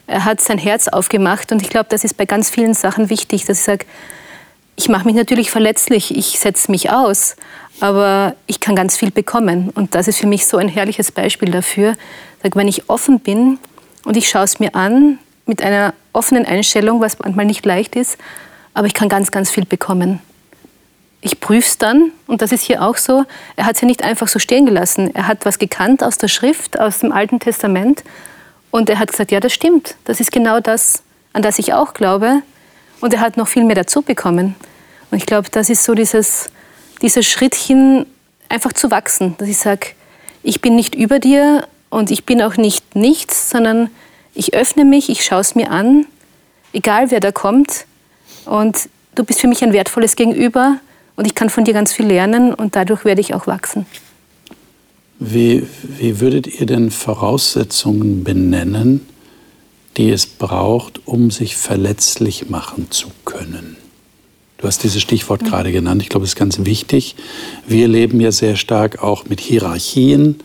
Er 0.06 0.24
hat 0.24 0.40
sein 0.40 0.58
Herz 0.58 0.88
aufgemacht 0.88 1.50
und 1.52 1.62
ich 1.62 1.70
glaube, 1.70 1.86
das 1.88 2.04
ist 2.04 2.16
bei 2.16 2.26
ganz 2.26 2.50
vielen 2.50 2.74
Sachen 2.74 3.10
wichtig, 3.10 3.44
dass 3.44 3.58
ich 3.58 3.64
sage, 3.64 3.86
ich 4.76 4.88
mache 4.88 5.06
mich 5.06 5.14
natürlich 5.14 5.50
verletzlich, 5.50 6.16
ich 6.16 6.38
setze 6.38 6.70
mich 6.70 6.90
aus, 6.90 7.34
aber 7.80 8.36
ich 8.46 8.60
kann 8.60 8.76
ganz 8.76 8.96
viel 8.96 9.10
bekommen. 9.10 9.70
Und 9.70 9.94
das 9.94 10.06
ist 10.06 10.18
für 10.18 10.26
mich 10.26 10.46
so 10.46 10.58
ein 10.58 10.68
herrliches 10.68 11.10
Beispiel 11.10 11.50
dafür. 11.50 11.94
Wenn 12.42 12.68
ich 12.68 12.88
offen 12.88 13.20
bin 13.20 13.58
und 14.04 14.16
ich 14.16 14.28
schaue 14.28 14.44
es 14.44 14.60
mir 14.60 14.74
an, 14.74 15.18
mit 15.46 15.62
einer 15.62 15.94
offenen 16.12 16.44
Einstellung, 16.44 17.00
was 17.00 17.18
manchmal 17.18 17.46
nicht 17.46 17.64
leicht 17.64 17.96
ist, 17.96 18.18
aber 18.74 18.86
ich 18.86 18.94
kann 18.94 19.08
ganz, 19.08 19.30
ganz 19.30 19.50
viel 19.50 19.64
bekommen. 19.64 20.20
Ich 21.22 21.40
prüfe 21.40 21.66
es 21.66 21.78
dann, 21.78 22.12
und 22.26 22.42
das 22.42 22.52
ist 22.52 22.62
hier 22.62 22.82
auch 22.82 22.96
so, 22.96 23.24
er 23.56 23.64
hat 23.64 23.76
es 23.76 23.80
ja 23.80 23.86
nicht 23.86 24.04
einfach 24.04 24.28
so 24.28 24.38
stehen 24.38 24.66
gelassen. 24.66 25.12
Er 25.14 25.26
hat 25.26 25.44
was 25.44 25.58
gekannt 25.58 26.04
aus 26.04 26.18
der 26.18 26.28
Schrift, 26.28 26.78
aus 26.78 26.98
dem 26.98 27.10
Alten 27.10 27.40
Testament, 27.40 28.04
und 28.70 28.90
er 28.90 28.98
hat 28.98 29.10
gesagt, 29.10 29.32
ja, 29.32 29.40
das 29.40 29.52
stimmt, 29.52 29.96
das 30.04 30.20
ist 30.20 30.32
genau 30.32 30.60
das, 30.60 31.02
an 31.32 31.42
das 31.42 31.58
ich 31.58 31.72
auch 31.72 31.94
glaube, 31.94 32.42
und 33.00 33.12
er 33.12 33.20
hat 33.20 33.36
noch 33.36 33.48
viel 33.48 33.64
mehr 33.64 33.76
dazu 33.76 34.02
bekommen. 34.02 34.54
Und 35.10 35.18
ich 35.18 35.26
glaube, 35.26 35.48
das 35.50 35.70
ist 35.70 35.84
so 35.84 35.94
dieses, 35.94 36.50
dieses 37.02 37.26
Schrittchen, 37.26 38.06
einfach 38.48 38.72
zu 38.72 38.90
wachsen, 38.90 39.34
dass 39.38 39.48
ich 39.48 39.58
sage, 39.58 39.88
ich 40.42 40.60
bin 40.60 40.76
nicht 40.76 40.94
über 40.94 41.18
dir 41.18 41.66
und 41.90 42.10
ich 42.10 42.24
bin 42.24 42.40
auch 42.42 42.56
nicht 42.56 42.94
nichts, 42.94 43.50
sondern 43.50 43.90
ich 44.34 44.54
öffne 44.54 44.84
mich, 44.84 45.08
ich 45.08 45.24
schaue 45.24 45.40
es 45.40 45.54
mir 45.54 45.70
an, 45.70 46.06
egal 46.72 47.10
wer 47.10 47.20
da 47.20 47.32
kommt. 47.32 47.86
Und 48.44 48.88
du 49.14 49.24
bist 49.24 49.40
für 49.40 49.48
mich 49.48 49.62
ein 49.64 49.72
wertvolles 49.72 50.14
Gegenüber 50.14 50.78
und 51.16 51.26
ich 51.26 51.34
kann 51.34 51.50
von 51.50 51.64
dir 51.64 51.74
ganz 51.74 51.92
viel 51.92 52.06
lernen 52.06 52.54
und 52.54 52.76
dadurch 52.76 53.04
werde 53.04 53.20
ich 53.20 53.34
auch 53.34 53.46
wachsen. 53.46 53.86
Wie, 55.18 55.62
wie 55.98 56.20
würdet 56.20 56.46
ihr 56.46 56.66
denn 56.66 56.90
Voraussetzungen 56.90 58.22
benennen, 58.22 59.06
die 59.96 60.10
es 60.10 60.26
braucht, 60.26 61.06
um 61.06 61.30
sich 61.30 61.56
verletzlich 61.56 62.50
machen 62.50 62.90
zu 62.90 63.08
können? 63.24 63.76
Du 64.58 64.66
hast 64.66 64.82
dieses 64.82 65.00
Stichwort 65.00 65.42
mhm. 65.42 65.46
gerade 65.46 65.72
genannt. 65.72 66.02
Ich 66.02 66.08
glaube, 66.08 66.24
es 66.24 66.30
ist 66.30 66.36
ganz 66.36 66.64
wichtig. 66.64 67.16
Wir 67.66 67.88
leben 67.88 68.20
ja 68.20 68.32
sehr 68.32 68.56
stark 68.56 69.02
auch 69.02 69.26
mit 69.26 69.40
Hierarchien 69.40 70.40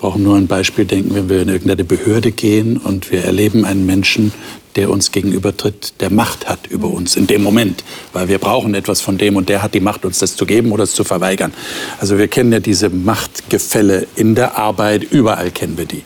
brauchen 0.00 0.22
nur 0.22 0.36
ein 0.36 0.46
Beispiel 0.46 0.86
denken, 0.86 1.14
wenn 1.14 1.28
wir 1.28 1.42
in 1.42 1.48
irgendeine 1.48 1.84
Behörde 1.84 2.32
gehen 2.32 2.78
und 2.78 3.12
wir 3.12 3.22
erleben 3.22 3.66
einen 3.66 3.84
Menschen, 3.84 4.32
der 4.76 4.90
uns 4.90 5.12
gegenübertritt, 5.12 5.94
der 6.00 6.10
Macht 6.10 6.48
hat 6.48 6.66
über 6.66 6.88
uns 6.88 7.16
in 7.16 7.26
dem 7.26 7.42
Moment, 7.42 7.84
weil 8.12 8.28
wir 8.28 8.38
brauchen 8.38 8.74
etwas 8.74 9.00
von 9.00 9.18
dem 9.18 9.36
und 9.36 9.48
der 9.48 9.62
hat 9.62 9.74
die 9.74 9.80
Macht, 9.80 10.04
uns 10.04 10.18
das 10.18 10.36
zu 10.36 10.46
geben 10.46 10.72
oder 10.72 10.84
es 10.84 10.94
zu 10.94 11.04
verweigern. 11.04 11.52
Also 11.98 12.18
wir 12.18 12.28
kennen 12.28 12.52
ja 12.52 12.60
diese 12.60 12.88
Machtgefälle 12.88 14.06
in 14.16 14.34
der 14.34 14.58
Arbeit, 14.58 15.04
überall 15.04 15.50
kennen 15.50 15.76
wir 15.76 15.86
die. 15.86 16.04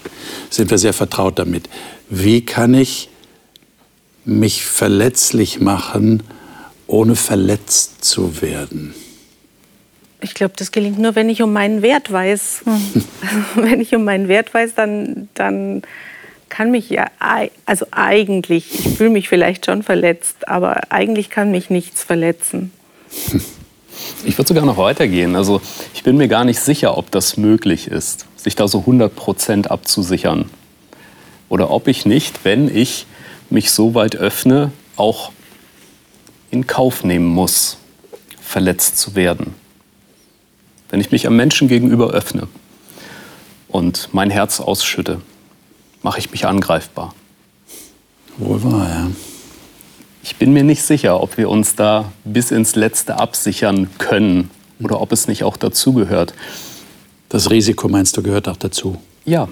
Sind 0.50 0.70
wir 0.70 0.78
sehr 0.78 0.92
vertraut 0.92 1.38
damit. 1.38 1.68
Wie 2.08 2.44
kann 2.44 2.74
ich 2.74 3.08
mich 4.24 4.64
verletzlich 4.64 5.60
machen, 5.60 6.22
ohne 6.86 7.16
verletzt 7.16 8.04
zu 8.04 8.40
werden? 8.40 8.94
Ich 10.20 10.32
glaube, 10.32 10.54
das 10.56 10.72
gelingt 10.72 10.98
nur, 10.98 11.14
wenn 11.16 11.28
ich 11.28 11.42
um 11.42 11.52
meinen 11.52 11.82
Wert 11.82 12.10
weiß. 12.10 12.62
Hm. 12.64 13.04
wenn 13.62 13.80
ich 13.80 13.94
um 13.94 14.04
meinen 14.04 14.28
Wert 14.28 14.54
weiß, 14.54 14.74
dann, 14.74 15.28
dann 15.34 15.82
kann 16.54 16.70
mich 16.70 16.88
ja, 16.88 17.08
also 17.66 17.86
eigentlich, 17.90 18.86
ich 18.86 18.96
fühle 18.96 19.10
mich 19.10 19.28
vielleicht 19.28 19.66
schon 19.66 19.82
verletzt, 19.82 20.46
aber 20.46 20.92
eigentlich 20.92 21.28
kann 21.28 21.50
mich 21.50 21.68
nichts 21.68 22.04
verletzen. 22.04 22.70
Ich 24.24 24.36
würde 24.36 24.48
sogar 24.48 24.64
noch 24.64 24.76
weitergehen. 24.76 25.36
Also 25.36 25.60
ich 25.94 26.02
bin 26.02 26.16
mir 26.16 26.26
gar 26.26 26.44
nicht 26.44 26.58
sicher, 26.58 26.98
ob 26.98 27.12
das 27.12 27.36
möglich 27.36 27.86
ist, 27.86 28.26
sich 28.36 28.56
da 28.56 28.66
so 28.66 28.80
100 28.80 29.14
Prozent 29.14 29.70
abzusichern. 29.70 30.50
Oder 31.48 31.70
ob 31.70 31.86
ich 31.86 32.04
nicht, 32.04 32.44
wenn 32.44 32.74
ich 32.74 33.06
mich 33.50 33.70
so 33.70 33.94
weit 33.94 34.16
öffne, 34.16 34.72
auch 34.96 35.30
in 36.50 36.66
Kauf 36.66 37.04
nehmen 37.04 37.26
muss, 37.26 37.78
verletzt 38.40 38.98
zu 38.98 39.14
werden. 39.14 39.54
Wenn 40.90 41.00
ich 41.00 41.12
mich 41.12 41.28
am 41.28 41.36
Menschen 41.36 41.68
gegenüber 41.68 42.10
öffne 42.10 42.48
und 43.68 44.08
mein 44.10 44.30
Herz 44.30 44.58
ausschütte, 44.58 45.20
mache 46.04 46.18
ich 46.18 46.30
mich 46.30 46.46
angreifbar. 46.46 47.14
Wohl 48.36 48.62
wahr, 48.62 48.88
ja. 48.88 49.10
Ich 50.22 50.36
bin 50.36 50.52
mir 50.52 50.62
nicht 50.62 50.82
sicher, 50.82 51.20
ob 51.20 51.36
wir 51.36 51.48
uns 51.48 51.76
da 51.76 52.12
bis 52.24 52.50
ins 52.50 52.76
Letzte 52.76 53.18
absichern 53.18 53.90
können 53.98 54.50
oder 54.80 55.00
ob 55.00 55.12
es 55.12 55.28
nicht 55.28 55.44
auch 55.44 55.56
dazugehört. 55.56 56.34
Das 57.30 57.50
Risiko, 57.50 57.88
meinst 57.88 58.16
du, 58.16 58.22
gehört 58.22 58.48
auch 58.48 58.56
dazu? 58.56 59.00
Ja. 59.24 59.48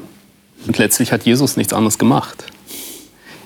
Und 0.67 0.79
letztlich 0.79 1.11
hat 1.11 1.25
Jesus 1.25 1.57
nichts 1.57 1.73
anderes 1.73 1.99
gemacht. 1.99 2.45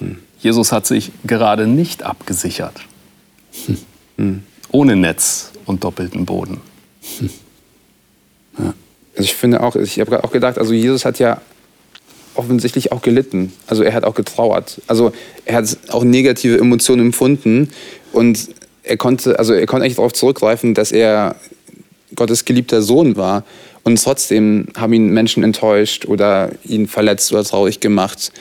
Hm. 0.00 0.18
Jesus 0.40 0.72
hat 0.72 0.86
sich 0.86 1.12
gerade 1.24 1.66
nicht 1.66 2.02
abgesichert. 2.02 2.80
Hm. 3.66 3.78
hm. 4.16 4.42
Ohne 4.72 4.96
Netz 4.96 5.52
und 5.64 5.84
doppelten 5.84 6.26
Boden. 6.26 6.60
Hm. 7.18 7.30
Ja. 8.58 8.74
Also 9.14 9.24
ich 9.24 9.34
finde 9.34 9.62
auch, 9.62 9.76
ich 9.76 10.00
habe 10.00 10.24
auch 10.24 10.32
gedacht, 10.32 10.58
also 10.58 10.72
Jesus 10.72 11.04
hat 11.04 11.18
ja 11.18 11.40
offensichtlich 12.36 12.92
auch 12.92 13.02
gelitten. 13.02 13.52
Also 13.66 13.82
er 13.82 13.92
hat 13.92 14.04
auch 14.04 14.14
getrauert. 14.14 14.80
Also 14.86 15.12
er 15.44 15.56
hat 15.56 15.76
auch 15.88 16.04
negative 16.04 16.58
Emotionen 16.58 17.06
empfunden 17.06 17.70
und 18.12 18.48
er 18.82 18.96
konnte, 18.96 19.38
also 19.38 19.52
er 19.52 19.66
konnte 19.66 19.84
eigentlich 19.84 19.96
darauf 19.96 20.12
zurückgreifen, 20.12 20.74
dass 20.74 20.92
er 20.92 21.36
Gottes 22.14 22.44
geliebter 22.44 22.82
Sohn 22.82 23.16
war 23.16 23.44
und 23.82 24.02
trotzdem 24.02 24.68
haben 24.76 24.92
ihn 24.92 25.10
Menschen 25.10 25.42
enttäuscht 25.42 26.06
oder 26.06 26.50
ihn 26.64 26.86
verletzt 26.86 27.32
oder 27.32 27.44
traurig 27.44 27.80
gemacht. 27.80 28.32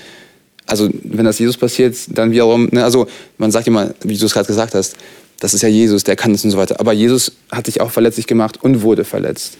Also 0.68 0.90
wenn 1.04 1.26
das 1.26 1.40
Jesus 1.40 1.58
passiert, 1.58 1.96
dann 2.10 2.32
wiederum, 2.32 2.70
ne, 2.72 2.84
also 2.84 3.08
man 3.38 3.52
sagt 3.52 3.68
immer, 3.68 3.94
wie 4.04 4.18
du 4.18 4.26
es 4.26 4.34
gerade 4.34 4.48
gesagt 4.48 4.74
hast, 4.74 4.96
das 5.40 5.54
ist 5.54 5.62
ja 5.62 5.70
Jesus, 5.70 6.04
der 6.04 6.16
kann 6.16 6.34
es 6.34 6.44
und 6.44 6.52
so 6.52 6.58
weiter. 6.58 6.80
Aber 6.80 6.94
Jesus 6.94 7.34
hat 7.52 7.66
sich 7.66 7.82
auch 7.82 7.92
verletzlich 7.92 8.26
gemacht 8.26 8.64
und 8.64 8.82
wurde 8.82 9.04
verletzt. 9.04 9.58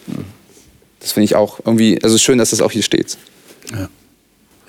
Das 1.00 1.12
finde 1.12 1.26
ich 1.26 1.36
auch 1.36 1.60
irgendwie, 1.64 2.02
also 2.02 2.18
schön, 2.18 2.38
dass 2.38 2.50
das 2.50 2.60
auch 2.60 2.72
hier 2.72 2.82
steht. 2.82 3.16
Ja. 3.72 3.88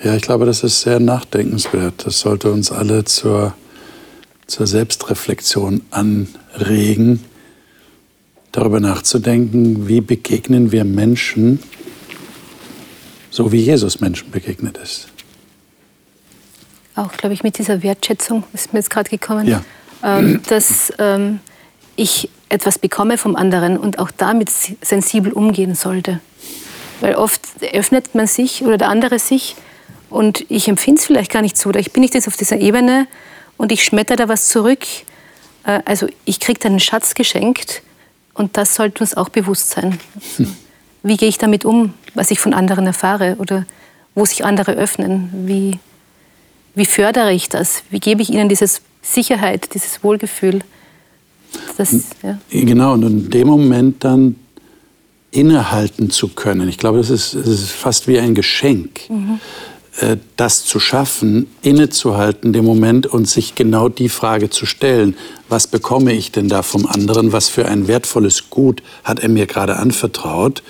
Ja, 0.03 0.15
ich 0.15 0.21
glaube, 0.21 0.45
das 0.45 0.63
ist 0.63 0.81
sehr 0.81 0.99
nachdenkenswert. 0.99 2.05
Das 2.05 2.19
sollte 2.19 2.51
uns 2.51 2.71
alle 2.71 3.05
zur, 3.05 3.53
zur 4.45 4.67
Selbstreflexion 4.67 5.81
anregen, 5.91 7.23
darüber 8.51 8.79
nachzudenken, 8.79 9.87
wie 9.87 10.01
begegnen 10.01 10.71
wir 10.71 10.83
Menschen, 10.83 11.59
so 13.29 13.51
wie 13.51 13.61
Jesus 13.61 13.99
Menschen 13.99 14.31
begegnet 14.31 14.77
ist. 14.77 15.07
Auch, 16.95 17.11
glaube 17.11 17.33
ich, 17.33 17.43
mit 17.43 17.57
dieser 17.59 17.83
Wertschätzung 17.83 18.43
ist 18.53 18.73
mir 18.73 18.79
jetzt 18.79 18.89
gerade 18.89 19.09
gekommen. 19.09 19.47
Ja 19.47 19.63
ähm, 20.03 20.41
dass 20.47 20.93
ähm, 20.99 21.39
ich 21.95 22.29
etwas 22.49 22.79
bekomme 22.79 23.17
vom 23.17 23.35
anderen 23.35 23.77
und 23.77 23.99
auch 23.99 24.11
damit 24.15 24.49
sensibel 24.49 25.33
umgehen 25.33 25.75
sollte. 25.75 26.19
Weil 27.01 27.15
oft 27.15 27.41
öffnet 27.73 28.15
man 28.15 28.27
sich 28.27 28.63
oder 28.63 28.77
der 28.77 28.89
andere 28.89 29.19
sich 29.19 29.55
und 30.09 30.45
ich 30.49 30.67
empfinde 30.67 30.99
es 30.99 31.05
vielleicht 31.05 31.31
gar 31.31 31.41
nicht 31.41 31.57
so. 31.57 31.69
Oder 31.69 31.79
ich 31.79 31.91
bin 31.91 32.01
nicht 32.01 32.13
jetzt 32.13 32.27
auf 32.27 32.37
dieser 32.37 32.57
Ebene 32.57 33.07
und 33.57 33.71
ich 33.71 33.83
schmetter 33.83 34.15
da 34.15 34.27
was 34.27 34.47
zurück. 34.47 34.85
Äh, 35.63 35.81
also 35.85 36.07
ich 36.25 36.39
kriege 36.39 36.59
da 36.59 36.69
einen 36.69 36.79
Schatz 36.79 37.15
geschenkt 37.15 37.81
und 38.33 38.57
das 38.57 38.75
sollte 38.75 39.03
uns 39.03 39.15
auch 39.15 39.29
bewusst 39.29 39.71
sein. 39.71 39.99
Also, 40.15 40.51
wie 41.03 41.17
gehe 41.17 41.29
ich 41.29 41.37
damit 41.37 41.63
um, 41.63 41.93
was 42.15 42.31
ich 42.31 42.39
von 42.39 42.53
anderen 42.53 42.85
erfahre 42.85 43.35
oder 43.39 43.65
wo 44.15 44.25
sich 44.25 44.43
andere 44.43 44.73
öffnen? 44.73 45.29
Wie, 45.45 45.79
wie 46.75 46.85
fördere 46.85 47.31
ich 47.33 47.49
das? 47.49 47.83
Wie 47.89 47.99
gebe 47.99 48.21
ich 48.21 48.29
ihnen 48.29 48.49
dieses 48.49 48.81
Sicherheit, 49.13 49.73
dieses 49.73 50.03
Wohlgefühl. 50.03 50.59
Das, 51.77 51.93
ja. 52.23 52.37
Genau, 52.51 52.93
und 52.93 53.03
in 53.03 53.29
dem 53.29 53.47
Moment 53.47 54.03
dann 54.03 54.35
innehalten 55.31 56.09
zu 56.09 56.29
können. 56.29 56.67
Ich 56.67 56.77
glaube, 56.77 56.97
das 56.97 57.09
ist, 57.09 57.35
das 57.35 57.47
ist 57.47 57.71
fast 57.71 58.07
wie 58.07 58.19
ein 58.19 58.35
Geschenk, 58.35 59.09
mhm. 59.09 59.39
Äh, 59.99 60.17
das 60.35 60.65
zu 60.65 60.79
schaffen, 60.79 61.47
innezuhalten, 61.63 62.53
dem 62.53 62.65
Moment 62.65 63.07
und 63.07 63.27
sich 63.27 63.55
genau 63.55 63.89
die 63.89 64.09
Frage 64.09 64.49
zu 64.51 64.67
stellen, 64.67 65.17
was 65.49 65.65
bekomme 65.65 66.13
ich 66.13 66.31
denn 66.31 66.49
da 66.49 66.61
vom 66.61 66.85
anderen, 66.85 67.31
was 67.31 67.49
für 67.49 67.65
ein 67.65 67.87
wertvolles 67.87 68.51
Gut 68.51 68.83
hat 69.03 69.19
er 69.19 69.29
mir 69.29 69.47
gerade 69.47 69.77
anvertraut, 69.77 70.61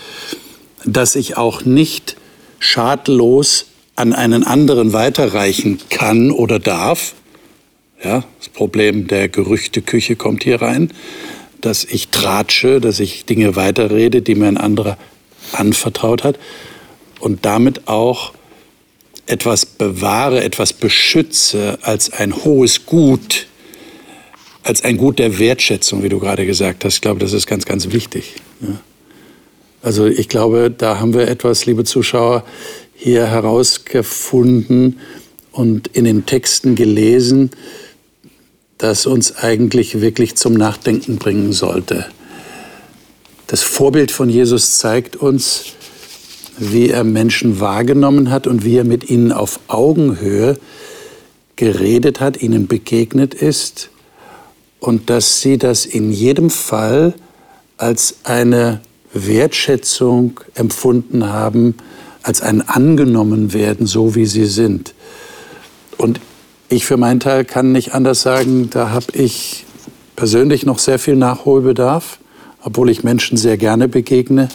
dass 0.86 1.15
ich 1.15 1.36
auch 1.36 1.65
nicht 1.65 2.15
schadlos 2.59 3.65
an 3.97 4.13
einen 4.13 4.45
anderen 4.45 4.93
weiterreichen 4.93 5.80
kann 5.89 6.32
oder 6.32 6.59
darf, 6.59 7.13
ja, 8.01 8.23
das 8.39 8.47
Problem 8.47 9.07
der 9.07 9.28
Gerüchteküche 9.28 10.15
kommt 10.15 10.43
hier 10.43 10.61
rein, 10.61 10.93
dass 11.59 11.84
ich 11.84 12.09
tratsche, 12.09 12.80
dass 12.80 13.01
ich 13.01 13.25
Dinge 13.25 13.57
weiterrede, 13.57 14.21
die 14.21 14.36
mir 14.36 14.47
ein 14.47 14.57
anderer 14.57 14.97
anvertraut 15.51 16.23
hat. 16.23 16.38
Und 17.19 17.45
damit 17.45 17.88
auch 17.88 18.34
etwas 19.28 19.65
bewahre, 19.65 20.43
etwas 20.43 20.73
beschütze 20.73 21.78
als 21.82 22.11
ein 22.11 22.43
hohes 22.43 22.86
Gut, 22.86 23.47
als 24.63 24.84
ein 24.84 24.97
Gut 24.97 25.19
der 25.19 25.38
Wertschätzung, 25.38 26.03
wie 26.03 26.09
du 26.09 26.19
gerade 26.19 26.45
gesagt 26.45 26.84
hast. 26.84 26.95
Ich 26.95 27.01
glaube, 27.01 27.19
das 27.19 27.34
ist 27.34 27.45
ganz, 27.45 27.65
ganz 27.65 27.91
wichtig. 27.91 28.36
Ja. 28.61 28.80
Also 29.82 30.07
ich 30.07 30.28
glaube, 30.28 30.73
da 30.75 30.99
haben 30.99 31.13
wir 31.13 31.28
etwas, 31.28 31.65
liebe 31.65 31.84
Zuschauer, 31.84 32.43
hier 32.95 33.28
herausgefunden 33.28 34.99
und 35.51 35.88
in 35.88 36.05
den 36.05 36.25
Texten 36.25 36.75
gelesen, 36.75 37.51
das 38.78 39.05
uns 39.05 39.38
eigentlich 39.38 40.01
wirklich 40.01 40.36
zum 40.36 40.53
Nachdenken 40.53 41.17
bringen 41.17 41.53
sollte. 41.53 42.05
Das 43.47 43.63
Vorbild 43.63 44.11
von 44.11 44.30
Jesus 44.30 44.78
zeigt 44.78 45.15
uns, 45.15 45.65
wie 46.58 46.89
er 46.89 47.03
Menschen 47.03 47.60
wahrgenommen 47.60 48.32
hat 48.32 48.47
und 48.47 48.64
wie 48.66 48.78
er 48.78 48.84
mit 48.84 49.10
ihnen 49.10 49.32
auf 49.32 49.60
Augenhöhe 49.68 50.58
geredet 51.55 52.20
hat, 52.20 52.41
ihnen 52.41 52.68
begegnet 52.68 53.34
ist 53.34 53.89
und 54.80 55.10
dass 55.10 55.41
sie 55.41 55.58
das 55.58 55.86
in 55.86 56.12
jedem 56.12 56.49
Fall 56.49 57.14
als 57.78 58.18
eine 58.24 58.82
Wertschätzung 59.14 60.39
empfunden 60.55 61.28
haben, 61.28 61.76
als 62.24 62.41
ein 62.41 62.68
Angenommenwerden, 62.68 63.88
so 63.88 64.16
wie 64.16 64.26
sie 64.26 64.45
sind. 64.45 64.93
Und 65.97 66.20
ich 66.70 66.86
für 66.86 66.97
meinen 66.97 67.20
Teil 67.20 67.45
kann 67.45 67.72
nicht 67.72 67.93
anders 67.93 68.22
sagen, 68.22 68.70
da 68.70 68.89
habe 68.89 69.05
ich 69.14 69.66
persönlich 70.16 70.66
noch 70.66 70.80
sehr 70.80 70.99
viel 70.99 71.16
Nachholbedarf, 71.16 72.20
obwohl 72.62 72.89
ich 72.89 73.03
Menschen 73.03 73.38
sehr 73.38 73.58
gerne 73.58 73.88
begegne. 73.88 74.49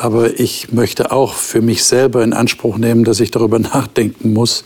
Aber 0.00 0.40
ich 0.40 0.72
möchte 0.72 1.12
auch 1.12 1.34
für 1.34 1.60
mich 1.60 1.84
selber 1.84 2.24
in 2.24 2.32
Anspruch 2.32 2.78
nehmen, 2.78 3.04
dass 3.04 3.20
ich 3.20 3.30
darüber 3.32 3.58
nachdenken 3.58 4.32
muss, 4.32 4.64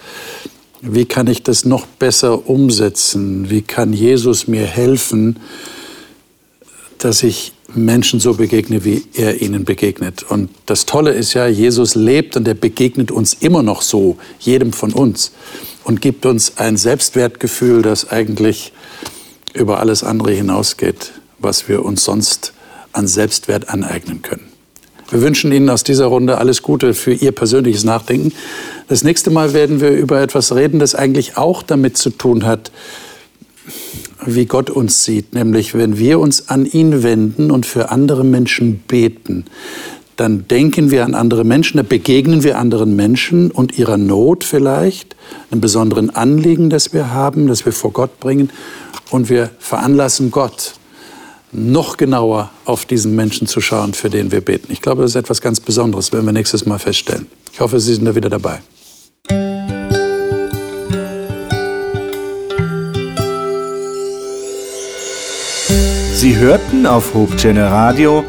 wie 0.81 1.07
kann 1.07 1.27
ich 1.27 1.43
das 1.43 1.65
noch 1.65 1.87
besser 1.87 2.49
umsetzen? 2.49 3.51
Wie 3.51 3.63
kann 3.63 3.93
Jesus 3.93 4.47
mir 4.47 4.65
helfen, 4.65 5.41
dass 6.99 7.25
ich 7.25 7.53
Menschen 7.75 8.21
so 8.21 8.35
begegne, 8.35 8.85
wie 8.85 9.03
er 9.13 9.43
ihnen 9.43 9.65
begegnet? 9.65 10.23
Und 10.23 10.51
das 10.67 10.87
Tolle 10.87 11.11
ist 11.11 11.35
ja, 11.35 11.49
Jesus 11.49 11.97
lebt 11.97 12.37
und 12.37 12.47
er 12.47 12.55
begegnet 12.55 13.11
uns 13.11 13.35
immer 13.35 13.65
noch 13.65 13.83
so, 13.83 14.17
jedem 14.39 14.73
von 14.73 14.93
uns 14.93 15.33
und 15.83 16.01
gibt 16.01 16.27
uns 16.27 16.59
ein 16.59 16.77
Selbstwertgefühl, 16.77 17.83
das 17.83 18.09
eigentlich 18.09 18.73
über 19.53 19.81
alles 19.81 20.05
andere 20.05 20.31
hinausgeht, 20.31 21.11
was 21.41 21.69
wir 21.69 21.85
uns 21.85 22.05
sonst 22.05 22.53
an 22.93 23.09
Selbstwert 23.09 23.69
aneignen 23.69 24.23
können. 24.23 24.54
Wir 25.11 25.21
wünschen 25.23 25.53
Ihnen 25.53 25.69
aus 25.69 25.85
dieser 25.85 26.07
Runde 26.07 26.39
alles 26.39 26.63
Gute 26.63 26.95
für 26.95 27.13
Ihr 27.13 27.33
persönliches 27.33 27.85
Nachdenken. 27.85 28.33
Das 28.89 29.05
nächste 29.05 29.31
Mal 29.31 29.53
werden 29.53 29.81
wir 29.81 29.91
über 29.91 30.21
etwas 30.21 30.55
reden, 30.55 30.79
das 30.79 30.95
eigentlich 30.95 31.37
auch 31.37 31.63
damit 31.63 31.97
zu 31.97 32.11
tun 32.11 32.45
hat, 32.45 32.71
wie 34.27 34.47
Gott 34.47 34.71
uns 34.71 35.05
sieht, 35.05 35.35
nämlich 35.35 35.75
wenn 35.75 35.99
wir 35.99 36.19
uns 36.19 36.49
an 36.49 36.67
ihn 36.67 37.03
wenden 37.03 37.51
und 37.51 37.67
für 37.67 37.91
andere 37.91 38.25
Menschen 38.25 38.79
beten, 38.87 39.45
dann 40.17 40.47
denken 40.47 40.91
wir 40.91 41.05
an 41.05 41.15
andere 41.15 41.45
Menschen, 41.45 41.79
dann 41.79 41.89
begegnen 41.89 42.45
wir 42.45 42.59
anderen 42.59 42.95
Menschen 42.95 43.51
und 43.51 43.79
ihrer 43.79 43.97
Not 43.97 44.45
vielleicht, 44.45 45.17
einem 45.51 45.61
besonderen 45.61 46.11
Anliegen, 46.11 46.71
das 46.71 46.93
wir 46.93 47.13
haben, 47.13 47.49
das 47.49 47.65
wir 47.65 47.73
vor 47.73 47.93
Gott 47.93 48.21
bringen. 48.21 48.51
Und 49.11 49.29
wir 49.29 49.51
veranlassen 49.59 50.31
Gott, 50.31 50.75
noch 51.55 51.97
genauer 51.97 52.51
auf 52.65 52.85
diesen 52.85 53.15
Menschen 53.15 53.47
zu 53.47 53.61
schauen, 53.61 53.95
für 53.95 54.11
den 54.11 54.33
wir 54.33 54.41
beten. 54.41 54.73
Ich 54.73 54.83
glaube, 54.83 55.03
das 55.03 55.13
ist 55.13 55.17
etwas 55.17 55.41
ganz 55.41 55.61
Besonderes, 55.61 56.13
werden 56.13 56.27
wir 56.27 56.33
nächstes 56.33 56.67
Mal 56.67 56.79
feststellen. 56.79 57.27
Ich 57.53 57.61
hoffe, 57.61 57.81
Sie 57.81 57.95
sind 57.95 58.05
da 58.05 58.15
wieder 58.15 58.29
dabei. 58.29 58.61
Sie 66.15 66.37
hörten 66.37 66.87
auf 66.87 67.15
Hochchannel 67.15 67.67
Radio 67.67 68.25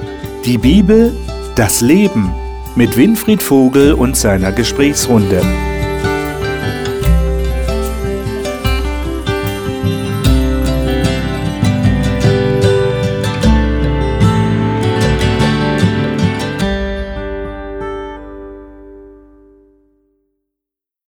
die 0.45 0.57
Bibel 0.57 1.13
das 1.55 1.81
Leben 1.81 2.33
mit 2.75 2.97
Winfried 2.97 3.41
Vogel 3.41 3.93
und 3.93 4.17
seiner 4.17 4.51
Gesprächsrunde. 4.51 5.41